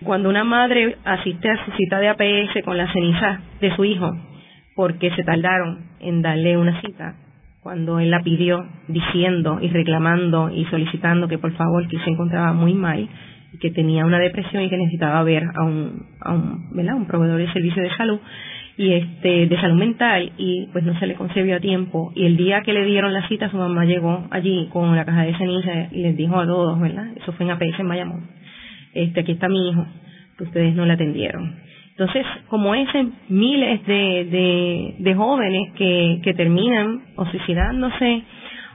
cuando 0.05 0.29
una 0.29 0.45
madre 0.45 0.97
asiste 1.05 1.51
a 1.51 1.65
su 1.65 1.73
cita 1.73 1.99
de 1.99 2.09
APS 2.09 2.65
con 2.65 2.77
la 2.77 2.93
ceniza 2.93 3.41
de 3.61 3.75
su 3.75 3.85
hijo, 3.85 4.11
porque 4.77 5.11
se 5.11 5.25
tardaron 5.25 5.87
en 6.01 6.23
darle 6.23 6.57
una 6.57 6.81
cita, 6.81 7.17
cuando 7.63 7.99
él 7.99 8.11
la 8.11 8.23
pidió 8.23 8.65
diciendo 8.87 9.59
y 9.61 9.69
reclamando 9.69 10.51
y 10.51 10.65
solicitando 10.67 11.29
que 11.29 11.39
por 11.39 11.53
favor 11.55 11.89
que 11.89 11.99
se 11.99 12.11
encontraba 12.11 12.53
muy 12.53 12.75
mal, 12.75 13.09
que 13.61 13.71
tenía 13.71 14.07
una 14.07 14.19
depresión 14.19 14.63
y 14.63 14.71
que 14.71 14.77
necesitaba 14.77 15.23
ver 15.25 15.45
a 15.55 15.65
un, 15.65 16.07
a 16.21 16.33
un 16.33 17.07
proveedor 17.07 17.39
de 17.39 17.53
servicio 17.53 17.83
de 17.83 17.91
salud 17.97 18.21
y 18.77 18.93
este 18.93 19.49
de 19.49 19.61
salud 19.61 19.77
mental 19.77 20.33
y 20.39 20.69
pues 20.73 20.85
no 20.85 20.97
se 21.01 21.07
le 21.07 21.15
concedió 21.15 21.57
a 21.57 21.61
tiempo. 21.61 22.13
Y 22.15 22.27
el 22.27 22.37
día 22.37 22.63
que 22.63 22.73
le 22.73 22.85
dieron 22.85 23.13
la 23.13 23.27
cita 23.27 23.51
su 23.51 23.57
mamá 23.57 23.85
llegó 23.85 24.29
allí 24.31 24.69
con 24.73 24.95
la 24.95 25.05
caja 25.05 25.25
de 25.25 25.37
ceniza 25.37 25.89
y 25.91 26.03
les 26.03 26.17
dijo 26.17 26.39
a 26.39 26.47
todos, 26.47 26.79
¿verdad? 26.79 27.09
Eso 27.17 27.33
fue 27.33 27.47
en 27.47 27.53
APS 27.53 27.81
en 27.81 27.89
Bayamón 27.89 28.39
este, 29.03 29.21
aquí 29.21 29.33
está 29.33 29.49
mi 29.49 29.71
hijo, 29.71 29.87
que 30.37 30.45
ustedes 30.45 30.75
no 30.75 30.87
le 30.87 30.93
atendieron. 30.95 31.57
Entonces, 31.91 32.25
como 32.49 32.75
ese, 32.77 33.07
miles 33.29 33.85
de, 33.87 34.95
de, 35.01 35.15
jóvenes 35.15 35.73
que, 35.75 36.21
que 36.23 36.33
terminan 36.35 37.03
o 37.17 37.27
suicidándose 37.27 38.23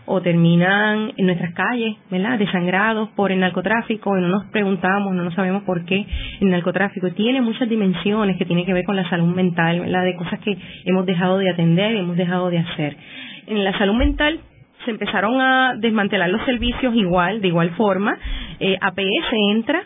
o 0.06 0.22
terminan 0.22 1.14
en 1.16 1.26
nuestras 1.28 1.54
calles, 1.54 1.96
¿verdad? 2.12 2.38
Desangrados 2.38 3.10
por 3.16 3.32
el 3.32 3.40
narcotráfico 3.40 4.18
y 4.18 4.22
no 4.22 4.28
nos 4.28 4.46
preguntamos, 4.48 5.14
no 5.14 5.24
nos 5.24 5.34
sabemos 5.36 5.64
por 5.64 5.86
qué 5.86 6.06
el 6.42 6.50
narcotráfico 6.50 7.12
tiene 7.12 7.42
muchas 7.42 7.70
dimensiones 7.70 8.38
que 8.38 8.46
tienen 8.46 8.66
que 8.66 8.74
ver 8.74 8.84
con 8.84 8.98
la 8.98 9.10
salud 9.10 9.34
mental, 9.34 9.80
¿verdad? 9.80 10.04
De 10.04 10.16
cosas 10.16 10.42
que 10.42 10.58
hemos 10.84 11.06
dejado 11.06 11.38
de 11.38 11.50
atender 11.50 11.96
y 11.96 12.00
hemos 12.00 12.18
dejado 12.18 12.50
de 12.50 12.58
hacer. 12.58 12.98
En 13.48 13.64
la 13.64 13.78
salud 13.78 13.96
mental 13.96 14.40
se 14.84 14.92
empezaron 14.92 15.40
a 15.40 15.76
desmantelar 15.78 16.30
los 16.30 16.44
servicios 16.44 16.94
igual, 16.94 17.40
de 17.40 17.48
igual 17.48 17.70
forma. 17.72 18.18
Eh, 18.60 18.78
APS 18.82 19.34
entra 19.50 19.84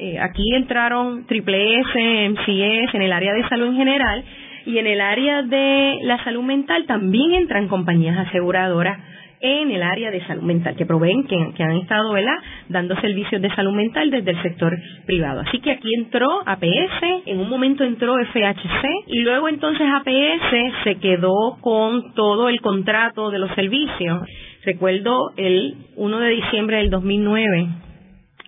eh, 0.00 0.18
aquí 0.18 0.54
entraron 0.54 1.26
Triple 1.26 1.80
S, 1.80 2.30
MCS, 2.30 2.94
en 2.94 3.02
el 3.02 3.12
área 3.12 3.34
de 3.34 3.46
salud 3.50 3.66
en 3.66 3.76
general, 3.76 4.24
y 4.64 4.78
en 4.78 4.86
el 4.86 5.00
área 5.00 5.42
de 5.42 5.98
la 6.02 6.24
salud 6.24 6.42
mental 6.42 6.86
también 6.86 7.34
entran 7.34 7.68
compañías 7.68 8.16
aseguradoras 8.26 8.98
en 9.42 9.70
el 9.70 9.82
área 9.82 10.10
de 10.10 10.24
salud 10.26 10.42
mental, 10.42 10.74
que 10.74 10.86
proveen, 10.86 11.24
que, 11.24 11.62
han 11.62 11.76
estado 11.76 12.12
¿verdad? 12.12 12.36
dando 12.70 12.98
servicios 13.00 13.42
de 13.42 13.54
salud 13.54 13.72
mental 13.72 14.10
desde 14.10 14.30
el 14.30 14.42
sector 14.42 14.74
privado. 15.04 15.40
Así 15.40 15.60
que 15.60 15.72
aquí 15.72 15.88
entró 15.94 16.28
APS, 16.46 17.26
en 17.26 17.38
un 17.38 17.50
momento 17.50 17.84
entró 17.84 18.16
FHC 18.16 18.86
y 19.06 19.20
luego 19.20 19.48
entonces 19.48 19.86
APS 19.86 20.84
se 20.84 20.94
quedó 20.96 21.58
con 21.60 22.14
todo 22.14 22.48
el 22.48 22.60
contrato 22.62 23.30
de 23.30 23.38
los 23.38 23.50
servicios. 23.54 24.26
Recuerdo 24.64 25.32
el 25.36 25.74
1 25.96 26.20
de 26.20 26.28
diciembre 26.30 26.76
del 26.78 26.90
2009 26.90 27.89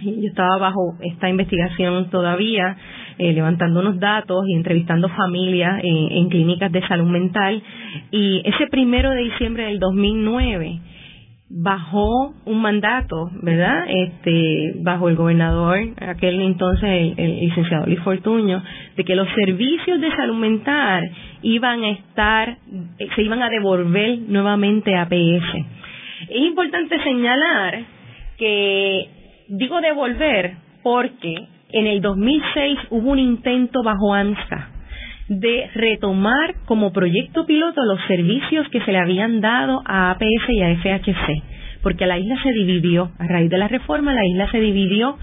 yo 0.04 0.28
estaba 0.28 0.58
bajo 0.58 0.96
esta 1.00 1.28
investigación 1.28 2.10
todavía, 2.10 2.76
eh, 3.18 3.32
levantando 3.32 3.80
unos 3.80 3.98
datos 4.00 4.44
y 4.48 4.54
entrevistando 4.54 5.08
familias 5.08 5.80
en, 5.82 6.28
clínicas 6.28 6.72
de 6.72 6.86
salud 6.86 7.08
mental. 7.08 7.62
Y 8.10 8.42
ese 8.44 8.66
primero 8.68 9.10
de 9.10 9.22
diciembre 9.22 9.64
del 9.64 9.78
2009 9.78 10.80
bajó 11.54 12.32
un 12.46 12.62
mandato, 12.62 13.30
¿verdad? 13.42 13.84
Este, 13.86 14.74
bajo 14.80 15.10
el 15.10 15.16
gobernador, 15.16 15.78
aquel 16.00 16.40
entonces 16.40 17.14
el, 17.16 17.40
licenciado 17.40 17.86
Luis 17.86 18.00
Fortuño, 18.00 18.62
de 18.96 19.04
que 19.04 19.14
los 19.14 19.28
servicios 19.34 20.00
de 20.00 20.10
salud 20.16 20.36
mental 20.36 21.10
iban 21.42 21.84
a 21.84 21.90
estar, 21.90 22.56
se 23.14 23.22
iban 23.22 23.42
a 23.42 23.50
devolver 23.50 24.18
nuevamente 24.28 24.96
a 24.96 25.06
PS. 25.06 25.66
Es 26.30 26.40
importante 26.40 27.02
señalar 27.02 27.82
que 28.38 29.21
Digo 29.54 29.82
devolver 29.82 30.54
porque 30.82 31.46
en 31.72 31.86
el 31.86 32.00
2006 32.00 32.78
hubo 32.88 33.10
un 33.10 33.18
intento 33.18 33.82
bajo 33.82 34.14
ANSA 34.14 34.70
de 35.28 35.68
retomar 35.74 36.54
como 36.64 36.90
proyecto 36.90 37.44
piloto 37.44 37.84
los 37.84 38.00
servicios 38.08 38.66
que 38.70 38.80
se 38.80 38.92
le 38.92 38.98
habían 38.98 39.42
dado 39.42 39.82
a 39.84 40.10
APS 40.12 40.48
y 40.48 40.62
a 40.62 40.74
FHC, 40.76 41.42
porque 41.82 42.06
la 42.06 42.18
isla 42.18 42.42
se 42.42 42.50
dividió, 42.50 43.10
a 43.18 43.26
raíz 43.26 43.50
de 43.50 43.58
la 43.58 43.68
reforma 43.68 44.14
la 44.14 44.24
isla 44.24 44.50
se 44.50 44.58
dividió, 44.58 45.18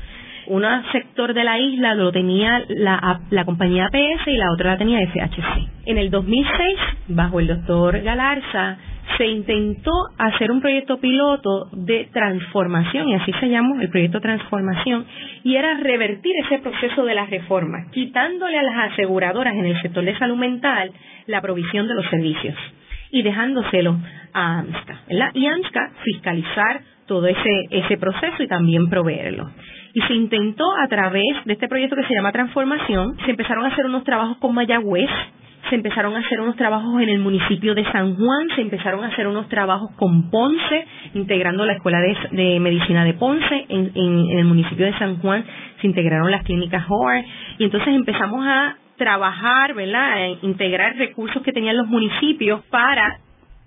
un 0.45 0.63
sector 0.91 1.33
de 1.33 1.43
la 1.43 1.57
isla 1.57 1.95
lo 1.95 2.11
tenía 2.11 2.63
la, 2.69 3.21
la 3.31 3.45
compañía 3.45 3.87
APS 3.87 4.27
y 4.27 4.37
la 4.37 4.51
otra 4.53 4.73
la 4.73 4.77
tenía 4.77 4.99
FHC. 5.07 5.87
En 5.87 5.97
el 5.97 6.11
2006, 6.11 6.77
bajo 7.07 7.39
el 7.39 7.47
doctor 7.47 7.99
Galarza, 8.01 8.77
se 9.17 9.25
intentó 9.27 9.91
hacer 10.17 10.51
un 10.51 10.61
proyecto 10.61 10.99
piloto 10.99 11.69
de 11.71 12.09
transformación, 12.13 13.09
y 13.09 13.15
así 13.15 13.31
se 13.39 13.49
llamó 13.49 13.79
el 13.81 13.89
proyecto 13.89 14.21
transformación, 14.21 15.05
y 15.43 15.55
era 15.55 15.77
revertir 15.77 16.31
ese 16.45 16.59
proceso 16.59 17.05
de 17.05 17.15
las 17.15 17.29
reformas, 17.29 17.89
quitándole 17.91 18.57
a 18.57 18.63
las 18.63 18.91
aseguradoras 18.91 19.53
en 19.53 19.65
el 19.65 19.81
sector 19.81 20.03
de 20.03 20.17
salud 20.17 20.37
mental 20.37 20.91
la 21.27 21.41
provisión 21.41 21.87
de 21.87 21.95
los 21.95 22.09
servicios 22.09 22.55
y 23.11 23.21
dejándoselo 23.23 23.97
a 24.33 24.59
AMSCA, 24.59 25.01
Y 25.33 25.45
AMSCA 25.47 25.91
fiscalizar 26.03 26.81
todo 27.07 27.27
ese, 27.27 27.65
ese 27.71 27.97
proceso 27.97 28.43
y 28.43 28.47
también 28.47 28.89
proveerlo. 28.89 29.49
Y 29.93 30.01
se 30.01 30.13
intentó 30.13 30.65
a 30.77 30.87
través 30.87 31.23
de 31.45 31.53
este 31.53 31.67
proyecto 31.67 31.95
que 31.95 32.05
se 32.05 32.13
llama 32.13 32.31
Transformación, 32.31 33.17
se 33.25 33.31
empezaron 33.31 33.65
a 33.65 33.69
hacer 33.69 33.85
unos 33.87 34.03
trabajos 34.03 34.37
con 34.37 34.53
Mayagüez, 34.53 35.09
se 35.67 35.75
empezaron 35.75 36.15
a 36.15 36.19
hacer 36.19 36.39
unos 36.39 36.55
trabajos 36.55 37.01
en 37.01 37.09
el 37.09 37.19
municipio 37.19 37.75
de 37.75 37.83
San 37.91 38.15
Juan, 38.15 38.47
se 38.55 38.61
empezaron 38.61 39.03
a 39.03 39.07
hacer 39.07 39.27
unos 39.27 39.47
trabajos 39.49 39.91
con 39.97 40.29
Ponce, 40.29 40.85
integrando 41.13 41.65
la 41.65 41.73
Escuela 41.73 41.99
de, 41.99 42.59
Medicina 42.59 43.03
de 43.03 43.13
Ponce, 43.13 43.65
en, 43.69 43.91
el 43.95 44.45
municipio 44.45 44.85
de 44.85 44.97
San 44.97 45.17
Juan 45.19 45.43
se 45.81 45.87
integraron 45.87 46.29
las 46.31 46.43
clínicas 46.43 46.85
HOAR, 46.87 47.23
y 47.57 47.63
entonces 47.63 47.89
empezamos 47.93 48.45
a 48.45 48.77
trabajar, 48.97 49.73
¿verdad?, 49.73 50.27
integrar 50.41 50.95
recursos 50.97 51.41
que 51.41 51.53
tenían 51.53 51.77
los 51.77 51.87
municipios 51.87 52.61
para 52.69 53.19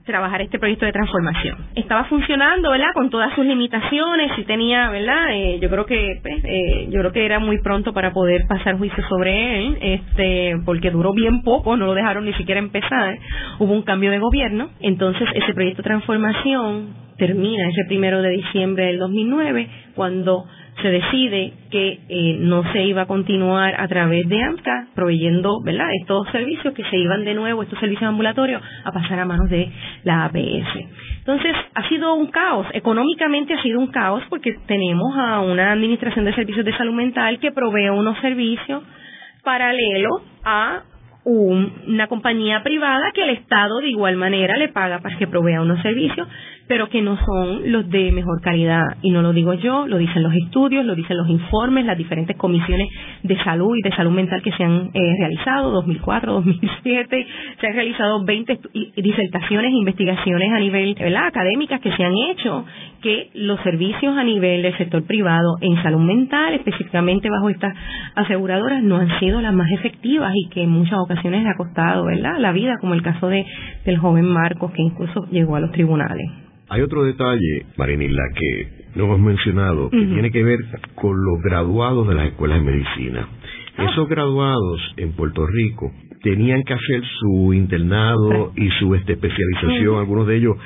trabajar 0.04 0.42
este 0.42 0.58
proyecto 0.58 0.86
de 0.86 0.92
transformación. 0.92 1.56
Estaba 1.74 2.04
funcionando, 2.04 2.70
¿verdad? 2.70 2.88
Con 2.94 3.10
todas 3.10 3.34
sus 3.34 3.44
limitaciones 3.44 4.32
y 4.38 4.44
tenía, 4.44 4.90
¿verdad? 4.90 5.28
Eh, 5.32 5.58
yo 5.60 5.70
creo 5.70 5.86
que 5.86 6.18
pues, 6.22 6.44
eh, 6.44 6.88
yo 6.90 7.00
creo 7.00 7.12
que 7.12 7.24
era 7.24 7.38
muy 7.38 7.60
pronto 7.60 7.92
para 7.92 8.12
poder 8.12 8.46
pasar 8.46 8.78
juicio 8.78 9.02
sobre 9.08 9.58
él, 9.58 9.78
este, 9.80 10.56
porque 10.64 10.90
duró 10.90 11.12
bien 11.12 11.42
poco, 11.42 11.76
no 11.76 11.86
lo 11.86 11.94
dejaron 11.94 12.24
ni 12.24 12.32
siquiera 12.34 12.58
empezar. 12.60 13.18
Hubo 13.58 13.72
un 13.72 13.82
cambio 13.82 14.10
de 14.10 14.18
gobierno, 14.18 14.70
entonces 14.80 15.28
ese 15.34 15.54
proyecto 15.54 15.82
de 15.82 15.88
transformación 15.88 17.02
termina 17.16 17.68
ese 17.68 17.84
primero 17.86 18.22
de 18.22 18.30
diciembre 18.30 18.86
del 18.86 18.98
2009 18.98 19.68
cuando 19.94 20.44
se 20.80 20.88
decide 20.88 21.52
que 21.70 22.00
eh, 22.08 22.36
no 22.40 22.62
se 22.72 22.82
iba 22.82 23.02
a 23.02 23.06
continuar 23.06 23.78
a 23.78 23.86
través 23.88 24.28
de 24.28 24.42
AMCA 24.42 24.88
proveyendo 24.94 25.60
¿verdad? 25.62 25.88
estos 26.00 26.26
servicios 26.30 26.72
que 26.74 26.84
se 26.84 26.96
iban 26.96 27.24
de 27.24 27.34
nuevo, 27.34 27.62
estos 27.62 27.78
servicios 27.78 28.08
ambulatorios, 28.08 28.62
a 28.84 28.92
pasar 28.92 29.18
a 29.18 29.26
manos 29.26 29.50
de 29.50 29.70
la 30.04 30.24
APS. 30.24 31.02
Entonces, 31.18 31.54
ha 31.74 31.88
sido 31.88 32.14
un 32.14 32.28
caos. 32.28 32.66
Económicamente 32.72 33.54
ha 33.54 33.62
sido 33.62 33.78
un 33.78 33.88
caos 33.88 34.22
porque 34.28 34.54
tenemos 34.66 35.16
a 35.16 35.40
una 35.40 35.72
administración 35.72 36.24
de 36.24 36.34
servicios 36.34 36.64
de 36.64 36.76
salud 36.76 36.94
mental 36.94 37.38
que 37.38 37.52
provee 37.52 37.90
unos 37.90 38.18
servicios 38.20 38.82
paralelos 39.44 40.22
a 40.44 40.82
una 41.24 42.08
compañía 42.08 42.62
privada 42.64 43.12
que 43.14 43.22
el 43.22 43.30
Estado 43.30 43.78
de 43.78 43.90
igual 43.90 44.16
manera 44.16 44.56
le 44.56 44.68
paga 44.68 44.98
para 44.98 45.16
que 45.18 45.28
provea 45.28 45.62
unos 45.62 45.80
servicios 45.82 46.26
pero 46.72 46.88
que 46.88 47.02
no 47.02 47.18
son 47.22 47.70
los 47.70 47.86
de 47.90 48.10
mejor 48.12 48.40
calidad. 48.40 48.96
Y 49.02 49.10
no 49.10 49.20
lo 49.20 49.34
digo 49.34 49.52
yo, 49.52 49.86
lo 49.86 49.98
dicen 49.98 50.22
los 50.22 50.32
estudios, 50.32 50.86
lo 50.86 50.94
dicen 50.94 51.18
los 51.18 51.28
informes, 51.28 51.84
las 51.84 51.98
diferentes 51.98 52.34
comisiones 52.34 52.88
de 53.22 53.36
salud 53.44 53.76
y 53.76 53.82
de 53.82 53.94
salud 53.94 54.10
mental 54.10 54.40
que 54.40 54.52
se 54.52 54.64
han 54.64 54.88
eh, 54.94 55.16
realizado, 55.18 55.70
2004, 55.70 56.32
2007, 56.32 57.26
se 57.60 57.66
han 57.66 57.74
realizado 57.74 58.24
20 58.24 58.58
disertaciones, 58.96 59.70
investigaciones 59.70 60.50
a 60.50 60.60
nivel 60.60 60.94
¿verdad? 60.98 61.26
académicas 61.26 61.78
que 61.82 61.92
se 61.92 62.04
han 62.04 62.14
hecho, 62.30 62.64
que 63.02 63.28
los 63.34 63.60
servicios 63.60 64.16
a 64.16 64.24
nivel 64.24 64.62
del 64.62 64.74
sector 64.78 65.02
privado 65.04 65.58
en 65.60 65.76
salud 65.82 66.00
mental, 66.00 66.54
específicamente 66.54 67.28
bajo 67.28 67.50
estas 67.50 67.76
aseguradoras, 68.14 68.82
no 68.82 68.96
han 68.96 69.10
sido 69.20 69.42
las 69.42 69.52
más 69.52 69.70
efectivas 69.72 70.32
y 70.34 70.48
que 70.48 70.62
en 70.62 70.70
muchas 70.70 70.98
ocasiones 71.00 71.42
le 71.42 71.50
ha 71.50 71.54
costado 71.54 72.06
¿verdad? 72.06 72.38
la 72.38 72.52
vida, 72.52 72.78
como 72.80 72.94
el 72.94 73.02
caso 73.02 73.28
de, 73.28 73.44
del 73.84 73.98
joven 73.98 74.24
Marcos, 74.24 74.72
que 74.72 74.80
incluso 74.80 75.26
llegó 75.30 75.56
a 75.56 75.60
los 75.60 75.70
tribunales. 75.72 76.30
Hay 76.72 76.80
otro 76.80 77.04
detalle, 77.04 77.66
Marinilla, 77.76 78.22
que 78.34 78.68
no 78.94 79.04
hemos 79.04 79.20
mencionado, 79.20 79.90
que 79.90 80.06
tiene 80.06 80.30
que 80.30 80.42
ver 80.42 80.58
con 80.94 81.22
los 81.22 81.38
graduados 81.42 82.08
de 82.08 82.14
las 82.14 82.28
escuelas 82.28 82.64
de 82.64 82.72
medicina. 82.72 83.28
Ah. 83.76 83.90
Esos 83.92 84.08
graduados 84.08 84.80
en 84.96 85.12
Puerto 85.12 85.46
Rico 85.46 85.92
tenían 86.22 86.62
que 86.62 86.72
hacer 86.72 87.02
su 87.20 87.52
internado 87.52 88.54
y 88.56 88.70
su 88.80 88.94
este, 88.94 89.12
especialización, 89.12 89.98
algunos 89.98 90.26
de 90.26 90.36
ellos 90.38 90.56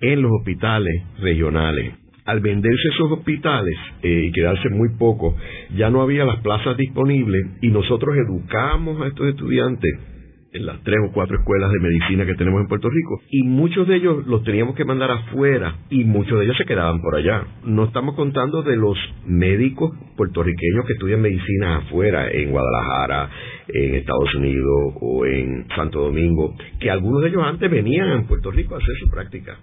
en 0.00 0.22
los 0.22 0.32
hospitales 0.32 0.94
regionales. 1.20 1.96
Al 2.24 2.40
venderse 2.40 2.88
esos 2.94 3.12
hospitales 3.12 3.76
eh, 4.02 4.28
y 4.28 4.32
quedarse 4.32 4.70
muy 4.70 4.88
poco, 4.98 5.36
ya 5.76 5.90
no 5.90 6.00
había 6.00 6.24
las 6.24 6.40
plazas 6.40 6.78
disponibles 6.78 7.58
y 7.60 7.68
nosotros 7.68 8.16
educamos 8.16 9.02
a 9.02 9.08
estos 9.08 9.26
estudiantes 9.26 10.11
en 10.52 10.66
las 10.66 10.82
tres 10.82 10.98
o 11.08 11.12
cuatro 11.12 11.38
escuelas 11.38 11.70
de 11.72 11.80
medicina 11.80 12.26
que 12.26 12.34
tenemos 12.34 12.60
en 12.60 12.68
Puerto 12.68 12.88
Rico 12.90 13.20
y 13.30 13.42
muchos 13.42 13.88
de 13.88 13.96
ellos 13.96 14.26
los 14.26 14.44
teníamos 14.44 14.74
que 14.74 14.84
mandar 14.84 15.10
afuera 15.10 15.76
y 15.88 16.04
muchos 16.04 16.38
de 16.38 16.44
ellos 16.44 16.56
se 16.58 16.66
quedaban 16.66 17.00
por 17.00 17.16
allá. 17.16 17.44
No 17.64 17.84
estamos 17.84 18.14
contando 18.14 18.62
de 18.62 18.76
los 18.76 18.96
médicos 19.26 19.90
puertorriqueños 20.16 20.86
que 20.86 20.92
estudian 20.92 21.22
medicina 21.22 21.78
afuera, 21.78 22.30
en 22.30 22.50
Guadalajara, 22.50 23.30
en 23.68 23.94
Estados 23.94 24.34
Unidos 24.34 24.94
o 25.00 25.24
en 25.24 25.66
Santo 25.74 26.00
Domingo, 26.00 26.54
que 26.80 26.90
algunos 26.90 27.22
de 27.22 27.28
ellos 27.28 27.42
antes 27.44 27.70
venían 27.70 28.10
en 28.10 28.26
Puerto 28.26 28.50
Rico 28.50 28.74
a 28.74 28.78
hacer 28.78 28.94
su 29.00 29.08
práctica 29.10 29.58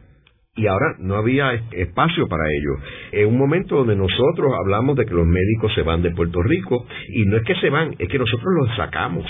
y 0.55 0.67
ahora 0.67 0.95
no 0.99 1.15
había 1.15 1.53
espacio 1.71 2.27
para 2.27 2.43
ellos. 2.49 2.89
En 3.13 3.27
un 3.27 3.37
momento 3.37 3.77
donde 3.77 3.95
nosotros 3.95 4.51
hablamos 4.59 4.97
de 4.97 5.05
que 5.05 5.13
los 5.13 5.25
médicos 5.25 5.73
se 5.73 5.83
van 5.83 6.01
de 6.01 6.11
Puerto 6.11 6.41
Rico, 6.41 6.85
y 7.13 7.25
no 7.25 7.37
es 7.37 7.43
que 7.43 7.55
se 7.55 7.69
van, 7.69 7.95
es 7.97 8.09
que 8.09 8.19
nosotros 8.19 8.47
los 8.57 8.75
sacamos 8.75 9.25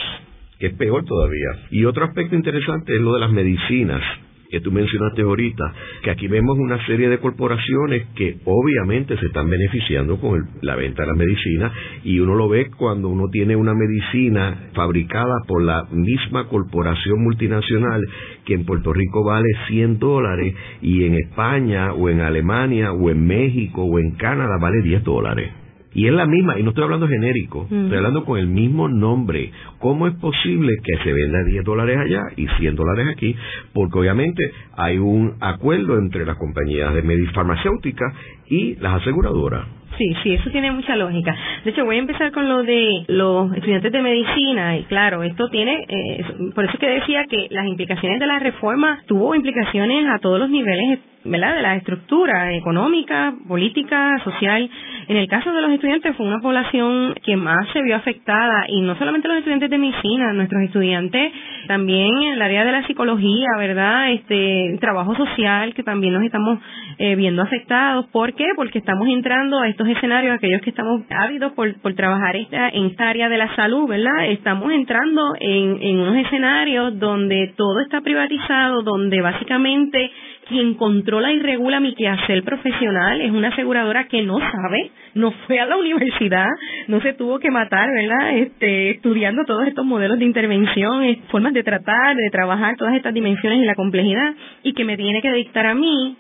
que 0.60 0.68
es 0.68 0.74
peor 0.74 1.05
todavía. 1.05 1.68
Y 1.72 1.86
otro 1.86 2.05
aspecto 2.05 2.36
interesante 2.36 2.95
es 2.95 3.01
lo 3.01 3.14
de 3.14 3.22
las 3.22 3.32
medicinas 3.32 4.01
que 4.49 4.62
tú 4.62 4.72
mencionaste 4.72 5.22
ahorita, 5.22 5.74
que 6.01 6.10
aquí 6.10 6.28
vemos 6.28 6.57
una 6.57 6.84
serie 6.88 7.07
de 7.07 7.20
corporaciones 7.20 8.07
que 8.16 8.38
obviamente 8.45 9.16
se 9.18 9.28
están 9.28 9.49
beneficiando 9.49 10.20
con 10.20 10.49
la 10.62 10.76
venta 10.76 11.03
de 11.03 11.07
la 11.07 11.14
medicina 11.14 11.72
y 12.03 12.20
uno 12.20 12.36
lo 12.36 12.49
ve 12.49 12.72
cuando 12.76 13.10
uno 13.10 13.30
tiene 13.32 13.55
una 13.55 13.76
medicina 13.76 14.70
fabricada 14.74 15.36
por 15.47 15.62
la 15.62 15.86
misma 15.91 16.47
corporación 16.47 17.24
multinacional 17.24 18.01
que 18.45 18.55
en 18.55 18.66
Puerto 18.66 18.91
Rico 18.91 19.24
vale 19.24 19.49
100 19.68 19.99
dólares 19.99 20.55
y 20.82 21.03
en 21.03 21.14
España 21.14 21.93
o 21.93 22.10
en 22.10 22.22
Alemania 22.22 22.91
o 22.91 23.10
en 23.12 23.26
México 23.26 23.84
o 23.84 23.99
en 23.99 24.16
Canadá 24.16 24.57
vale 24.60 24.82
10 24.82 25.03
dólares. 25.03 25.59
Y 25.94 26.06
es 26.08 26.14
la 26.14 26.26
misma, 26.26 26.60
y 26.60 26.64
no 26.64 26.70
estoy 26.70 26.84
hablando 26.84 27.08
genérico, 27.08 27.64
estoy 27.64 27.98
hablando 27.98 28.24
con 28.24 28.38
el 28.38 28.48
mismo 28.48 28.88
nombre. 28.88 29.52
¿Cómo 29.80 30.08
es 30.08 30.14
posible 30.16 30.74
que 30.84 31.04
se 31.04 31.14
venda 31.14 31.44
10 31.44 31.64
dólares 31.64 31.98
allá 31.98 32.22
y 32.36 32.48
100 32.60 32.76
dólares 32.76 33.08
aquí? 33.12 33.36
Porque 33.74 33.98
obviamente 33.98 34.52
hay 34.78 35.00
un 35.00 35.34
acuerdo 35.40 35.98
entre 35.98 36.26
las 36.26 36.38
compañías 36.38 36.94
de 36.94 37.02
farmacéuticas 37.34 38.14
y 38.48 38.76
las 38.76 39.02
aseguradoras. 39.02 39.79
Sí, 39.98 40.14
sí, 40.24 40.34
eso 40.34 40.50
tiene 40.50 40.72
mucha 40.72 40.96
lógica. 40.96 41.36
De 41.64 41.72
hecho, 41.72 41.84
voy 41.84 41.98
a 41.98 42.00
empezar 42.00 42.32
con 42.32 42.48
lo 42.48 42.64
de 42.64 43.04
los 43.08 43.54
estudiantes 43.54 43.92
de 43.92 44.02
medicina 44.02 44.78
y 44.78 44.84
claro, 44.84 45.24
esto 45.24 45.50
tiene, 45.50 45.86
eh, 45.88 46.24
por 46.56 46.66
eso 46.66 46.78
que 46.78 46.88
decía 46.88 47.26
que 47.26 47.48
las 47.50 47.68
implicaciones 47.68 48.20
de 48.20 48.28
la 48.28 48.40
reforma 48.40 49.00
tuvo 49.08 49.36
implicaciones 49.36 50.08
a 50.10 50.20
todos 50.20 50.40
los 50.40 50.50
niveles 50.50 51.00
¿verdad? 51.24 51.56
de 51.56 51.62
la 51.62 51.76
estructura 51.76 52.54
económica, 52.54 53.34
política, 53.48 54.20
social. 54.24 54.70
En 55.08 55.18
el 55.18 55.28
caso 55.28 55.52
de 55.52 55.62
los 55.62 55.72
estudiantes 55.72 56.16
fue 56.16 56.26
una 56.26 56.40
población 56.40 57.16
que 57.24 57.36
más 57.36 57.68
se 57.74 57.82
vio 57.82 57.96
afectada 57.96 58.66
y 58.68 58.82
no 58.82 58.98
solamente 58.98 59.28
los 59.28 59.38
estudiantes 59.38 59.70
de 59.70 59.78
medicina, 59.78 60.34
nuestros 60.34 60.62
estudiantes 60.64 61.34
también 61.68 62.10
en 62.22 62.34
el 62.34 62.42
área 62.42 62.64
de 62.64 62.72
la 62.72 62.88
psicología, 62.88 63.48
¿verdad? 63.58 64.12
Este 64.12 64.78
trabajo 64.80 65.16
social 65.16 65.74
que 65.74 65.84
también 65.84 66.14
nos 66.14 66.24
estamos 66.24 66.60
eh, 66.98 67.16
viendo 67.16 67.42
afectados. 67.42 68.06
¿Por 68.08 68.34
qué? 68.34 68.46
Porque 68.56 68.80
estamos 68.80 69.08
entrando 69.08 69.60
a 69.60 69.68
estos 69.80 69.96
escenarios, 69.96 70.36
aquellos 70.36 70.62
que 70.62 70.72
estamos 70.72 71.04
ávidos 71.10 71.54
por, 71.54 71.94
trabajar 71.96 72.36
esta, 72.36 72.68
en 72.68 72.88
esta 72.88 73.08
área 73.08 73.30
de 73.30 73.38
la 73.38 73.56
salud, 73.56 73.88
¿verdad? 73.88 74.26
Estamos 74.28 74.74
entrando 74.74 75.36
en, 75.40 75.82
en 75.82 76.00
unos 76.00 76.18
escenarios 76.18 77.00
donde 77.00 77.54
todo 77.56 77.80
está 77.80 78.02
privatizado, 78.02 78.82
donde 78.82 79.22
básicamente 79.22 80.12
quien 80.50 80.74
controla 80.74 81.32
y 81.32 81.40
regula 81.40 81.80
mi 81.80 81.96
quehacer 81.96 82.44
profesional 82.44 83.22
es 83.22 83.32
una 83.32 83.50
aseguradora 83.50 84.10
que 84.10 84.22
no 84.22 84.38
sabe, 84.40 84.92
no 85.14 85.32
fue 85.48 85.62
a 85.62 85.66
la 85.66 85.78
universidad, 85.78 86.50
no 86.90 87.00
se 87.00 87.14
tuvo 87.14 87.40
que 87.40 87.50
matar, 87.50 87.88
¿verdad? 87.90 88.38
Este, 88.38 88.90
estudiando 88.90 89.46
todos 89.46 89.66
estos 89.66 89.86
modelos 89.86 90.20
de 90.20 90.26
intervención, 90.26 91.04
eh, 91.04 91.22
formas 91.30 91.54
de 91.54 91.64
tratar, 91.64 92.18
de 92.18 92.30
trabajar 92.32 92.76
todas 92.76 92.96
estas 92.96 93.14
dimensiones 93.14 93.60
y 93.60 93.66
la 93.66 93.76
complejidad, 93.76 94.36
y 94.62 94.74
que 94.74 94.84
me 94.84 94.98
tiene 94.98 95.22
que 95.22 95.32
dictar 95.32 95.68
a 95.68 95.74
mí 95.74 96.18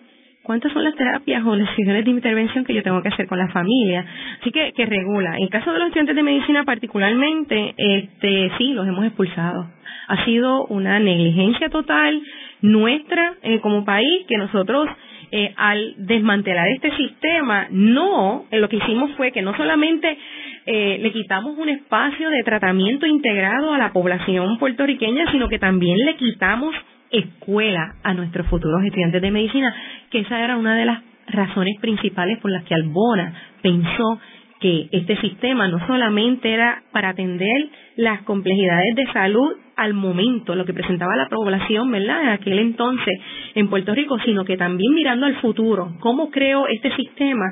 cuántas 0.49 0.73
son 0.73 0.83
las 0.83 0.95
terapias 0.95 1.45
o 1.45 1.55
las 1.55 1.69
sesiones 1.75 2.03
de 2.05 2.09
intervención 2.09 2.65
que 2.65 2.73
yo 2.73 2.81
tengo 2.81 3.03
que 3.03 3.09
hacer 3.09 3.27
con 3.27 3.37
la 3.37 3.49
familia. 3.49 4.03
Así 4.41 4.49
que, 4.49 4.73
que 4.73 4.83
regula. 4.87 5.37
En 5.37 5.47
caso 5.47 5.71
de 5.71 5.77
los 5.77 5.89
estudiantes 5.89 6.15
de 6.15 6.23
medicina 6.23 6.63
particularmente, 6.63 7.75
este, 7.77 8.51
sí, 8.57 8.73
los 8.73 8.87
hemos 8.87 9.05
expulsado. 9.05 9.69
Ha 10.07 10.25
sido 10.25 10.65
una 10.65 10.99
negligencia 10.99 11.69
total 11.69 12.19
nuestra 12.61 13.35
eh, 13.43 13.59
como 13.59 13.85
país 13.85 14.25
que 14.27 14.37
nosotros 14.37 14.89
eh, 15.31 15.53
al 15.55 15.93
desmantelar 15.97 16.67
este 16.69 16.97
sistema, 16.97 17.67
no, 17.69 18.45
eh, 18.49 18.57
lo 18.57 18.69
que 18.69 18.77
hicimos 18.77 19.11
fue 19.17 19.31
que 19.31 19.43
no 19.43 19.55
solamente 19.55 20.17
le 20.65 21.11
quitamos 21.11 21.57
un 21.57 21.67
espacio 21.67 22.29
de 22.29 22.43
tratamiento 22.43 23.07
integrado 23.07 23.73
a 23.73 23.79
la 23.79 23.91
población 23.91 24.59
puertorriqueña, 24.59 25.31
sino 25.31 25.49
que 25.49 25.57
también 25.57 25.97
le 25.97 26.15
quitamos 26.15 26.75
escuela 27.11 27.95
a 28.03 28.13
nuestros 28.13 28.47
futuros 28.47 28.83
estudiantes 28.83 29.21
de 29.21 29.31
medicina, 29.31 29.73
que 30.09 30.19
esa 30.19 30.43
era 30.43 30.57
una 30.57 30.75
de 30.75 30.85
las 30.85 31.01
razones 31.27 31.75
principales 31.79 32.39
por 32.39 32.51
las 32.51 32.63
que 32.63 32.75
Albona 32.75 33.33
pensó 33.61 34.19
que 34.59 34.89
este 34.91 35.15
sistema 35.21 35.67
no 35.67 35.85
solamente 35.87 36.51
era 36.51 36.83
para 36.91 37.09
atender 37.09 37.69
las 37.95 38.21
complejidades 38.23 38.95
de 38.95 39.11
salud 39.13 39.53
al 39.77 39.93
momento, 39.93 40.55
lo 40.55 40.65
que 40.65 40.73
presentaba 40.73 41.15
la 41.15 41.29
población, 41.29 41.89
¿verdad?, 41.89 42.23
en 42.23 42.29
aquel 42.29 42.59
entonces 42.59 43.17
en 43.55 43.69
Puerto 43.69 43.95
Rico, 43.95 44.19
sino 44.25 44.43
que 44.43 44.57
también 44.57 44.93
mirando 44.93 45.25
al 45.25 45.35
futuro, 45.35 45.93
cómo 46.01 46.29
creo 46.29 46.67
este 46.67 46.93
sistema 46.95 47.45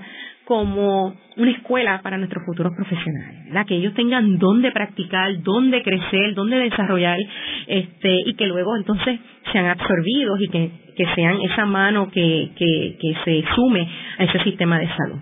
como 0.47 1.13
una 1.35 1.51
escuela 1.51 1.99
para 2.01 2.17
nuestros 2.17 2.45
futuros 2.45 2.73
profesionales, 2.73 3.45
¿verdad? 3.47 3.65
que 3.65 3.75
ellos 3.75 3.93
tengan 3.93 4.37
dónde 4.37 4.71
practicar, 4.71 5.41
dónde 5.43 5.83
crecer, 5.83 6.33
dónde 6.33 6.57
desarrollar, 6.57 7.19
este, 7.67 8.21
y 8.25 8.33
que 8.35 8.47
luego 8.47 8.77
entonces 8.77 9.19
sean 9.51 9.65
absorbidos 9.65 10.39
y 10.39 10.47
que, 10.47 10.71
que 10.95 11.05
sean 11.15 11.41
esa 11.41 11.65
mano 11.65 12.09
que, 12.09 12.51
que, 12.55 12.97
que 12.97 13.13
se 13.25 13.43
sume 13.55 13.89
a 14.19 14.23
ese 14.23 14.39
sistema 14.43 14.79
de 14.79 14.87
salud 14.87 15.19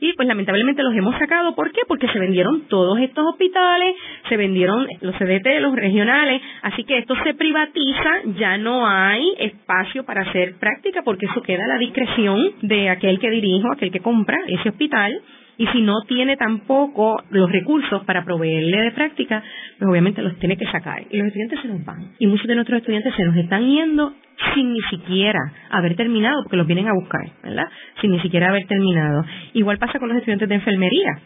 y 0.00 0.12
pues 0.14 0.28
lamentablemente 0.28 0.82
los 0.82 0.94
hemos 0.94 1.18
sacado. 1.18 1.54
¿Por 1.54 1.72
qué? 1.72 1.82
Porque 1.86 2.08
se 2.08 2.18
vendieron 2.18 2.68
todos 2.68 2.98
estos 3.00 3.26
hospitales, 3.26 3.94
se 4.28 4.36
vendieron 4.36 4.86
los 5.00 5.14
CDT, 5.16 5.60
los 5.60 5.74
regionales, 5.74 6.42
así 6.62 6.84
que 6.84 6.98
esto 6.98 7.14
se 7.24 7.34
privatiza, 7.34 8.22
ya 8.38 8.58
no 8.58 8.86
hay 8.86 9.34
espacio 9.38 10.04
para 10.04 10.22
hacer 10.22 10.56
práctica 10.58 11.02
porque 11.02 11.26
eso 11.26 11.42
queda 11.42 11.64
a 11.64 11.68
la 11.68 11.78
discreción 11.78 12.54
de 12.62 12.90
aquel 12.90 13.18
que 13.18 13.30
dirijo, 13.30 13.72
aquel 13.72 13.90
que 13.90 14.00
compra 14.00 14.36
ese 14.46 14.68
hospital 14.68 15.22
y 15.58 15.66
si 15.68 15.80
no 15.82 15.94
tiene 16.06 16.36
tampoco 16.36 17.22
los 17.30 17.50
recursos 17.50 18.04
para 18.04 18.24
proveerle 18.24 18.82
de 18.82 18.92
práctica, 18.92 19.42
pues 19.78 19.90
obviamente 19.90 20.22
los 20.22 20.38
tiene 20.38 20.56
que 20.56 20.66
sacar. 20.66 21.02
Y 21.10 21.16
los 21.16 21.28
estudiantes 21.28 21.60
se 21.60 21.68
nos 21.68 21.84
van. 21.84 22.12
Y 22.18 22.26
muchos 22.26 22.46
de 22.46 22.54
nuestros 22.54 22.78
estudiantes 22.78 23.14
se 23.14 23.24
nos 23.24 23.36
están 23.36 23.66
yendo 23.66 24.12
sin 24.54 24.72
ni 24.72 24.80
siquiera 24.82 25.40
haber 25.70 25.96
terminado, 25.96 26.42
porque 26.42 26.58
los 26.58 26.66
vienen 26.66 26.88
a 26.88 26.92
buscar, 26.92 27.26
¿verdad? 27.42 27.68
Sin 28.00 28.10
ni 28.10 28.20
siquiera 28.20 28.50
haber 28.50 28.66
terminado. 28.66 29.24
Igual 29.54 29.78
pasa 29.78 29.98
con 29.98 30.08
los 30.08 30.18
estudiantes 30.18 30.48
de 30.48 30.54
enfermería 30.56 31.20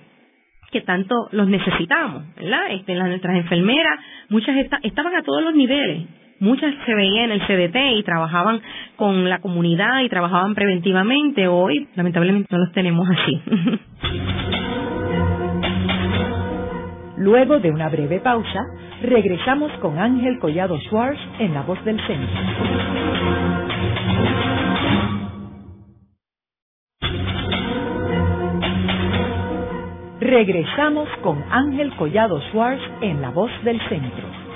que 0.70 0.82
tanto 0.82 1.28
los 1.32 1.48
necesitamos, 1.48 2.32
¿verdad? 2.36 2.70
Este, 2.70 2.94
las, 2.94 3.08
nuestras 3.08 3.36
enfermeras, 3.36 3.98
muchas 4.28 4.54
estaban 4.82 5.16
a 5.16 5.22
todos 5.22 5.42
los 5.42 5.54
niveles, 5.54 6.06
muchas 6.40 6.74
se 6.84 6.94
veían 6.94 7.30
en 7.30 7.40
el 7.40 7.46
CDT 7.46 7.76
y 7.98 8.02
trabajaban 8.02 8.60
con 8.96 9.28
la 9.28 9.38
comunidad 9.40 10.00
y 10.00 10.08
trabajaban 10.08 10.54
preventivamente. 10.54 11.46
Hoy, 11.46 11.88
lamentablemente, 11.94 12.48
no 12.50 12.58
los 12.58 12.72
tenemos 12.72 13.08
así. 13.08 13.42
Luego 17.18 17.60
de 17.60 17.70
una 17.70 17.88
breve 17.90 18.18
pausa, 18.20 18.64
regresamos 19.02 19.70
con 19.80 19.98
Ángel 19.98 20.38
Collado 20.38 20.78
Schwartz 20.80 21.20
en 21.38 21.52
La 21.52 21.62
Voz 21.62 21.84
del 21.84 22.00
Centro. 22.06 22.40
Regresamos 30.20 31.08
con 31.22 31.42
Ángel 31.50 31.94
Collado 31.96 32.40
Schwartz 32.50 32.82
en 33.02 33.20
La 33.20 33.30
Voz 33.30 33.50
del 33.64 33.78
Centro. 33.88 34.49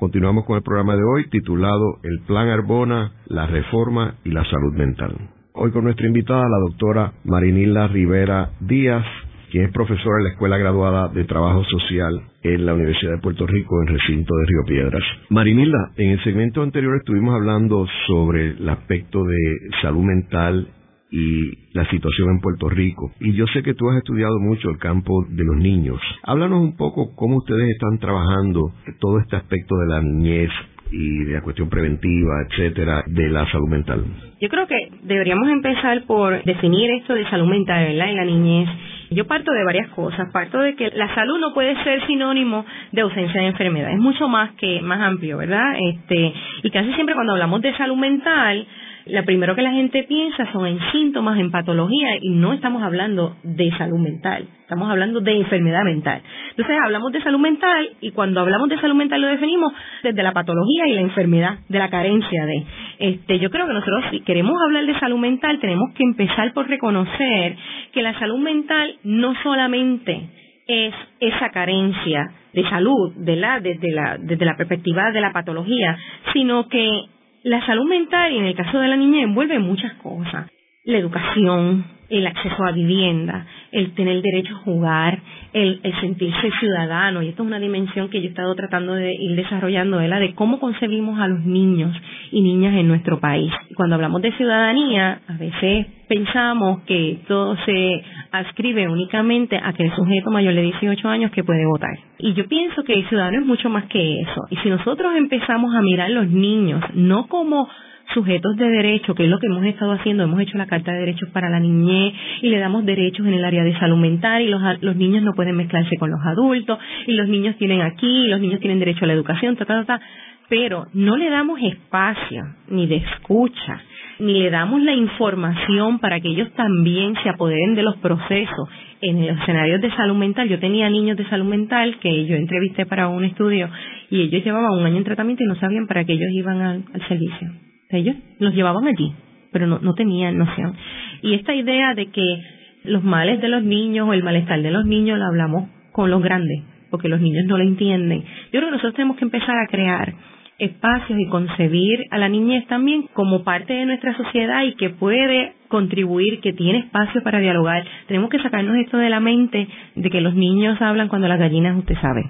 Continuamos 0.00 0.46
con 0.46 0.56
el 0.56 0.62
programa 0.62 0.96
de 0.96 1.02
hoy 1.04 1.28
titulado 1.28 1.98
El 2.02 2.20
Plan 2.20 2.48
Arbona, 2.48 3.12
la 3.26 3.46
Reforma 3.46 4.14
y 4.24 4.30
la 4.30 4.42
Salud 4.46 4.72
Mental. 4.72 5.14
Hoy 5.52 5.72
con 5.72 5.84
nuestra 5.84 6.06
invitada, 6.06 6.48
la 6.48 6.56
doctora 6.58 7.12
Marinilda 7.24 7.86
Rivera 7.86 8.48
Díaz, 8.60 9.04
quien 9.50 9.64
es 9.66 9.72
profesora 9.72 10.16
en 10.16 10.24
la 10.24 10.30
Escuela 10.30 10.56
Graduada 10.56 11.08
de 11.08 11.24
Trabajo 11.24 11.64
Social 11.64 12.18
en 12.42 12.64
la 12.64 12.72
Universidad 12.72 13.12
de 13.12 13.18
Puerto 13.18 13.46
Rico, 13.46 13.78
en 13.82 13.88
recinto 13.88 14.34
de 14.36 14.46
Río 14.46 14.64
Piedras. 14.66 15.02
Marinilda, 15.28 15.90
en 15.98 16.12
el 16.12 16.24
segmento 16.24 16.62
anterior 16.62 16.96
estuvimos 16.96 17.34
hablando 17.34 17.86
sobre 18.06 18.52
el 18.52 18.68
aspecto 18.70 19.22
de 19.24 19.36
salud 19.82 20.04
mental 20.04 20.66
y 21.10 21.50
la 21.72 21.88
situación 21.90 22.30
en 22.30 22.40
Puerto 22.40 22.68
Rico. 22.68 23.12
Y 23.20 23.32
yo 23.32 23.46
sé 23.48 23.62
que 23.62 23.74
tú 23.74 23.88
has 23.90 23.98
estudiado 23.98 24.38
mucho 24.38 24.70
el 24.70 24.78
campo 24.78 25.24
de 25.28 25.44
los 25.44 25.56
niños. 25.56 26.00
Háblanos 26.22 26.60
un 26.60 26.76
poco 26.76 27.14
cómo 27.16 27.36
ustedes 27.38 27.70
están 27.70 27.98
trabajando 27.98 28.72
todo 29.00 29.18
este 29.18 29.36
aspecto 29.36 29.76
de 29.76 29.86
la 29.86 30.00
niñez 30.00 30.50
y 30.92 31.24
de 31.24 31.34
la 31.34 31.42
cuestión 31.42 31.68
preventiva, 31.68 32.42
etcétera, 32.48 33.04
de 33.06 33.28
la 33.28 33.50
salud 33.50 33.68
mental. 33.68 34.04
Yo 34.40 34.48
creo 34.48 34.66
que 34.66 34.90
deberíamos 35.02 35.48
empezar 35.48 36.04
por 36.06 36.42
definir 36.44 36.90
esto 36.92 37.14
de 37.14 37.28
salud 37.28 37.46
mental, 37.46 37.84
¿verdad? 37.84 38.10
En 38.10 38.16
la 38.16 38.24
niñez. 38.24 38.68
Yo 39.10 39.26
parto 39.26 39.52
de 39.52 39.64
varias 39.64 39.88
cosas. 39.90 40.30
Parto 40.32 40.58
de 40.60 40.76
que 40.76 40.90
la 40.90 41.12
salud 41.14 41.38
no 41.40 41.52
puede 41.52 41.74
ser 41.82 42.06
sinónimo 42.06 42.64
de 42.92 43.00
ausencia 43.00 43.40
de 43.40 43.48
enfermedad. 43.48 43.90
Es 43.90 43.98
mucho 43.98 44.28
más 44.28 44.52
que 44.52 44.80
más 44.82 45.00
amplio, 45.00 45.38
¿verdad? 45.38 45.74
Este 45.78 46.32
y 46.62 46.70
casi 46.70 46.92
siempre 46.94 47.14
cuando 47.14 47.32
hablamos 47.32 47.60
de 47.60 47.76
salud 47.76 47.96
mental 47.96 48.66
lo 49.06 49.24
primero 49.24 49.54
que 49.54 49.62
la 49.62 49.72
gente 49.72 50.04
piensa 50.04 50.50
son 50.52 50.66
en 50.66 50.78
síntomas, 50.92 51.38
en 51.38 51.50
patología, 51.50 52.16
y 52.20 52.30
no 52.30 52.52
estamos 52.52 52.82
hablando 52.82 53.36
de 53.42 53.70
salud 53.76 53.98
mental, 53.98 54.46
estamos 54.62 54.90
hablando 54.90 55.20
de 55.20 55.36
enfermedad 55.36 55.82
mental. 55.84 56.22
Entonces 56.50 56.76
hablamos 56.84 57.12
de 57.12 57.22
salud 57.22 57.38
mental 57.38 57.90
y 58.00 58.10
cuando 58.12 58.40
hablamos 58.40 58.68
de 58.68 58.80
salud 58.80 58.94
mental 58.94 59.20
lo 59.20 59.28
definimos 59.28 59.72
desde 60.02 60.22
la 60.22 60.32
patología 60.32 60.86
y 60.86 60.94
la 60.94 61.00
enfermedad, 61.00 61.58
de 61.68 61.78
la 61.78 61.90
carencia 61.90 62.44
de. 62.46 62.64
Este, 62.98 63.38
yo 63.38 63.50
creo 63.50 63.66
que 63.66 63.72
nosotros 63.72 64.04
si 64.10 64.20
queremos 64.20 64.54
hablar 64.66 64.86
de 64.86 64.98
salud 64.98 65.18
mental 65.18 65.58
tenemos 65.60 65.92
que 65.94 66.04
empezar 66.04 66.52
por 66.52 66.68
reconocer 66.68 67.56
que 67.92 68.02
la 68.02 68.18
salud 68.18 68.38
mental 68.38 68.96
no 69.04 69.34
solamente 69.42 70.28
es 70.66 70.94
esa 71.18 71.50
carencia 71.50 72.30
de 72.52 72.68
salud, 72.68 73.12
de 73.16 73.36
la, 73.36 73.60
desde 73.60 73.90
la, 73.92 74.18
desde 74.18 74.44
la 74.44 74.56
perspectiva 74.56 75.10
de 75.10 75.20
la 75.20 75.32
patología, 75.32 75.96
sino 76.32 76.68
que 76.68 77.06
la 77.42 77.64
salud 77.66 77.88
mental, 77.88 78.32
y 78.32 78.38
en 78.38 78.46
el 78.46 78.56
caso 78.56 78.78
de 78.78 78.88
la 78.88 78.96
niña, 78.96 79.22
envuelve 79.22 79.58
muchas 79.58 79.94
cosas. 79.94 80.50
La 80.84 80.96
educación, 80.96 81.84
el 82.08 82.26
acceso 82.26 82.64
a 82.64 82.72
vivienda, 82.72 83.46
el 83.70 83.92
tener 83.92 84.22
derecho 84.22 84.54
a 84.54 84.60
jugar, 84.60 85.20
el, 85.52 85.78
sentirse 86.00 86.50
ciudadano, 86.58 87.22
y 87.22 87.28
esto 87.28 87.42
es 87.42 87.48
una 87.48 87.58
dimensión 87.58 88.08
que 88.08 88.22
yo 88.22 88.28
he 88.28 88.30
estado 88.30 88.54
tratando 88.54 88.94
de 88.94 89.12
ir 89.12 89.36
desarrollando, 89.36 90.00
la 90.00 90.18
de 90.18 90.34
cómo 90.34 90.58
concebimos 90.58 91.20
a 91.20 91.28
los 91.28 91.44
niños 91.44 91.94
y 92.32 92.40
niñas 92.40 92.74
en 92.76 92.88
nuestro 92.88 93.20
país. 93.20 93.52
Cuando 93.76 93.96
hablamos 93.96 94.22
de 94.22 94.32
ciudadanía, 94.32 95.20
a 95.28 95.36
veces 95.36 95.86
pensamos 96.08 96.82
que 96.84 97.18
todo 97.28 97.56
se 97.66 98.02
ascribe 98.32 98.88
únicamente 98.88 99.60
a 99.62 99.74
que 99.74 99.84
el 99.84 99.94
sujeto 99.94 100.30
mayor 100.30 100.54
de 100.54 100.62
18 100.62 101.08
años 101.10 101.30
que 101.30 101.44
puede 101.44 101.66
votar. 101.66 101.94
Y 102.18 102.32
yo 102.32 102.48
pienso 102.48 102.84
que 102.84 102.94
el 102.94 103.06
ciudadano 103.06 103.40
es 103.40 103.46
mucho 103.46 103.68
más 103.68 103.84
que 103.84 104.22
eso. 104.22 104.46
Y 104.48 104.56
si 104.56 104.70
nosotros 104.70 105.12
empezamos 105.14 105.74
a 105.74 105.82
mirar 105.82 106.06
a 106.06 106.14
los 106.14 106.28
niños 106.28 106.82
no 106.94 107.26
como 107.28 107.68
sujetos 108.14 108.56
de 108.56 108.68
derecho, 108.68 109.14
que 109.14 109.24
es 109.24 109.30
lo 109.30 109.38
que 109.38 109.46
hemos 109.46 109.64
estado 109.64 109.92
haciendo, 109.92 110.24
hemos 110.24 110.40
hecho 110.40 110.58
la 110.58 110.66
Carta 110.66 110.92
de 110.92 111.00
Derechos 111.00 111.28
para 111.30 111.48
la 111.48 111.60
Niñez 111.60 112.14
y 112.42 112.48
le 112.48 112.58
damos 112.58 112.84
derechos 112.84 113.26
en 113.26 113.34
el 113.34 113.44
área 113.44 113.62
de 113.62 113.78
salud 113.78 113.98
mental 113.98 114.42
y 114.42 114.48
los, 114.48 114.60
los 114.80 114.96
niños 114.96 115.22
no 115.22 115.32
pueden 115.34 115.56
mezclarse 115.56 115.96
con 115.96 116.10
los 116.10 116.20
adultos 116.24 116.78
y 117.06 117.12
los 117.12 117.28
niños 117.28 117.56
tienen 117.56 117.82
aquí, 117.82 118.26
y 118.26 118.28
los 118.28 118.40
niños 118.40 118.60
tienen 118.60 118.78
derecho 118.78 119.04
a 119.04 119.08
la 119.08 119.14
educación, 119.14 119.56
ta, 119.56 119.64
ta, 119.64 119.84
ta, 119.84 120.00
pero 120.48 120.86
no 120.92 121.16
le 121.16 121.30
damos 121.30 121.60
espacio 121.62 122.42
ni 122.68 122.86
de 122.86 122.96
escucha, 122.96 123.80
ni 124.18 124.34
le 124.34 124.50
damos 124.50 124.82
la 124.82 124.92
información 124.92 126.00
para 126.00 126.20
que 126.20 126.28
ellos 126.28 126.52
también 126.54 127.14
se 127.22 127.28
apoderen 127.28 127.74
de 127.74 127.84
los 127.84 127.96
procesos 127.98 128.68
en 129.00 129.26
los 129.26 129.38
escenarios 129.38 129.80
de 129.80 129.90
salud 129.92 130.16
mental. 130.16 130.48
Yo 130.48 130.58
tenía 130.58 130.90
niños 130.90 131.16
de 131.16 131.28
salud 131.28 131.46
mental 131.46 131.98
que 132.00 132.26
yo 132.26 132.34
entrevisté 132.34 132.84
para 132.84 133.08
un 133.08 133.24
estudio 133.24 133.70
y 134.10 134.22
ellos 134.22 134.44
llevaban 134.44 134.72
un 134.72 134.84
año 134.84 134.96
en 134.96 135.04
tratamiento 135.04 135.44
y 135.44 135.46
no 135.46 135.54
sabían 135.54 135.86
para 135.86 136.04
qué 136.04 136.14
ellos 136.14 136.30
iban 136.32 136.60
al 136.60 137.08
servicio 137.08 137.69
ellos 137.90 138.16
los 138.38 138.54
llevaban 138.54 138.86
allí, 138.86 139.12
pero 139.52 139.66
no, 139.66 139.78
no 139.80 139.94
tenían 139.94 140.38
noción. 140.38 140.74
Y 141.22 141.34
esta 141.34 141.54
idea 141.54 141.94
de 141.94 142.06
que 142.06 142.40
los 142.84 143.04
males 143.04 143.40
de 143.40 143.48
los 143.48 143.62
niños 143.62 144.08
o 144.08 144.12
el 144.12 144.22
malestar 144.22 144.62
de 144.62 144.70
los 144.70 144.84
niños 144.86 145.18
lo 145.18 145.26
hablamos 145.26 145.68
con 145.92 146.10
los 146.10 146.22
grandes, 146.22 146.62
porque 146.90 147.08
los 147.08 147.20
niños 147.20 147.44
no 147.46 147.58
lo 147.58 147.64
entienden. 147.64 148.22
Yo 148.52 148.60
creo 148.60 148.66
que 148.66 148.72
nosotros 148.72 148.94
tenemos 148.94 149.16
que 149.16 149.24
empezar 149.24 149.56
a 149.58 149.66
crear 149.66 150.14
espacios 150.60 151.18
y 151.18 151.26
concebir 151.26 152.06
a 152.10 152.18
la 152.18 152.28
niñez 152.28 152.66
también 152.66 153.06
como 153.14 153.42
parte 153.42 153.72
de 153.72 153.86
nuestra 153.86 154.14
sociedad 154.16 154.62
y 154.62 154.74
que 154.74 154.90
puede 154.90 155.54
contribuir, 155.68 156.40
que 156.40 156.52
tiene 156.52 156.80
espacio 156.80 157.22
para 157.22 157.38
dialogar. 157.40 157.84
Tenemos 158.06 158.28
que 158.28 158.38
sacarnos 158.40 158.76
esto 158.76 158.98
de 158.98 159.08
la 159.08 159.20
mente 159.20 159.66
de 159.94 160.10
que 160.10 160.20
los 160.20 160.34
niños 160.34 160.80
hablan 160.82 161.08
cuando 161.08 161.28
las 161.28 161.38
gallinas, 161.38 161.78
usted 161.78 161.96
sabe. 162.00 162.24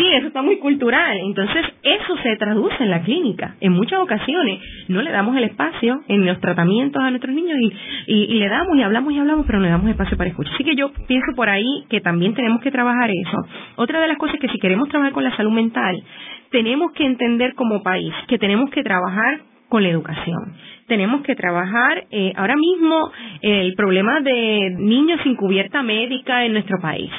Sí, 0.00 0.14
eso 0.14 0.28
está 0.28 0.42
muy 0.42 0.56
cultural. 0.58 1.18
Entonces, 1.26 1.64
eso 1.82 2.16
se 2.22 2.36
traduce 2.36 2.82
en 2.82 2.90
la 2.90 3.02
clínica. 3.02 3.56
En 3.60 3.72
muchas 3.72 4.00
ocasiones 4.00 4.60
no 4.88 5.02
le 5.02 5.10
damos 5.10 5.36
el 5.36 5.44
espacio 5.44 6.00
en 6.08 6.24
los 6.24 6.40
tratamientos 6.40 7.02
a 7.02 7.10
nuestros 7.10 7.34
niños 7.34 7.58
y, 7.60 8.14
y, 8.14 8.38
le 8.38 8.48
damos 8.48 8.76
y 8.76 8.82
hablamos 8.82 9.12
y 9.12 9.18
hablamos, 9.18 9.46
pero 9.46 9.58
no 9.58 9.64
le 9.66 9.70
damos 9.70 9.90
espacio 9.90 10.16
para 10.16 10.30
escuchar. 10.30 10.54
Así 10.54 10.64
que 10.64 10.74
yo 10.74 10.90
pienso 11.06 11.32
por 11.36 11.48
ahí 11.50 11.84
que 11.90 12.00
también 12.00 12.34
tenemos 12.34 12.60
que 12.62 12.70
trabajar 12.70 13.10
eso. 13.10 13.38
Otra 13.76 14.00
de 14.00 14.08
las 14.08 14.18
cosas 14.18 14.38
que 14.40 14.48
si 14.48 14.58
queremos 14.58 14.88
trabajar 14.88 15.12
con 15.12 15.24
la 15.24 15.36
salud 15.36 15.52
mental, 15.52 16.02
tenemos 16.50 16.92
que 16.92 17.04
entender 17.04 17.54
como 17.54 17.82
país 17.82 18.12
que 18.26 18.38
tenemos 18.38 18.70
que 18.70 18.82
trabajar 18.82 19.40
con 19.68 19.82
la 19.82 19.90
educación. 19.90 20.54
Tenemos 20.88 21.22
que 21.22 21.36
trabajar 21.36 22.04
eh, 22.10 22.32
ahora 22.36 22.56
mismo 22.56 23.12
el 23.42 23.74
problema 23.74 24.20
de 24.20 24.74
niños 24.76 25.20
sin 25.22 25.36
cubierta 25.36 25.82
médica 25.82 26.44
en 26.44 26.52
nuestro 26.52 26.78
país. 26.80 27.10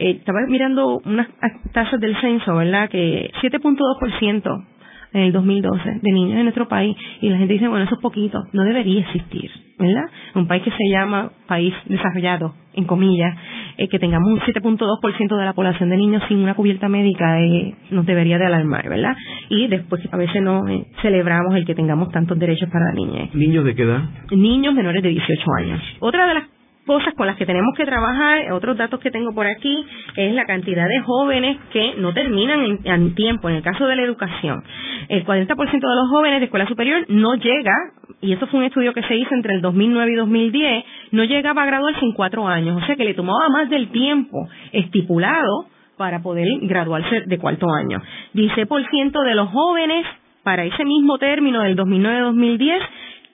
Eh, 0.00 0.12
estaba 0.12 0.40
mirando 0.48 1.00
unas 1.04 1.28
tasas 1.72 2.00
del 2.00 2.18
censo, 2.20 2.56
¿verdad? 2.56 2.88
Que 2.88 3.30
7.2% 3.42 4.64
en 5.12 5.22
el 5.22 5.32
2012 5.32 6.00
de 6.00 6.12
niños 6.12 6.38
en 6.38 6.44
nuestro 6.44 6.68
país 6.68 6.96
y 7.20 7.28
la 7.28 7.36
gente 7.36 7.54
dice, 7.54 7.68
bueno, 7.68 7.84
eso 7.84 7.96
es 7.96 8.00
poquito, 8.00 8.42
no 8.54 8.62
debería 8.64 9.00
existir, 9.00 9.50
¿verdad? 9.78 10.04
Un 10.34 10.46
país 10.46 10.62
que 10.62 10.70
se 10.70 10.88
llama 10.90 11.32
país 11.46 11.74
desarrollado, 11.86 12.54
en 12.72 12.84
comillas, 12.84 13.36
eh, 13.76 13.88
que 13.88 13.98
tengamos 13.98 14.32
un 14.32 14.40
7.2% 14.40 15.36
de 15.36 15.44
la 15.44 15.52
población 15.52 15.90
de 15.90 15.96
niños 15.98 16.22
sin 16.28 16.38
una 16.38 16.54
cubierta 16.54 16.88
médica 16.88 17.38
eh, 17.42 17.74
nos 17.90 18.06
debería 18.06 18.38
de 18.38 18.46
alarmar, 18.46 18.88
¿verdad? 18.88 19.14
Y 19.50 19.66
después 19.66 20.00
a 20.10 20.16
veces 20.16 20.42
no 20.42 20.66
eh, 20.66 20.86
celebramos 21.02 21.54
el 21.56 21.66
que 21.66 21.74
tengamos 21.74 22.10
tantos 22.10 22.38
derechos 22.38 22.70
para 22.70 22.86
la 22.86 22.92
niñez. 22.92 23.34
¿Niños 23.34 23.64
de 23.64 23.74
qué 23.74 23.82
edad? 23.82 24.04
Niños 24.30 24.74
menores 24.74 25.02
de 25.02 25.10
18 25.10 25.42
años. 25.58 25.82
Otra 26.00 26.26
de 26.26 26.34
las 26.34 26.59
cosas 26.90 27.14
con 27.14 27.28
las 27.28 27.36
que 27.36 27.46
tenemos 27.46 27.72
que 27.76 27.84
trabajar, 27.84 28.50
otros 28.50 28.76
datos 28.76 28.98
que 28.98 29.12
tengo 29.12 29.32
por 29.32 29.46
aquí, 29.46 29.86
es 30.16 30.34
la 30.34 30.44
cantidad 30.44 30.88
de 30.88 30.98
jóvenes 31.02 31.56
que 31.72 31.94
no 31.98 32.12
terminan 32.12 32.80
en, 32.82 33.14
tiempo. 33.14 33.48
En 33.48 33.54
el 33.54 33.62
caso 33.62 33.86
de 33.86 33.94
la 33.94 34.02
educación, 34.02 34.64
el 35.08 35.24
40% 35.24 35.54
de 35.54 35.94
los 35.94 36.08
jóvenes 36.10 36.40
de 36.40 36.46
escuela 36.46 36.66
superior 36.66 37.04
no 37.06 37.36
llega, 37.36 37.72
y 38.20 38.32
eso 38.32 38.44
fue 38.48 38.58
un 38.58 38.66
estudio 38.66 38.92
que 38.92 39.04
se 39.04 39.14
hizo 39.14 39.32
entre 39.36 39.54
el 39.54 39.60
2009 39.60 40.10
y 40.10 40.14
2010, 40.16 40.84
no 41.12 41.22
llegaba 41.22 41.62
a 41.62 41.66
graduarse 41.66 42.04
en 42.04 42.12
cuatro 42.12 42.48
años. 42.48 42.82
O 42.82 42.84
sea 42.84 42.96
que 42.96 43.04
le 43.04 43.14
tomaba 43.14 43.48
más 43.50 43.70
del 43.70 43.92
tiempo 43.92 44.48
estipulado 44.72 45.66
para 45.96 46.22
poder 46.22 46.48
graduarse 46.62 47.20
de 47.24 47.38
cuarto 47.38 47.66
año. 47.70 48.02
16% 48.34 49.22
de 49.22 49.34
los 49.36 49.48
jóvenes 49.50 50.06
para 50.42 50.64
ese 50.64 50.84
mismo 50.84 51.18
término 51.18 51.62
del 51.62 51.76
2009-2010 51.76 52.80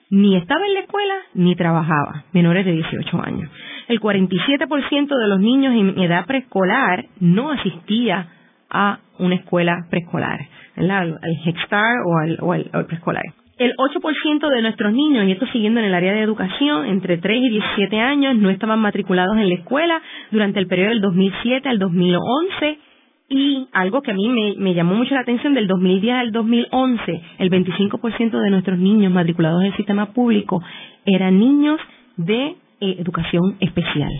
ni 0.09 0.35
estaba 0.35 0.65
en 0.65 0.73
la 0.73 0.79
escuela 0.81 1.13
ni 1.33 1.55
trabajaba, 1.55 2.23
menores 2.33 2.65
de 2.65 2.73
18 2.73 3.21
años. 3.21 3.49
El 3.87 3.99
47% 3.99 5.17
de 5.17 5.27
los 5.27 5.39
niños 5.39 5.73
en 5.73 5.99
edad 6.01 6.25
preescolar 6.25 7.05
no 7.19 7.51
asistía 7.51 8.27
a 8.69 8.99
una 9.19 9.35
escuela 9.35 9.87
preescolar, 9.89 10.39
al, 10.75 11.19
Head 11.45 11.55
Start 11.65 11.99
o 12.41 12.51
al, 12.51 12.85
preescolar. 12.85 13.23
El 13.57 13.73
8% 13.75 14.49
de 14.49 14.61
nuestros 14.61 14.93
niños, 14.93 15.25
y 15.25 15.31
esto 15.31 15.47
siguiendo 15.47 15.79
en 15.79 15.87
el 15.87 15.95
área 15.95 16.13
de 16.13 16.21
educación, 16.21 16.85
entre 16.85 17.17
3 17.17 17.41
y 17.41 17.49
17 17.49 17.99
años, 17.99 18.35
no 18.35 18.51
estaban 18.51 18.79
matriculados 18.79 19.35
en 19.37 19.49
la 19.49 19.55
escuela 19.55 20.01
durante 20.31 20.59
el 20.59 20.67
periodo 20.67 20.89
del 20.89 21.01
2007 21.01 21.67
al 21.67 21.79
2011 21.79 22.79
y 23.29 23.67
algo 23.73 24.01
que 24.01 24.11
a 24.11 24.13
mí 24.13 24.55
me, 24.57 24.73
llamó 24.73 24.95
mucho 24.95 25.13
la 25.13 25.21
atención, 25.21 25.53
del 25.53 25.67
2010 25.67 26.15
al 26.15 26.31
2011, 26.31 27.21
el 27.39 27.49
25% 27.49 28.41
de 28.41 28.49
nuestros 28.49 28.79
niños 28.79 29.11
matriculados 29.11 29.61
en 29.61 29.67
el 29.67 29.75
sistema 29.75 30.13
público 30.13 30.61
eran 31.05 31.37
niños 31.37 31.79
de 32.15 32.55
eh, 32.79 32.95
educación 32.99 33.57
especial. 33.59 34.11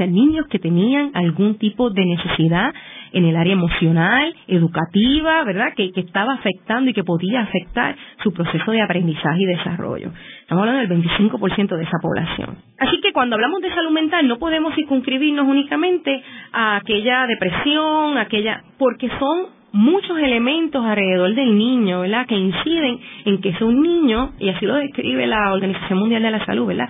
Sea, 0.00 0.06
niños 0.06 0.46
que 0.46 0.58
tenían 0.58 1.10
algún 1.12 1.58
tipo 1.58 1.90
de 1.90 2.02
necesidad 2.06 2.72
en 3.12 3.26
el 3.26 3.36
área 3.36 3.52
emocional, 3.52 4.34
educativa, 4.46 5.44
¿verdad? 5.44 5.74
Que, 5.76 5.92
que 5.92 6.00
estaba 6.00 6.32
afectando 6.32 6.88
y 6.88 6.94
que 6.94 7.04
podía 7.04 7.42
afectar 7.42 7.94
su 8.22 8.32
proceso 8.32 8.70
de 8.70 8.80
aprendizaje 8.80 9.42
y 9.42 9.44
desarrollo. 9.44 10.10
Estamos 10.40 10.66
hablando 10.66 10.88
del 10.88 11.04
25% 11.04 11.76
de 11.76 11.82
esa 11.82 11.98
población. 12.00 12.56
Así 12.78 12.98
que 13.02 13.12
cuando 13.12 13.36
hablamos 13.36 13.60
de 13.60 13.74
salud 13.74 13.90
mental 13.90 14.26
no 14.26 14.38
podemos 14.38 14.74
circunscribirnos 14.74 15.46
únicamente 15.46 16.22
a 16.50 16.76
aquella 16.76 17.26
depresión, 17.26 18.16
aquella, 18.16 18.62
porque 18.78 19.10
son 19.18 19.59
muchos 19.72 20.18
elementos 20.18 20.84
alrededor 20.84 21.34
del 21.34 21.56
niño, 21.56 22.00
¿verdad? 22.00 22.26
Que 22.26 22.36
inciden 22.36 22.98
en 23.24 23.40
que 23.40 23.50
es 23.50 23.60
un 23.60 23.82
niño, 23.82 24.32
y 24.38 24.48
así 24.48 24.66
lo 24.66 24.74
describe 24.74 25.26
la 25.26 25.52
Organización 25.52 25.98
Mundial 25.98 26.22
de 26.22 26.30
la 26.30 26.44
Salud, 26.44 26.66
¿verdad? 26.66 26.88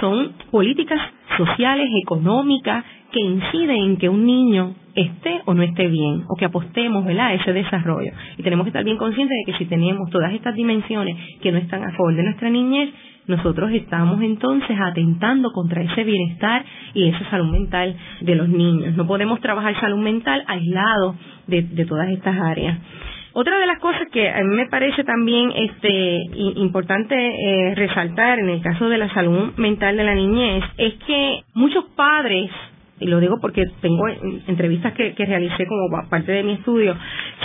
Son 0.00 0.32
políticas 0.50 1.00
sociales, 1.36 1.88
económicas, 2.02 2.84
que 3.12 3.20
inciden 3.20 3.76
en 3.76 3.96
que 3.96 4.08
un 4.08 4.24
niño 4.24 4.74
esté 4.94 5.40
o 5.46 5.54
no 5.54 5.62
esté 5.62 5.88
bien, 5.88 6.24
o 6.28 6.36
que 6.36 6.44
apostemos, 6.44 7.04
¿verdad?, 7.04 7.28
a 7.28 7.34
ese 7.34 7.52
desarrollo. 7.52 8.12
Y 8.36 8.42
tenemos 8.42 8.64
que 8.64 8.70
estar 8.70 8.84
bien 8.84 8.98
conscientes 8.98 9.36
de 9.38 9.52
que 9.52 9.58
si 9.58 9.66
tenemos 9.66 10.10
todas 10.10 10.32
estas 10.32 10.54
dimensiones 10.54 11.16
que 11.40 11.52
no 11.52 11.58
están 11.58 11.82
a 11.84 11.92
favor 11.92 12.14
de 12.14 12.22
nuestra 12.22 12.50
niñez, 12.50 12.90
nosotros 13.26 13.70
estamos 13.72 14.20
entonces 14.20 14.76
atentando 14.80 15.52
contra 15.52 15.82
ese 15.82 16.02
bienestar 16.04 16.64
y 16.92 17.08
esa 17.08 17.30
salud 17.30 17.52
mental 17.52 17.96
de 18.20 18.34
los 18.34 18.48
niños. 18.48 18.96
No 18.96 19.06
podemos 19.06 19.40
trabajar 19.40 19.78
salud 19.80 19.98
mental 19.98 20.42
aislado 20.46 21.14
de, 21.46 21.62
todas 21.86 22.08
estas 22.10 22.36
áreas. 22.36 22.78
Otra 23.34 23.58
de 23.58 23.66
las 23.66 23.78
cosas 23.78 24.08
que 24.12 24.28
a 24.28 24.42
mí 24.42 24.56
me 24.56 24.66
parece 24.66 25.04
también 25.04 25.52
este, 25.54 26.20
importante 26.56 27.14
eh, 27.14 27.74
resaltar 27.74 28.40
en 28.40 28.50
el 28.50 28.60
caso 28.60 28.88
de 28.88 28.98
la 28.98 29.08
salud 29.14 29.52
mental 29.56 29.96
de 29.96 30.04
la 30.04 30.14
niñez 30.14 30.64
es 30.76 30.94
que 31.06 31.40
muchos 31.54 31.84
padres 31.96 32.50
y 33.02 33.06
lo 33.06 33.20
digo 33.20 33.38
porque 33.40 33.64
tengo 33.80 34.06
entrevistas 34.46 34.92
que, 34.94 35.14
que 35.14 35.26
realicé 35.26 35.66
como 35.66 35.88
parte 36.08 36.32
de 36.32 36.42
mi 36.42 36.54
estudio, 36.54 36.96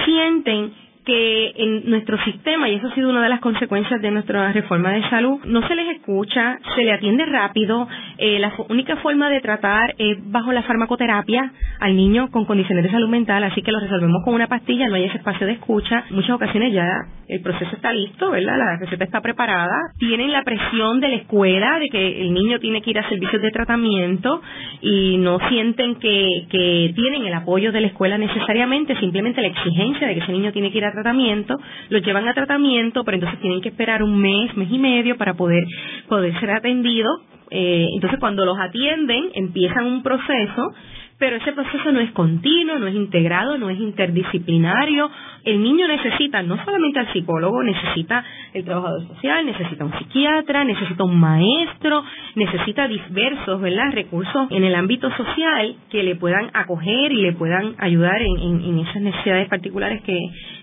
sienten 0.06 0.72
que 1.08 1.54
en 1.56 1.90
nuestro 1.90 2.22
sistema, 2.26 2.68
y 2.68 2.76
eso 2.76 2.88
ha 2.88 2.94
sido 2.94 3.10
una 3.10 3.24
de 3.24 3.30
las 3.30 3.40
consecuencias 3.40 4.02
de 4.02 4.12
nuestra 4.12 4.52
reforma 4.52 4.92
de 4.92 5.10
salud, 5.10 5.40
no 5.46 5.66
se 5.66 5.74
les 5.74 5.96
escucha, 5.96 6.60
se 6.76 6.84
le 6.84 6.92
atiende 6.92 7.26
rápido, 7.26 7.88
eh, 8.18 8.40
la 8.40 8.54
única 8.68 8.98
forma 8.98 9.30
de 9.30 9.40
tratar 9.40 9.96
es 9.98 10.18
bajo 10.30 10.52
la 10.52 10.64
farmacoterapia 10.64 11.54
al 11.80 11.96
niño 11.96 12.30
con 12.30 12.44
condiciones 12.44 12.84
de 12.84 12.92
salud 12.92 13.08
mental, 13.08 13.42
así 13.46 13.62
que 13.62 13.72
lo 13.72 13.80
resolvemos 13.80 14.22
con 14.26 14.34
una 14.34 14.48
pastilla, 14.48 14.90
no 14.90 14.96
hay 14.96 15.06
ese 15.06 15.18
espacio 15.18 15.48
de 15.48 15.54
escucha, 15.54 16.04
muchas 16.10 16.32
ocasiones 16.32 16.74
ya 16.74 16.90
el 17.30 17.42
proceso 17.42 17.74
está 17.74 17.94
listo, 17.94 18.32
¿verdad? 18.32 18.58
La 18.58 18.78
receta 18.78 19.06
está 19.06 19.22
preparada, 19.22 19.76
tienen 20.00 20.34
la 20.34 20.44
presión 20.44 21.00
de 21.00 21.08
la 21.08 21.16
escuela 21.16 21.80
de 21.80 21.88
que 21.88 22.22
el 22.22 22.34
niño 22.34 22.60
tiene 22.60 22.82
que 22.82 22.90
ir 22.90 23.00
a 23.00 23.08
servicios 23.08 23.42
de 23.42 23.52
tratamiento 23.52 24.42
y 24.82 25.18
no 25.20 25.40
sienten 25.48 25.96
que, 25.96 26.48
que 26.50 26.92
tienen 26.96 27.26
el 27.26 27.34
apoyo 27.34 27.72
de 27.72 27.82
la 27.82 27.88
escuela 27.88 28.18
necesariamente, 28.18 28.98
simplemente 29.00 29.42
la 29.42 29.48
exigencia 29.48 30.08
de 30.08 30.16
que 30.16 30.20
ese 30.20 30.32
niño 30.34 30.52
tiene 30.52 30.72
que 30.72 30.80
ir 30.80 30.86
a 30.86 30.97
tratamiento, 30.98 31.58
los 31.90 32.02
llevan 32.02 32.28
a 32.28 32.34
tratamiento, 32.34 33.04
pero 33.04 33.16
entonces 33.16 33.40
tienen 33.40 33.62
que 33.62 33.70
esperar 33.70 34.02
un 34.04 34.18
mes, 34.20 34.56
mes 34.58 34.70
y 34.72 34.80
medio 34.80 35.18
para 35.18 35.36
poder, 35.36 35.64
poder 36.08 36.38
ser 36.40 36.52
atendidos. 36.52 37.22
Eh, 37.50 37.88
entonces 37.94 38.20
cuando 38.20 38.46
los 38.46 38.60
atienden 38.60 39.30
empiezan 39.34 39.86
un 39.86 40.04
proceso 40.04 40.74
pero 41.20 41.38
ese 41.38 41.52
proceso 41.52 41.92
no 41.92 42.00
es 42.00 42.12
continuo, 42.12 42.78
no 42.78 42.86
es 42.86 42.94
integrado, 42.94 43.58
no 43.58 43.72
es 43.72 43.80
interdisciplinario. 43.80 45.10
El 45.44 45.64
niño 45.64 45.88
necesita 45.88 46.44
no 46.44 46.64
solamente 46.64 47.00
al 47.00 47.12
psicólogo, 47.12 47.64
necesita 47.64 48.24
el 48.54 48.64
trabajador 48.64 49.08
social, 49.08 49.46
necesita 49.46 49.86
un 49.86 49.98
psiquiatra, 49.98 50.64
necesita 50.64 51.04
un 51.04 51.20
maestro, 51.20 52.04
necesita 52.36 52.88
diversos 52.88 53.60
¿verdad? 53.60 53.92
recursos 53.94 54.52
en 54.52 54.64
el 54.64 54.76
ámbito 54.76 55.10
social 55.18 55.76
que 55.90 56.04
le 56.04 56.16
puedan 56.18 56.52
acoger 56.54 57.12
y 57.12 57.22
le 57.22 57.34
puedan 57.34 57.74
ayudar 57.80 58.22
en, 58.22 58.78
esas 58.78 59.02
necesidades 59.02 59.50
particulares 59.50 60.04
que, 60.04 60.20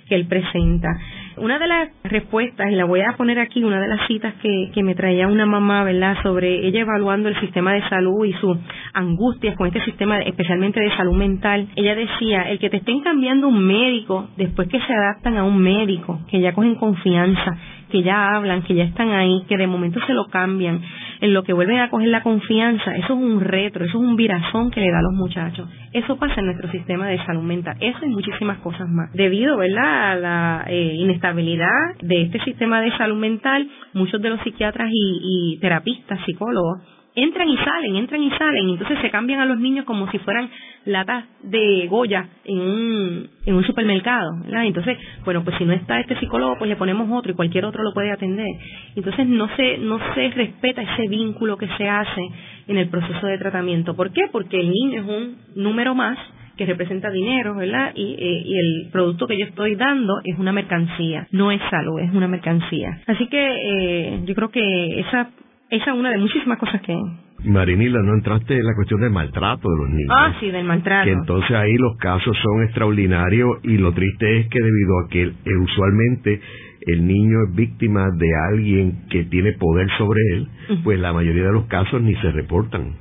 que 0.09 0.15
él 0.15 0.27
presenta. 0.27 0.89
Una 1.37 1.59
de 1.59 1.67
las 1.67 1.89
respuestas, 2.05 2.71
y 2.71 2.77
la 2.77 2.85
voy 2.85 3.01
a 3.01 3.17
poner 3.17 3.41
aquí, 3.41 3.65
una 3.65 3.81
de 3.81 3.89
las 3.89 4.07
citas 4.07 4.35
que, 4.41 4.71
que 4.73 4.83
me 4.83 4.95
traía 4.95 5.27
una 5.27 5.47
mamá, 5.47 5.83
¿verdad?, 5.83 6.17
sobre 6.23 6.67
ella 6.67 6.81
evaluando 6.81 7.29
el 7.29 7.39
sistema 7.41 7.73
de 7.73 7.89
salud 7.89 8.25
y 8.25 8.33
sus 8.35 8.57
angustias 8.93 9.57
con 9.57 9.67
este 9.67 9.85
sistema, 9.85 10.21
especialmente 10.21 10.81
de 10.81 10.97
salud 10.97 11.15
mental. 11.15 11.67
Ella 11.75 11.95
decía, 11.97 12.43
el 12.51 12.59
que 12.59 12.71
te 12.71 12.77
estén 12.77 13.01
cambiando 13.01 13.49
un 13.49 13.67
médico 13.67 14.29
después 14.37 14.69
que 14.69 14.81
se 14.81 14.93
adaptan 14.93 15.37
a 15.37 15.45
un 15.45 15.59
médico, 15.59 16.21
que 16.31 16.41
ya 16.41 16.53
cogen 16.53 16.77
confianza, 16.77 17.57
que 17.91 18.03
ya 18.03 18.35
hablan, 18.35 18.63
que 18.63 18.75
ya 18.75 18.85
están 18.85 19.11
ahí, 19.11 19.43
que 19.49 19.57
de 19.57 19.67
momento 19.67 20.01
se 20.07 20.15
lo 20.15 20.27
cambian, 20.27 20.81
en 21.25 21.33
lo 21.33 21.43
que 21.43 21.55
vuelven 21.55 21.79
a 21.79 21.89
coger 21.89 22.09
la 22.09 22.22
confianza, 22.22 22.95
eso 22.97 23.14
es 23.14 23.18
un 23.18 23.41
retro, 23.41 23.83
eso 23.87 23.97
es 23.97 24.05
un 24.05 24.14
virazón 24.14 24.70
que 24.70 24.81
le 24.81 24.91
da 24.91 24.99
a 24.99 25.03
los 25.03 25.14
muchachos. 25.14 25.66
Eso 25.91 26.18
pasa 26.18 26.35
en 26.41 26.45
nuestro 26.45 26.70
sistema 26.70 27.09
de 27.09 27.16
salud 27.25 27.43
mental, 27.43 27.79
eso 27.81 28.05
y 28.05 28.11
muchísimas 28.11 28.59
cosas 28.59 28.87
más. 28.91 29.11
Debido, 29.14 29.57
¿verdad?, 29.57 30.12
a 30.12 30.14
la 30.16 30.64
eh, 30.68 30.97
inestabilidad 30.99 31.97
de 32.03 32.25
este 32.25 32.41
sistema 32.41 32.83
de 32.83 32.95
salud 32.99 33.16
mental, 33.16 33.66
muchos 33.95 34.20
de 34.20 34.29
los 34.29 34.41
psiquiatras 34.43 34.91
y 34.93 35.59
terapistas, 35.62 36.20
psicólogos, 36.27 36.83
entran 37.15 37.49
y 37.49 37.57
salen, 37.57 37.97
entran 37.97 38.23
y 38.23 38.31
salen, 38.31 38.71
entonces 38.71 38.99
se 39.01 39.11
cambian 39.11 39.41
a 39.41 39.47
los 39.47 39.59
niños 39.59 39.85
como 39.85 40.11
si 40.11 40.19
fueran 40.19 40.51
latas 40.85 41.25
de 41.43 41.87
Goya 41.89 42.29
en 42.45 42.61
un, 42.61 43.31
en 43.47 43.55
un 43.55 43.65
supermercado, 43.65 44.31
¿verdad? 44.45 44.67
Entonces, 44.67 44.99
bueno, 45.25 45.45
pues 45.45 45.57
si 45.57 45.65
no 45.65 45.73
está 45.73 46.01
este 46.01 46.19
psicólogo, 46.19 46.57
pues 46.59 46.69
le 46.69 46.77
ponemos 46.77 47.09
otro 47.11 47.33
y 47.33 47.35
cualquier 47.35 47.65
otro 47.65 47.83
lo 47.83 47.95
puede 47.95 48.11
atender. 48.11 48.49
Entonces 48.97 49.27
no 49.27 49.49
se, 49.57 49.79
no 49.79 49.99
se 50.15 50.31
respeta 50.31 50.83
ese 50.83 51.09
vínculo 51.09 51.57
que 51.57 51.69
se 51.79 51.89
hace 51.89 52.23
en 52.67 52.77
el 52.77 52.89
proceso 52.89 53.27
de 53.27 53.39
tratamiento. 53.39 53.95
¿Por 53.95 54.12
qué? 54.12 54.23
Porque 54.31 54.61
el 54.61 54.71
niño 54.71 55.03
es 55.03 55.09
un 55.09 55.37
número 55.62 55.95
más 55.95 56.19
que 56.57 56.67
representa 56.67 57.11
dinero, 57.11 57.57
¿verdad? 57.57 57.93
Y, 57.97 58.15
eh, 58.15 58.43
y, 58.45 58.59
el 58.59 58.91
producto 58.93 59.27
que 59.27 59.37
yo 59.39 59.47
estoy 59.47 59.75
dando 59.75 60.21
es 60.23 60.39
una 60.39 60.53
mercancía, 60.53 61.27
no 61.33 61.51
es 61.51 61.61
salud, 61.69 61.99
es 62.01 62.12
una 62.12 62.29
mercancía. 62.29 63.01
Así 63.09 63.27
que 63.27 63.39
eh, 63.39 64.21
yo 64.25 64.35
creo 64.37 64.51
que 64.51 65.01
esa 65.01 65.31
esa 65.71 65.91
es 65.91 65.97
una 65.97 66.11
de 66.11 66.19
muchísimas 66.19 66.59
cosas 66.59 66.81
que... 66.83 66.97
Marinila, 67.45 68.01
no 68.03 68.15
entraste 68.15 68.57
en 68.57 68.65
la 68.65 68.75
cuestión 68.75 69.01
del 69.01 69.11
maltrato 69.11 69.69
de 69.69 69.77
los 69.77 69.89
niños. 69.91 70.11
Ah, 70.11 70.35
sí, 70.41 70.51
del 70.51 70.65
maltrato. 70.65 71.05
Que 71.05 71.12
entonces 71.12 71.51
ahí 71.51 71.75
los 71.77 71.97
casos 71.99 72.37
son 72.43 72.62
extraordinarios 72.65 73.59
y 73.65 73.77
lo 73.77 73.93
triste 73.93 74.41
es 74.41 74.49
que 74.49 74.61
debido 74.61 74.99
a 75.01 75.09
que 75.11 75.23
eh, 75.25 75.57
usualmente 75.62 76.41
el 76.87 77.07
niño 77.07 77.45
es 77.49 77.55
víctima 77.55 78.11
de 78.14 78.28
alguien 78.51 79.07
que 79.11 79.24
tiene 79.24 79.53
poder 79.53 79.89
sobre 79.97 80.20
él, 80.35 80.49
pues 80.82 80.99
la 80.99 81.12
mayoría 81.12 81.45
de 81.45 81.53
los 81.53 81.66
casos 81.66 82.03
ni 82.03 82.14
se 82.16 82.30
reportan, 82.30 82.95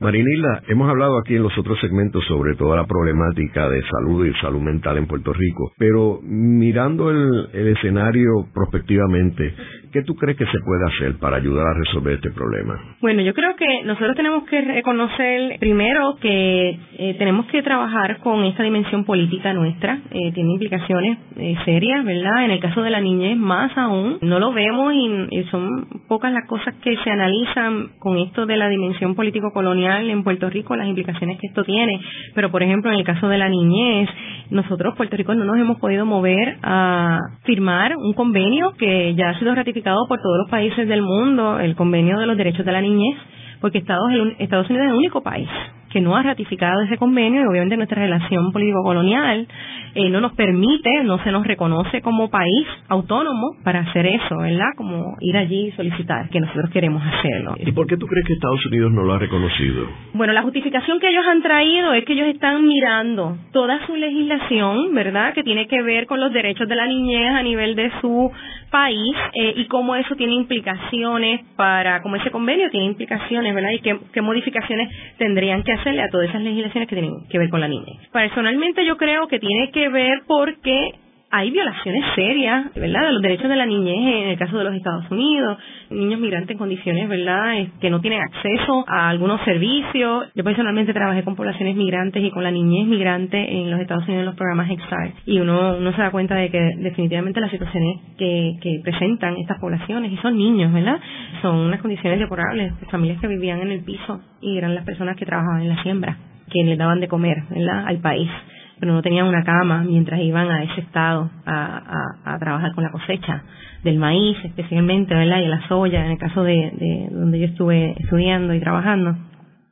Marinilda, 0.00 0.62
hemos 0.68 0.88
hablado 0.88 1.18
aquí 1.18 1.34
en 1.34 1.42
los 1.42 1.56
otros 1.58 1.80
segmentos 1.80 2.24
sobre 2.26 2.54
toda 2.54 2.76
la 2.76 2.86
problemática 2.86 3.68
de 3.68 3.82
salud 3.82 4.26
y 4.26 4.32
salud 4.34 4.60
mental 4.60 4.96
en 4.98 5.06
Puerto 5.06 5.32
Rico, 5.32 5.72
pero 5.76 6.20
mirando 6.22 7.10
el, 7.10 7.48
el 7.52 7.68
escenario 7.68 8.46
prospectivamente, 8.54 9.54
¿Qué 9.90 10.02
tú 10.02 10.14
crees 10.14 10.36
que 10.36 10.44
se 10.44 10.58
puede 10.64 10.84
hacer 10.84 11.18
para 11.18 11.38
ayudar 11.38 11.66
a 11.66 11.72
resolver 11.72 12.14
este 12.14 12.30
problema? 12.30 12.78
Bueno, 13.00 13.22
yo 13.22 13.32
creo 13.32 13.56
que 13.56 13.84
nosotros 13.84 14.14
tenemos 14.16 14.44
que 14.44 14.60
reconocer 14.60 15.58
primero 15.60 16.16
que 16.20 16.78
eh, 16.98 17.14
tenemos 17.18 17.46
que 17.46 17.62
trabajar 17.62 18.18
con 18.18 18.44
esta 18.44 18.62
dimensión 18.62 19.04
política 19.04 19.54
nuestra. 19.54 20.00
Eh, 20.10 20.32
tiene 20.34 20.52
implicaciones 20.52 21.18
eh, 21.36 21.56
serias, 21.64 22.04
¿verdad? 22.04 22.44
En 22.44 22.50
el 22.50 22.60
caso 22.60 22.82
de 22.82 22.90
la 22.90 23.00
niñez, 23.00 23.38
más 23.38 23.76
aún. 23.78 24.18
No 24.20 24.38
lo 24.38 24.52
vemos 24.52 24.92
y, 24.92 25.08
son 25.50 25.86
pocas 26.08 26.32
las 26.32 26.46
cosas 26.46 26.74
que 26.82 26.96
se 26.98 27.10
analizan 27.10 27.88
con 27.98 28.18
esto 28.18 28.44
de 28.44 28.56
la 28.56 28.68
dimensión 28.68 29.14
político-colonial 29.14 30.10
en 30.10 30.22
Puerto 30.22 30.50
Rico, 30.50 30.76
las 30.76 30.86
implicaciones 30.86 31.38
que 31.38 31.46
esto 31.46 31.64
tiene. 31.64 31.98
Pero, 32.34 32.50
por 32.50 32.62
ejemplo, 32.62 32.92
en 32.92 32.98
el 32.98 33.04
caso 33.04 33.28
de 33.28 33.38
la 33.38 33.48
niñez, 33.48 34.10
nosotros, 34.50 34.94
Puerto 34.96 35.16
Rico, 35.16 35.34
no 35.34 35.44
nos 35.44 35.58
hemos 35.58 35.78
podido 35.78 36.04
mover 36.04 36.58
a 36.62 37.18
firmar 37.44 37.96
un 37.96 38.12
convenio 38.12 38.72
que 38.78 39.14
ya 39.14 39.30
ha 39.30 39.38
sido 39.38 39.54
ratificado 39.54 39.77
por 39.82 40.20
todos 40.20 40.38
los 40.38 40.50
países 40.50 40.88
del 40.88 41.02
mundo 41.02 41.58
el 41.58 41.74
convenio 41.76 42.18
de 42.18 42.26
los 42.26 42.36
derechos 42.36 42.64
de 42.64 42.72
la 42.72 42.80
niñez, 42.80 43.16
porque 43.60 43.78
Estados, 43.78 44.10
Estados 44.38 44.68
Unidos 44.68 44.86
es 44.86 44.92
el 44.92 44.98
único 44.98 45.22
país 45.22 45.48
que 45.90 46.00
no 46.00 46.16
ha 46.16 46.22
ratificado 46.22 46.82
ese 46.82 46.96
convenio 46.96 47.42
y 47.42 47.46
obviamente 47.46 47.76
nuestra 47.76 48.02
relación 48.02 48.52
político-colonial 48.52 49.48
eh, 49.94 50.10
no 50.10 50.20
nos 50.20 50.32
permite, 50.32 51.02
no 51.04 51.22
se 51.24 51.32
nos 51.32 51.46
reconoce 51.46 52.02
como 52.02 52.30
país 52.30 52.66
autónomo 52.88 53.56
para 53.64 53.80
hacer 53.80 54.06
eso, 54.06 54.38
¿verdad? 54.38 54.68
Como 54.76 55.16
ir 55.20 55.36
allí 55.36 55.68
y 55.68 55.72
solicitar, 55.72 56.28
que 56.28 56.40
nosotros 56.40 56.70
queremos 56.70 57.02
hacerlo. 57.02 57.54
¿Y 57.58 57.72
por 57.72 57.86
qué 57.86 57.96
tú 57.96 58.06
crees 58.06 58.26
que 58.26 58.34
Estados 58.34 58.64
Unidos 58.66 58.92
no 58.92 59.02
lo 59.02 59.14
ha 59.14 59.18
reconocido? 59.18 59.86
Bueno, 60.12 60.32
la 60.32 60.42
justificación 60.42 61.00
que 61.00 61.08
ellos 61.08 61.24
han 61.26 61.42
traído 61.42 61.94
es 61.94 62.04
que 62.04 62.12
ellos 62.12 62.28
están 62.28 62.66
mirando 62.66 63.38
toda 63.52 63.86
su 63.86 63.96
legislación, 63.96 64.94
¿verdad? 64.94 65.32
Que 65.34 65.42
tiene 65.42 65.66
que 65.66 65.82
ver 65.82 66.06
con 66.06 66.20
los 66.20 66.32
derechos 66.32 66.68
de 66.68 66.76
la 66.76 66.86
niñez 66.86 67.34
a 67.34 67.42
nivel 67.42 67.74
de 67.74 67.90
su 68.00 68.30
país 68.70 69.16
eh, 69.34 69.54
y 69.56 69.66
cómo 69.66 69.96
eso 69.96 70.14
tiene 70.16 70.34
implicaciones 70.34 71.40
para, 71.56 72.02
como 72.02 72.16
ese 72.16 72.30
convenio 72.30 72.70
tiene 72.70 72.86
implicaciones, 72.86 73.54
¿verdad? 73.54 73.70
Y 73.70 73.80
qué, 73.80 73.98
qué 74.12 74.20
modificaciones 74.20 74.90
tendrían 75.16 75.62
que 75.62 75.77
a 75.78 76.08
todas 76.10 76.28
esas 76.28 76.42
legislaciones 76.42 76.88
que 76.88 76.96
tienen 76.96 77.28
que 77.28 77.38
ver 77.38 77.48
con 77.48 77.60
la 77.60 77.68
niñez. 77.68 77.98
Personalmente 78.12 78.84
yo 78.84 78.96
creo 78.96 79.28
que 79.28 79.38
tiene 79.38 79.70
que 79.70 79.88
ver 79.88 80.22
porque 80.26 80.92
hay 81.30 81.50
violaciones 81.50 82.04
serias, 82.14 82.74
¿verdad?, 82.74 83.06
de 83.06 83.12
los 83.12 83.22
derechos 83.22 83.48
de 83.50 83.56
la 83.56 83.66
niñez 83.66 84.22
en 84.22 84.28
el 84.30 84.38
caso 84.38 84.56
de 84.56 84.64
los 84.64 84.74
Estados 84.74 85.10
Unidos, 85.10 85.58
niños 85.90 86.18
migrantes 86.18 86.52
en 86.52 86.58
condiciones, 86.58 87.08
¿verdad?, 87.08 87.66
que 87.80 87.90
no 87.90 88.00
tienen 88.00 88.22
acceso 88.22 88.84
a 88.88 89.10
algunos 89.10 89.40
servicios. 89.42 90.28
Yo 90.34 90.44
personalmente 90.44 90.94
trabajé 90.94 91.22
con 91.24 91.36
poblaciones 91.36 91.76
migrantes 91.76 92.24
y 92.24 92.30
con 92.30 92.44
la 92.44 92.50
niñez 92.50 92.86
migrante 92.86 93.60
en 93.60 93.70
los 93.70 93.80
Estados 93.80 94.04
Unidos 94.04 94.20
en 94.20 94.26
los 94.26 94.36
programas 94.36 94.70
EXAR 94.70 95.12
y 95.26 95.38
uno, 95.40 95.76
uno 95.78 95.92
se 95.92 96.00
da 96.00 96.10
cuenta 96.10 96.34
de 96.34 96.50
que 96.50 96.60
definitivamente 96.78 97.40
las 97.40 97.50
situaciones 97.50 98.00
que, 98.16 98.54
que 98.62 98.80
presentan 98.82 99.36
estas 99.36 99.58
poblaciones, 99.60 100.12
y 100.12 100.16
son 100.18 100.36
niños, 100.36 100.72
¿verdad?, 100.72 100.98
son 101.42 101.56
unas 101.56 101.80
condiciones 101.80 102.18
deplorables, 102.18 102.72
familias 102.90 103.20
que 103.20 103.28
vivían 103.28 103.60
en 103.60 103.70
el 103.72 103.84
piso 103.84 104.22
y 104.40 104.56
eran 104.56 104.74
las 104.74 104.84
personas 104.84 105.16
que 105.16 105.26
trabajaban 105.26 105.60
en 105.60 105.68
la 105.68 105.82
siembra, 105.82 106.16
quienes 106.48 106.70
les 106.70 106.78
daban 106.78 107.00
de 107.00 107.08
comer, 107.08 107.36
¿verdad?, 107.50 107.84
al 107.86 107.98
país 107.98 108.30
pero 108.78 108.92
no 108.92 109.02
tenían 109.02 109.26
una 109.26 109.44
cama 109.44 109.84
mientras 109.84 110.20
iban 110.20 110.50
a 110.50 110.62
ese 110.62 110.80
estado 110.80 111.30
a, 111.46 112.36
trabajar 112.38 112.72
con 112.74 112.84
la 112.84 112.90
cosecha 112.90 113.42
del 113.82 113.98
maíz 113.98 114.36
especialmente, 114.44 115.14
¿verdad? 115.14 115.40
Y 115.40 115.46
la 115.46 115.66
soya, 115.68 116.04
en 116.04 116.12
el 116.12 116.18
caso 116.18 116.42
de, 116.44 117.08
donde 117.10 117.40
yo 117.40 117.46
estuve 117.46 117.94
estudiando 117.98 118.54
y 118.54 118.60
trabajando. 118.60 119.16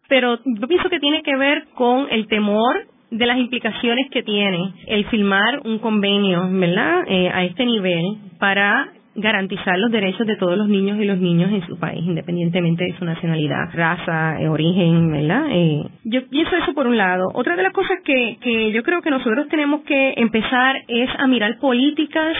Pero 0.09 0.39
yo 0.45 0.69
pienso 0.69 0.89
que 0.89 1.01
tiene 1.01 1.23
que 1.23 1.37
ver 1.37 1.65
con 1.75 2.07
el 2.11 2.27
temor 2.27 2.87
de 3.11 3.27
las 3.27 3.39
implicaciones 3.39 4.11
que 4.11 4.23
tiene 4.23 4.73
el 4.87 5.05
firmar 5.07 5.61
un 5.65 5.79
convenio, 5.79 6.49
¿verdad? 6.51 7.05
Eh, 7.07 7.31
a 7.33 7.45
este 7.45 7.65
nivel 7.65 8.05
para 8.39 8.89
garantizar 9.17 9.79
los 9.79 9.91
derechos 9.91 10.27
de 10.27 10.37
todos 10.37 10.57
los 10.57 10.69
niños 10.69 10.99
y 10.99 11.05
los 11.05 11.19
niños 11.19 11.51
en 11.51 11.67
su 11.67 11.79
país, 11.79 12.05
independientemente 12.05 12.85
de 12.85 12.99
su 12.99 13.05
nacionalidad, 13.05 13.71
raza, 13.73 14.41
eh, 14.41 14.49
origen, 14.49 15.11
¿verdad? 15.11 15.47
Eh, 15.51 15.83
yo 16.05 16.29
pienso 16.29 16.57
eso 16.57 16.75
por 16.75 16.87
un 16.87 16.97
lado. 16.97 17.29
Otra 17.35 17.57
de 17.57 17.63
las 17.63 17.73
cosas 17.73 17.99
que, 18.05 18.39
que 18.41 18.73
yo 18.73 18.83
creo 18.83 19.03
que 19.03 19.11
nosotros 19.11 19.49
tenemos 19.49 19.83
que 19.83 20.15
empezar 20.17 20.77
es 20.89 21.09
a 21.19 21.27
mirar 21.27 21.59
políticas, 21.59 22.37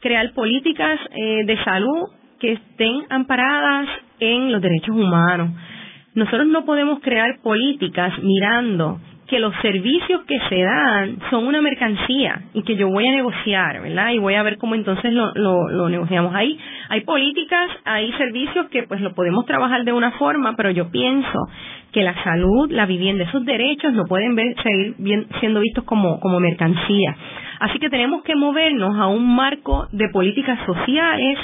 crear 0.00 0.32
políticas 0.32 1.00
eh, 1.10 1.44
de 1.44 1.56
salud 1.64 2.08
que 2.38 2.52
estén 2.52 3.02
amparadas 3.10 3.88
en 4.20 4.52
los 4.52 4.62
derechos 4.62 4.96
humanos. 4.96 5.50
Nosotros 6.14 6.46
no 6.46 6.64
podemos 6.64 7.00
crear 7.00 7.40
políticas 7.42 8.12
mirando 8.22 9.00
que 9.30 9.38
los 9.38 9.54
servicios 9.62 10.22
que 10.26 10.40
se 10.48 10.60
dan 10.60 11.20
son 11.30 11.46
una 11.46 11.62
mercancía 11.62 12.42
y 12.52 12.64
que 12.64 12.74
yo 12.74 12.88
voy 12.88 13.06
a 13.06 13.12
negociar, 13.12 13.80
¿verdad? 13.80 14.10
Y 14.10 14.18
voy 14.18 14.34
a 14.34 14.42
ver 14.42 14.58
cómo 14.58 14.74
entonces 14.74 15.12
lo, 15.12 15.32
lo, 15.34 15.88
negociamos. 15.88 16.34
Ahí 16.34 16.58
hay 16.88 17.02
políticas, 17.02 17.70
hay 17.84 18.10
servicios 18.14 18.66
que 18.70 18.82
pues 18.82 19.00
lo 19.00 19.14
podemos 19.14 19.46
trabajar 19.46 19.84
de 19.84 19.92
una 19.92 20.10
forma, 20.18 20.56
pero 20.56 20.72
yo 20.72 20.90
pienso 20.90 21.38
que 21.92 22.02
la 22.02 22.20
salud, 22.24 22.72
la 22.72 22.86
vivienda, 22.86 23.22
esos 23.22 23.44
derechos 23.44 23.92
no 23.92 24.02
pueden 24.06 24.34
ver, 24.34 24.56
seguir 24.64 25.28
siendo 25.38 25.60
vistos 25.60 25.84
como, 25.84 26.18
como 26.18 26.40
mercancía. 26.40 27.16
Así 27.60 27.78
que 27.78 27.88
tenemos 27.88 28.24
que 28.24 28.34
movernos 28.34 28.98
a 28.98 29.06
un 29.06 29.36
marco 29.36 29.86
de 29.92 30.08
políticas 30.08 30.58
sociales 30.66 31.38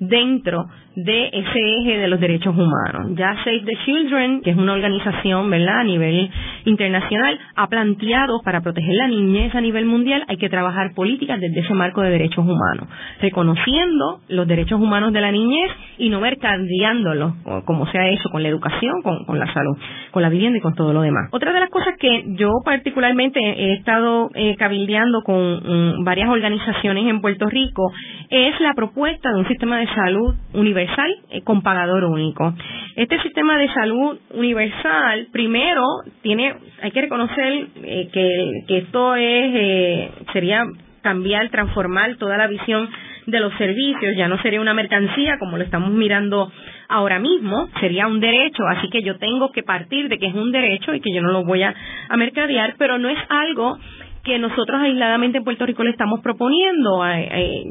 dentro 0.00 0.66
de 0.96 1.28
ese 1.28 1.78
eje 1.80 1.98
de 1.98 2.08
los 2.08 2.18
derechos 2.18 2.56
humanos. 2.56 3.12
Ya 3.16 3.36
Save 3.44 3.62
the 3.64 3.76
Children, 3.84 4.40
que 4.42 4.50
es 4.50 4.56
una 4.56 4.72
organización, 4.72 5.48
¿verdad?, 5.48 5.80
a 5.80 5.84
nivel 5.84 6.30
internacional, 6.64 7.38
ha 7.54 7.68
planteado 7.68 8.40
para 8.42 8.60
proteger 8.60 8.94
la 8.96 9.06
niñez 9.06 9.54
a 9.54 9.60
nivel 9.60 9.84
mundial 9.84 10.24
hay 10.28 10.36
que 10.36 10.48
trabajar 10.48 10.94
políticas 10.94 11.40
desde 11.40 11.60
ese 11.60 11.74
marco 11.74 12.02
de 12.02 12.10
derechos 12.10 12.44
humanos, 12.44 12.88
reconociendo 13.20 14.20
los 14.28 14.46
derechos 14.46 14.80
humanos 14.80 15.12
de 15.12 15.20
la 15.20 15.30
niñez 15.30 15.70
y 15.98 16.08
no 16.08 16.20
mercadeándolos, 16.20 17.34
como 17.64 17.86
se 17.86 17.98
ha 17.98 18.08
hecho 18.08 18.28
con 18.30 18.42
la 18.42 18.48
educación, 18.48 19.02
con, 19.02 19.38
la 19.38 19.52
salud, 19.52 19.76
con 20.10 20.22
la 20.22 20.28
vivienda 20.28 20.58
y 20.58 20.60
con 20.62 20.74
todo 20.74 20.92
lo 20.92 21.02
demás. 21.02 21.28
Otra 21.32 21.52
de 21.52 21.60
las 21.60 21.70
cosas 21.70 21.94
que 21.98 22.24
yo 22.38 22.50
particularmente 22.64 23.40
he 23.40 23.74
estado 23.74 24.30
eh, 24.34 24.56
cabildeando 24.56 25.22
con 25.22 25.36
mm, 25.36 26.04
varias 26.04 26.28
organizaciones 26.28 27.06
en 27.06 27.20
Puerto 27.20 27.46
Rico 27.46 27.92
es 28.30 28.58
la 28.60 28.74
propuesta 28.74 29.30
de 29.30 29.38
un 29.38 29.48
sistema 29.48 29.78
de 29.78 29.86
salud 29.94 30.34
universal 30.52 31.10
eh, 31.30 31.42
con 31.42 31.62
pagador 31.62 32.04
único. 32.04 32.54
Este 32.96 33.20
sistema 33.22 33.58
de 33.58 33.68
salud 33.72 34.18
universal, 34.34 35.28
primero, 35.32 35.82
tiene, 36.22 36.54
hay 36.82 36.90
que 36.90 37.00
reconocer 37.00 37.66
eh, 37.82 38.08
que, 38.12 38.78
esto 38.78 39.14
es, 39.16 39.54
eh, 39.54 40.10
sería 40.32 40.64
cambiar, 41.02 41.48
transformar 41.50 42.16
toda 42.16 42.36
la 42.36 42.46
visión 42.46 42.88
de 43.26 43.40
los 43.40 43.54
servicios, 43.54 44.16
ya 44.16 44.28
no 44.28 44.40
sería 44.42 44.60
una 44.60 44.74
mercancía 44.74 45.38
como 45.38 45.56
lo 45.56 45.64
estamos 45.64 45.90
mirando 45.90 46.50
ahora 46.88 47.18
mismo, 47.18 47.68
sería 47.78 48.06
un 48.06 48.18
derecho, 48.18 48.64
así 48.68 48.88
que 48.90 49.02
yo 49.02 49.16
tengo 49.18 49.52
que 49.52 49.62
partir 49.62 50.08
de 50.08 50.18
que 50.18 50.26
es 50.26 50.34
un 50.34 50.50
derecho 50.50 50.94
y 50.94 51.00
que 51.00 51.14
yo 51.14 51.22
no 51.22 51.30
lo 51.30 51.44
voy 51.44 51.62
a 51.62 51.74
mercadear, 52.16 52.74
pero 52.76 52.98
no 52.98 53.08
es 53.08 53.18
algo 53.28 53.78
que 54.24 54.38
nosotros 54.38 54.80
aisladamente 54.80 55.38
en 55.38 55.44
Puerto 55.44 55.66
Rico 55.66 55.82
le 55.82 55.90
estamos 55.90 56.20
proponiendo. 56.20 57.02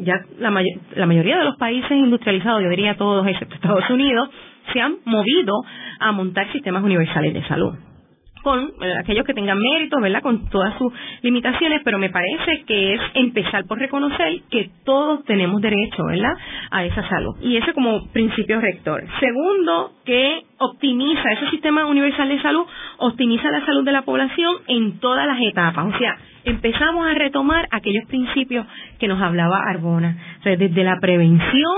ya 0.04 0.22
la, 0.40 0.52
la 0.96 1.06
mayoría 1.06 1.38
de 1.38 1.46
los 1.46 1.58
países 1.58 1.92
industrializados, 1.92 2.64
yo 2.64 2.70
diría 2.70 2.96
todos 2.98 3.28
excepto 3.28 3.56
Estados 3.56 3.90
Unidos, 3.90 4.30
se 4.74 4.82
han 4.82 4.98
movido 5.06 5.54
a 6.00 6.12
montar 6.12 6.52
sistemas 6.52 6.84
universales 6.84 7.34
de 7.34 7.48
salud 7.48 7.74
con 8.42 8.72
eh, 8.82 8.94
aquellos 9.00 9.26
que 9.26 9.34
tengan 9.34 9.60
méritos, 9.60 10.02
¿verdad? 10.02 10.22
Con 10.22 10.50
todas 10.50 10.78
sus 10.78 10.92
limitaciones, 11.22 11.82
pero 11.84 11.98
me 11.98 12.10
parece 12.10 12.64
que 12.66 12.94
es 12.94 13.02
empezar 13.14 13.66
por 13.66 13.80
reconocer 13.80 14.42
que 14.50 14.70
todos 14.86 15.24
tenemos 15.26 15.62
derecho, 15.62 16.06
¿verdad? 16.06 16.34
A 16.72 16.86
esa 16.86 17.08
salud. 17.10 17.36
Y 17.42 17.58
ese 17.58 17.74
como 17.74 18.08
principio 18.12 18.60
rector. 18.60 19.04
Segundo, 19.20 19.92
que 20.06 20.44
optimiza, 20.58 21.32
ese 21.32 21.50
sistema 21.50 21.86
universal 21.86 22.30
de 22.30 22.42
salud 22.42 22.66
optimiza 22.98 23.52
la 23.52 23.66
salud 23.66 23.84
de 23.84 23.92
la 23.92 24.04
población 24.04 24.56
en 24.68 25.00
todas 25.00 25.28
las 25.28 25.40
etapas. 25.42 25.94
O 25.94 25.98
sea, 25.98 26.18
empezamos 26.46 27.08
a 27.08 27.14
retomar 27.14 27.68
aquellos 27.72 28.06
principios 28.08 28.66
que 29.00 29.08
nos 29.08 29.22
hablaba 29.22 29.64
Arbona. 29.68 30.18
Desde 30.44 30.84
la 30.84 31.00
prevención 31.00 31.78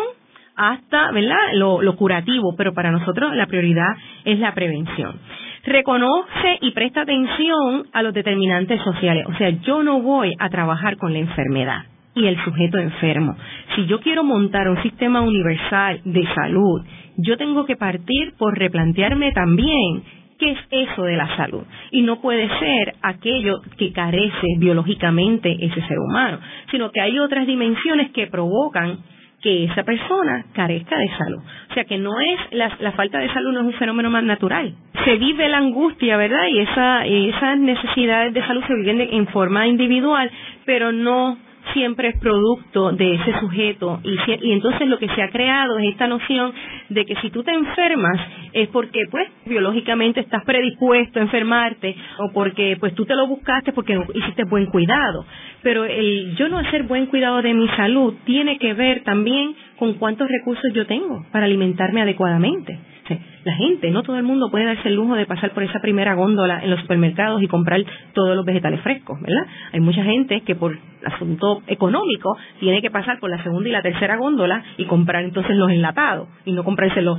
hasta, 0.55 1.11
¿verdad? 1.11 1.53
Lo 1.53 1.95
curativo, 1.95 2.55
pero 2.57 2.73
para 2.73 2.91
nosotros 2.91 3.35
la 3.35 3.47
prioridad 3.47 3.95
es 4.25 4.39
la 4.39 4.53
prevención 4.53 5.19
reconoce 5.63 6.57
y 6.61 6.71
presta 6.71 7.01
atención 7.01 7.87
a 7.93 8.01
los 8.01 8.13
determinantes 8.13 8.81
sociales. 8.81 9.25
O 9.27 9.33
sea, 9.35 9.49
yo 9.49 9.83
no 9.83 10.01
voy 10.01 10.31
a 10.39 10.49
trabajar 10.49 10.97
con 10.97 11.13
la 11.13 11.19
enfermedad 11.19 11.85
y 12.15 12.25
el 12.25 12.41
sujeto 12.43 12.77
enfermo. 12.77 13.35
Si 13.75 13.85
yo 13.85 13.99
quiero 13.99 14.23
montar 14.23 14.67
un 14.69 14.81
sistema 14.81 15.21
universal 15.21 16.01
de 16.03 16.27
salud, 16.33 16.81
yo 17.17 17.37
tengo 17.37 17.65
que 17.65 17.77
partir 17.77 18.33
por 18.37 18.57
replantearme 18.57 19.31
también 19.31 20.03
qué 20.37 20.51
es 20.51 20.59
eso 20.71 21.03
de 21.03 21.15
la 21.15 21.35
salud. 21.37 21.63
Y 21.91 22.01
no 22.01 22.19
puede 22.19 22.49
ser 22.59 22.95
aquello 23.01 23.61
que 23.77 23.93
carece 23.93 24.47
biológicamente 24.57 25.55
ese 25.59 25.81
ser 25.87 25.99
humano, 25.99 26.39
sino 26.71 26.91
que 26.91 26.99
hay 26.99 27.19
otras 27.19 27.45
dimensiones 27.45 28.11
que 28.11 28.27
provocan 28.27 28.99
que 29.41 29.65
esa 29.65 29.83
persona 29.83 30.45
carezca 30.53 30.97
de 30.97 31.09
salud. 31.17 31.41
O 31.69 31.73
sea 31.73 31.83
que 31.85 31.97
no 31.97 32.19
es 32.19 32.39
la, 32.51 32.91
falta 32.91 33.19
de 33.19 33.33
salud 33.33 33.53
no 33.53 33.61
es 33.61 33.65
un 33.67 33.73
fenómeno 33.73 34.09
más 34.09 34.23
natural. 34.23 34.73
Se 35.03 35.17
vive 35.17 35.49
la 35.49 35.57
angustia, 35.57 36.17
¿verdad? 36.17 36.47
Y 36.47 36.59
esa, 36.59 37.05
esas 37.05 37.57
necesidades 37.57 38.33
de 38.33 38.45
salud 38.45 38.63
se 38.67 38.75
viven 38.75 39.01
en 39.01 39.27
forma 39.27 39.67
individual, 39.67 40.29
pero 40.65 40.91
no 40.91 41.37
siempre 41.73 42.09
es 42.09 42.17
producto 42.19 42.91
de 42.91 43.15
ese 43.15 43.39
sujeto. 43.39 43.99
Y, 44.03 44.17
y 44.41 44.51
entonces 44.51 44.87
lo 44.87 44.97
que 44.97 45.07
se 45.09 45.21
ha 45.21 45.29
creado 45.29 45.77
es 45.79 45.91
esta 45.91 46.07
noción 46.07 46.53
de 46.89 47.05
que 47.05 47.15
si 47.17 47.29
tú 47.29 47.43
te 47.43 47.51
enfermas 47.51 48.19
es 48.53 48.67
porque 48.69 49.03
pues 49.09 49.29
biológicamente 49.45 50.19
estás 50.19 50.43
predispuesto 50.43 51.19
a 51.19 51.23
enfermarte 51.23 51.95
o 52.19 52.31
porque 52.33 52.77
pues 52.79 52.93
tú 52.95 53.05
te 53.05 53.15
lo 53.15 53.27
buscaste 53.27 53.71
porque 53.73 53.99
hiciste 54.13 54.43
buen 54.45 54.65
cuidado. 54.67 55.25
Pero 55.61 55.85
el 55.85 56.35
yo 56.35 56.49
no 56.49 56.57
hacer 56.57 56.83
buen 56.83 57.05
cuidado 57.07 57.41
de 57.41 57.53
mi 57.53 57.67
salud 57.69 58.13
tiene 58.25 58.57
que 58.57 58.73
ver 58.73 59.03
también 59.03 59.55
con 59.77 59.93
cuántos 59.95 60.27
recursos 60.27 60.71
yo 60.73 60.85
tengo 60.85 61.25
para 61.31 61.45
alimentarme 61.45 62.01
adecuadamente 62.01 62.79
la 63.43 63.53
gente, 63.53 63.91
no 63.91 64.03
todo 64.03 64.17
el 64.17 64.23
mundo 64.23 64.49
puede 64.49 64.65
darse 64.65 64.89
el 64.89 64.95
lujo 64.95 65.15
de 65.15 65.25
pasar 65.25 65.51
por 65.51 65.63
esa 65.63 65.79
primera 65.79 66.13
góndola 66.13 66.63
en 66.63 66.69
los 66.69 66.79
supermercados 66.81 67.41
y 67.41 67.47
comprar 67.47 67.83
todos 68.13 68.35
los 68.35 68.45
vegetales 68.45 68.81
frescos, 68.81 69.19
¿verdad? 69.21 69.45
Hay 69.73 69.79
mucha 69.79 70.03
gente 70.03 70.41
que 70.41 70.55
por 70.55 70.77
asunto 71.03 71.63
económico 71.67 72.37
tiene 72.59 72.81
que 72.81 72.91
pasar 72.91 73.19
por 73.19 73.29
la 73.29 73.41
segunda 73.43 73.67
y 73.69 73.71
la 73.71 73.81
tercera 73.81 74.17
góndola 74.17 74.63
y 74.77 74.85
comprar 74.85 75.23
entonces 75.23 75.55
los 75.55 75.71
enlatados 75.71 76.27
y 76.45 76.51
no 76.51 76.63
comprarse 76.63 77.01
los, 77.01 77.17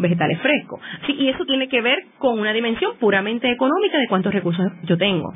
vegetales 0.00 0.40
frescos. 0.40 0.80
Sí, 1.06 1.14
y 1.18 1.28
eso 1.28 1.44
tiene 1.44 1.68
que 1.68 1.80
ver 1.80 1.98
con 2.18 2.38
una 2.38 2.52
dimensión 2.52 2.92
puramente 2.98 3.50
económica 3.50 3.98
de 3.98 4.08
cuántos 4.08 4.32
recursos 4.32 4.66
yo 4.84 4.96
tengo. 4.96 5.32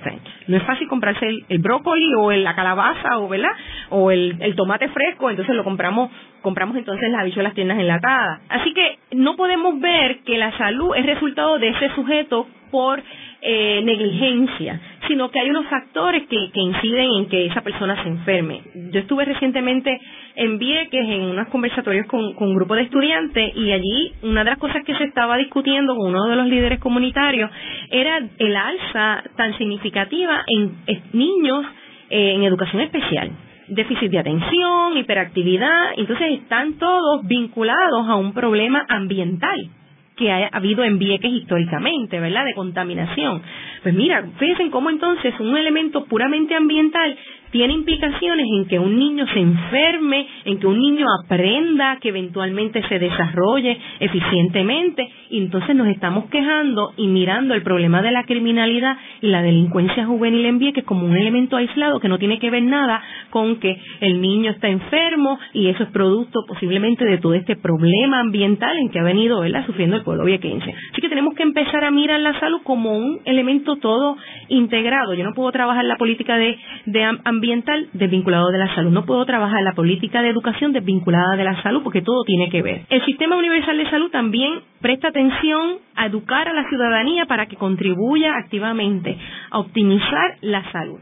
no 0.48 0.56
es 0.56 0.62
fácil 0.64 0.88
comprarse 0.88 1.26
el, 1.48 1.58
brócoli 1.58 2.14
o 2.18 2.32
la 2.32 2.54
calabaza 2.54 3.18
o, 3.18 3.28
¿verdad? 3.28 3.52
o 3.90 4.10
el, 4.10 4.36
el 4.40 4.54
tomate 4.54 4.88
fresco, 4.88 5.30
entonces 5.30 5.54
lo 5.54 5.64
compramos 5.64 6.10
compramos 6.44 6.76
entonces 6.76 7.10
las 7.10 7.22
habichuelas 7.22 7.54
tiendas 7.54 7.78
enlatadas. 7.78 8.42
Así 8.48 8.72
que 8.74 8.98
no 9.12 9.34
podemos 9.34 9.80
ver 9.80 10.18
que 10.20 10.38
la 10.38 10.56
salud 10.56 10.94
es 10.94 11.06
resultado 11.06 11.58
de 11.58 11.70
ese 11.70 11.88
sujeto 11.94 12.46
por 12.70 13.02
eh, 13.40 13.82
negligencia, 13.84 14.80
sino 15.08 15.30
que 15.30 15.40
hay 15.40 15.48
unos 15.48 15.66
factores 15.66 16.26
que, 16.28 16.36
inciden 16.54 17.08
en 17.18 17.28
que 17.28 17.46
esa 17.46 17.62
persona 17.62 18.02
se 18.02 18.08
enferme. 18.08 18.60
Yo 18.90 19.00
estuve 19.00 19.24
recientemente 19.24 20.00
en 20.36 20.58
Vieques 20.58 21.08
en 21.08 21.22
unos 21.22 21.48
conversatorios 21.48 22.06
con, 22.06 22.34
con 22.34 22.48
un 22.48 22.56
grupo 22.56 22.74
de 22.74 22.82
estudiantes 22.82 23.56
y 23.56 23.72
allí 23.72 24.12
una 24.22 24.44
de 24.44 24.50
las 24.50 24.58
cosas 24.58 24.84
que 24.84 24.94
se 24.96 25.04
estaba 25.04 25.36
discutiendo 25.36 25.94
con 25.96 26.10
uno 26.10 26.24
de 26.28 26.36
los 26.36 26.46
líderes 26.46 26.80
comunitarios 26.80 27.50
era 27.90 28.18
el 28.38 28.56
alza 28.56 29.22
tan 29.36 29.56
significativa 29.56 30.44
en, 30.46 30.76
niños 31.12 31.64
eh, 32.10 32.34
en 32.34 32.42
educación 32.44 32.82
especial 32.82 33.30
déficit 33.68 34.10
de 34.10 34.18
atención, 34.18 34.96
hiperactividad, 34.96 35.92
entonces 35.96 36.40
están 36.40 36.74
todos 36.74 37.26
vinculados 37.26 38.08
a 38.08 38.16
un 38.16 38.32
problema 38.32 38.84
ambiental 38.88 39.70
que 40.16 40.30
ha 40.30 40.48
habido 40.52 40.84
en 40.84 40.98
Vieques 40.98 41.32
históricamente, 41.32 42.20
¿verdad? 42.20 42.44
De 42.44 42.54
contaminación. 42.54 43.42
Pues 43.82 43.94
mira, 43.94 44.24
fíjense 44.38 44.70
cómo 44.70 44.90
entonces 44.90 45.34
un 45.40 45.56
elemento 45.56 46.04
puramente 46.04 46.54
ambiental 46.54 47.16
tiene 47.54 47.72
implicaciones 47.72 48.46
en 48.52 48.66
que 48.66 48.80
un 48.80 48.98
niño 48.98 49.24
se 49.32 49.38
enferme, 49.38 50.26
en 50.44 50.58
que 50.58 50.66
un 50.66 50.76
niño 50.76 51.06
aprenda, 51.22 51.98
que 52.00 52.08
eventualmente 52.08 52.82
se 52.88 52.98
desarrolle 52.98 53.78
eficientemente, 54.00 55.08
y 55.30 55.38
entonces 55.38 55.76
nos 55.76 55.86
estamos 55.86 56.24
quejando 56.30 56.94
y 56.96 57.06
mirando 57.06 57.54
el 57.54 57.62
problema 57.62 58.02
de 58.02 58.10
la 58.10 58.24
criminalidad 58.24 58.96
y 59.20 59.28
la 59.28 59.40
delincuencia 59.40 60.04
juvenil 60.04 60.44
en 60.46 60.58
Vieques 60.58 60.82
como 60.82 61.06
un 61.06 61.16
elemento 61.16 61.56
aislado 61.56 62.00
que 62.00 62.08
no 62.08 62.18
tiene 62.18 62.40
que 62.40 62.50
ver 62.50 62.64
nada 62.64 63.00
con 63.30 63.60
que 63.60 63.80
el 64.00 64.20
niño 64.20 64.50
está 64.50 64.66
enfermo 64.66 65.38
y 65.52 65.68
eso 65.68 65.84
es 65.84 65.90
producto 65.90 66.40
posiblemente 66.48 67.04
de 67.04 67.18
todo 67.18 67.34
este 67.34 67.54
problema 67.54 68.18
ambiental 68.18 68.76
en 68.78 68.88
que 68.88 68.98
ha 68.98 69.04
venido 69.04 69.38
¿verdad? 69.38 69.64
sufriendo 69.64 69.94
el 69.94 70.02
pueblo 70.02 70.24
viequense. 70.24 70.74
Así 70.90 71.00
que 71.00 71.08
tenemos 71.08 71.36
que 71.36 71.44
empezar 71.44 71.84
a 71.84 71.92
mirar 71.92 72.18
la 72.18 72.36
salud 72.40 72.62
como 72.64 72.98
un 72.98 73.20
elemento 73.24 73.76
todo 73.76 74.16
integrado. 74.48 75.14
Yo 75.14 75.22
no 75.22 75.34
puedo 75.34 75.52
trabajar 75.52 75.84
la 75.84 75.96
política 75.96 76.36
de, 76.36 76.58
de 76.86 77.04
ambiental 77.04 77.43
desvinculado 77.92 78.50
de 78.50 78.58
la 78.58 78.74
salud. 78.74 78.90
No 78.90 79.04
puedo 79.04 79.24
trabajar 79.24 79.62
la 79.62 79.72
política 79.74 80.22
de 80.22 80.28
educación 80.28 80.72
desvinculada 80.72 81.36
de 81.36 81.44
la 81.44 81.62
salud 81.62 81.82
porque 81.82 82.02
todo 82.02 82.24
tiene 82.24 82.48
que 82.50 82.62
ver. 82.62 82.82
El 82.88 83.04
sistema 83.04 83.36
universal 83.36 83.76
de 83.76 83.90
salud 83.90 84.10
también 84.10 84.60
presta 84.80 85.08
atención 85.08 85.78
a 85.94 86.06
educar 86.06 86.48
a 86.48 86.52
la 86.52 86.68
ciudadanía 86.68 87.26
para 87.26 87.46
que 87.46 87.56
contribuya 87.56 88.36
activamente 88.36 89.16
a 89.50 89.58
optimizar 89.58 90.36
la 90.40 90.70
salud. 90.72 90.98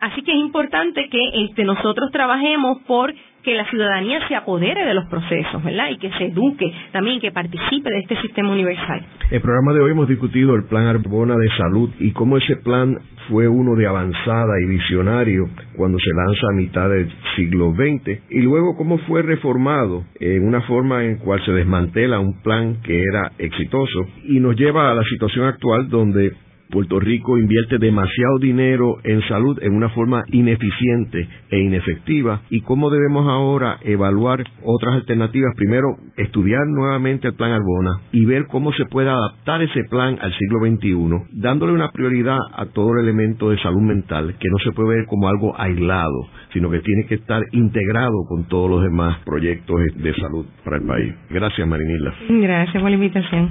Así 0.00 0.22
que 0.22 0.32
es 0.32 0.38
importante 0.38 1.08
que 1.08 1.44
este, 1.44 1.64
nosotros 1.64 2.10
trabajemos 2.12 2.78
por 2.86 3.14
que 3.42 3.54
la 3.54 3.64
ciudadanía 3.70 4.26
se 4.26 4.34
apodere 4.34 4.84
de 4.84 4.92
los 4.92 5.06
procesos, 5.06 5.62
¿verdad? 5.62 5.90
Y 5.90 5.98
que 5.98 6.10
se 6.18 6.24
eduque 6.24 6.72
también, 6.90 7.20
que 7.20 7.30
participe 7.30 7.88
de 7.90 8.00
este 8.00 8.20
sistema 8.20 8.50
universal. 8.50 9.06
El 9.30 9.40
programa 9.40 9.72
de 9.72 9.80
hoy 9.80 9.92
hemos 9.92 10.08
discutido 10.08 10.56
el 10.56 10.64
Plan 10.64 10.86
Arbona 10.86 11.36
de 11.36 11.48
Salud 11.56 11.90
y 12.00 12.10
cómo 12.10 12.38
ese 12.38 12.56
plan 12.56 12.98
fue 13.28 13.46
uno 13.46 13.76
de 13.76 13.86
avanzada 13.86 14.60
y 14.60 14.66
visionario 14.66 15.48
cuando 15.76 15.98
se 15.98 16.10
lanza 16.10 16.46
a 16.50 16.56
mitad 16.56 16.90
del 16.90 17.08
siglo 17.36 17.72
XX 17.72 18.20
y 18.30 18.40
luego 18.40 18.76
cómo 18.76 18.98
fue 18.98 19.22
reformado 19.22 20.04
en 20.18 20.46
una 20.46 20.62
forma 20.62 21.04
en 21.04 21.18
cual 21.18 21.44
se 21.44 21.52
desmantela 21.52 22.18
un 22.18 22.42
plan 22.42 22.82
que 22.82 23.00
era 23.00 23.32
exitoso 23.38 24.06
y 24.24 24.40
nos 24.40 24.56
lleva 24.56 24.90
a 24.90 24.94
la 24.94 25.04
situación 25.04 25.46
actual 25.46 25.88
donde 25.88 26.32
Puerto 26.70 26.98
Rico 27.00 27.38
invierte 27.38 27.78
demasiado 27.78 28.38
dinero 28.40 28.96
en 29.04 29.20
salud 29.28 29.58
en 29.62 29.74
una 29.74 29.88
forma 29.90 30.24
ineficiente 30.32 31.28
e 31.50 31.58
inefectiva 31.58 32.42
y 32.50 32.62
cómo 32.62 32.90
debemos 32.90 33.26
ahora 33.28 33.78
evaluar 33.82 34.44
otras 34.62 34.94
alternativas. 34.96 35.54
Primero, 35.56 35.96
estudiar 36.16 36.66
nuevamente 36.66 37.28
el 37.28 37.34
plan 37.34 37.52
Arbona 37.52 38.00
y 38.12 38.24
ver 38.24 38.46
cómo 38.46 38.72
se 38.72 38.84
puede 38.86 39.08
adaptar 39.08 39.62
ese 39.62 39.84
plan 39.84 40.18
al 40.20 40.32
siglo 40.36 40.60
XXI, 40.60 41.40
dándole 41.40 41.72
una 41.72 41.90
prioridad 41.92 42.38
a 42.56 42.66
todo 42.66 42.94
el 42.94 43.04
elemento 43.04 43.50
de 43.50 43.58
salud 43.58 43.82
mental 43.82 44.34
que 44.38 44.48
no 44.50 44.58
se 44.58 44.72
puede 44.72 44.96
ver 44.96 45.06
como 45.06 45.28
algo 45.28 45.58
aislado, 45.58 46.28
sino 46.52 46.70
que 46.70 46.80
tiene 46.80 47.06
que 47.06 47.16
estar 47.16 47.42
integrado 47.52 48.24
con 48.28 48.48
todos 48.48 48.70
los 48.70 48.82
demás 48.82 49.18
proyectos 49.24 49.76
de 49.96 50.14
salud 50.14 50.46
para 50.64 50.76
el 50.78 50.86
país. 50.86 51.14
Gracias, 51.30 51.66
Marinila. 51.66 52.14
Gracias 52.28 52.82
por 52.82 52.90
la 52.90 52.96
invitación. 52.96 53.50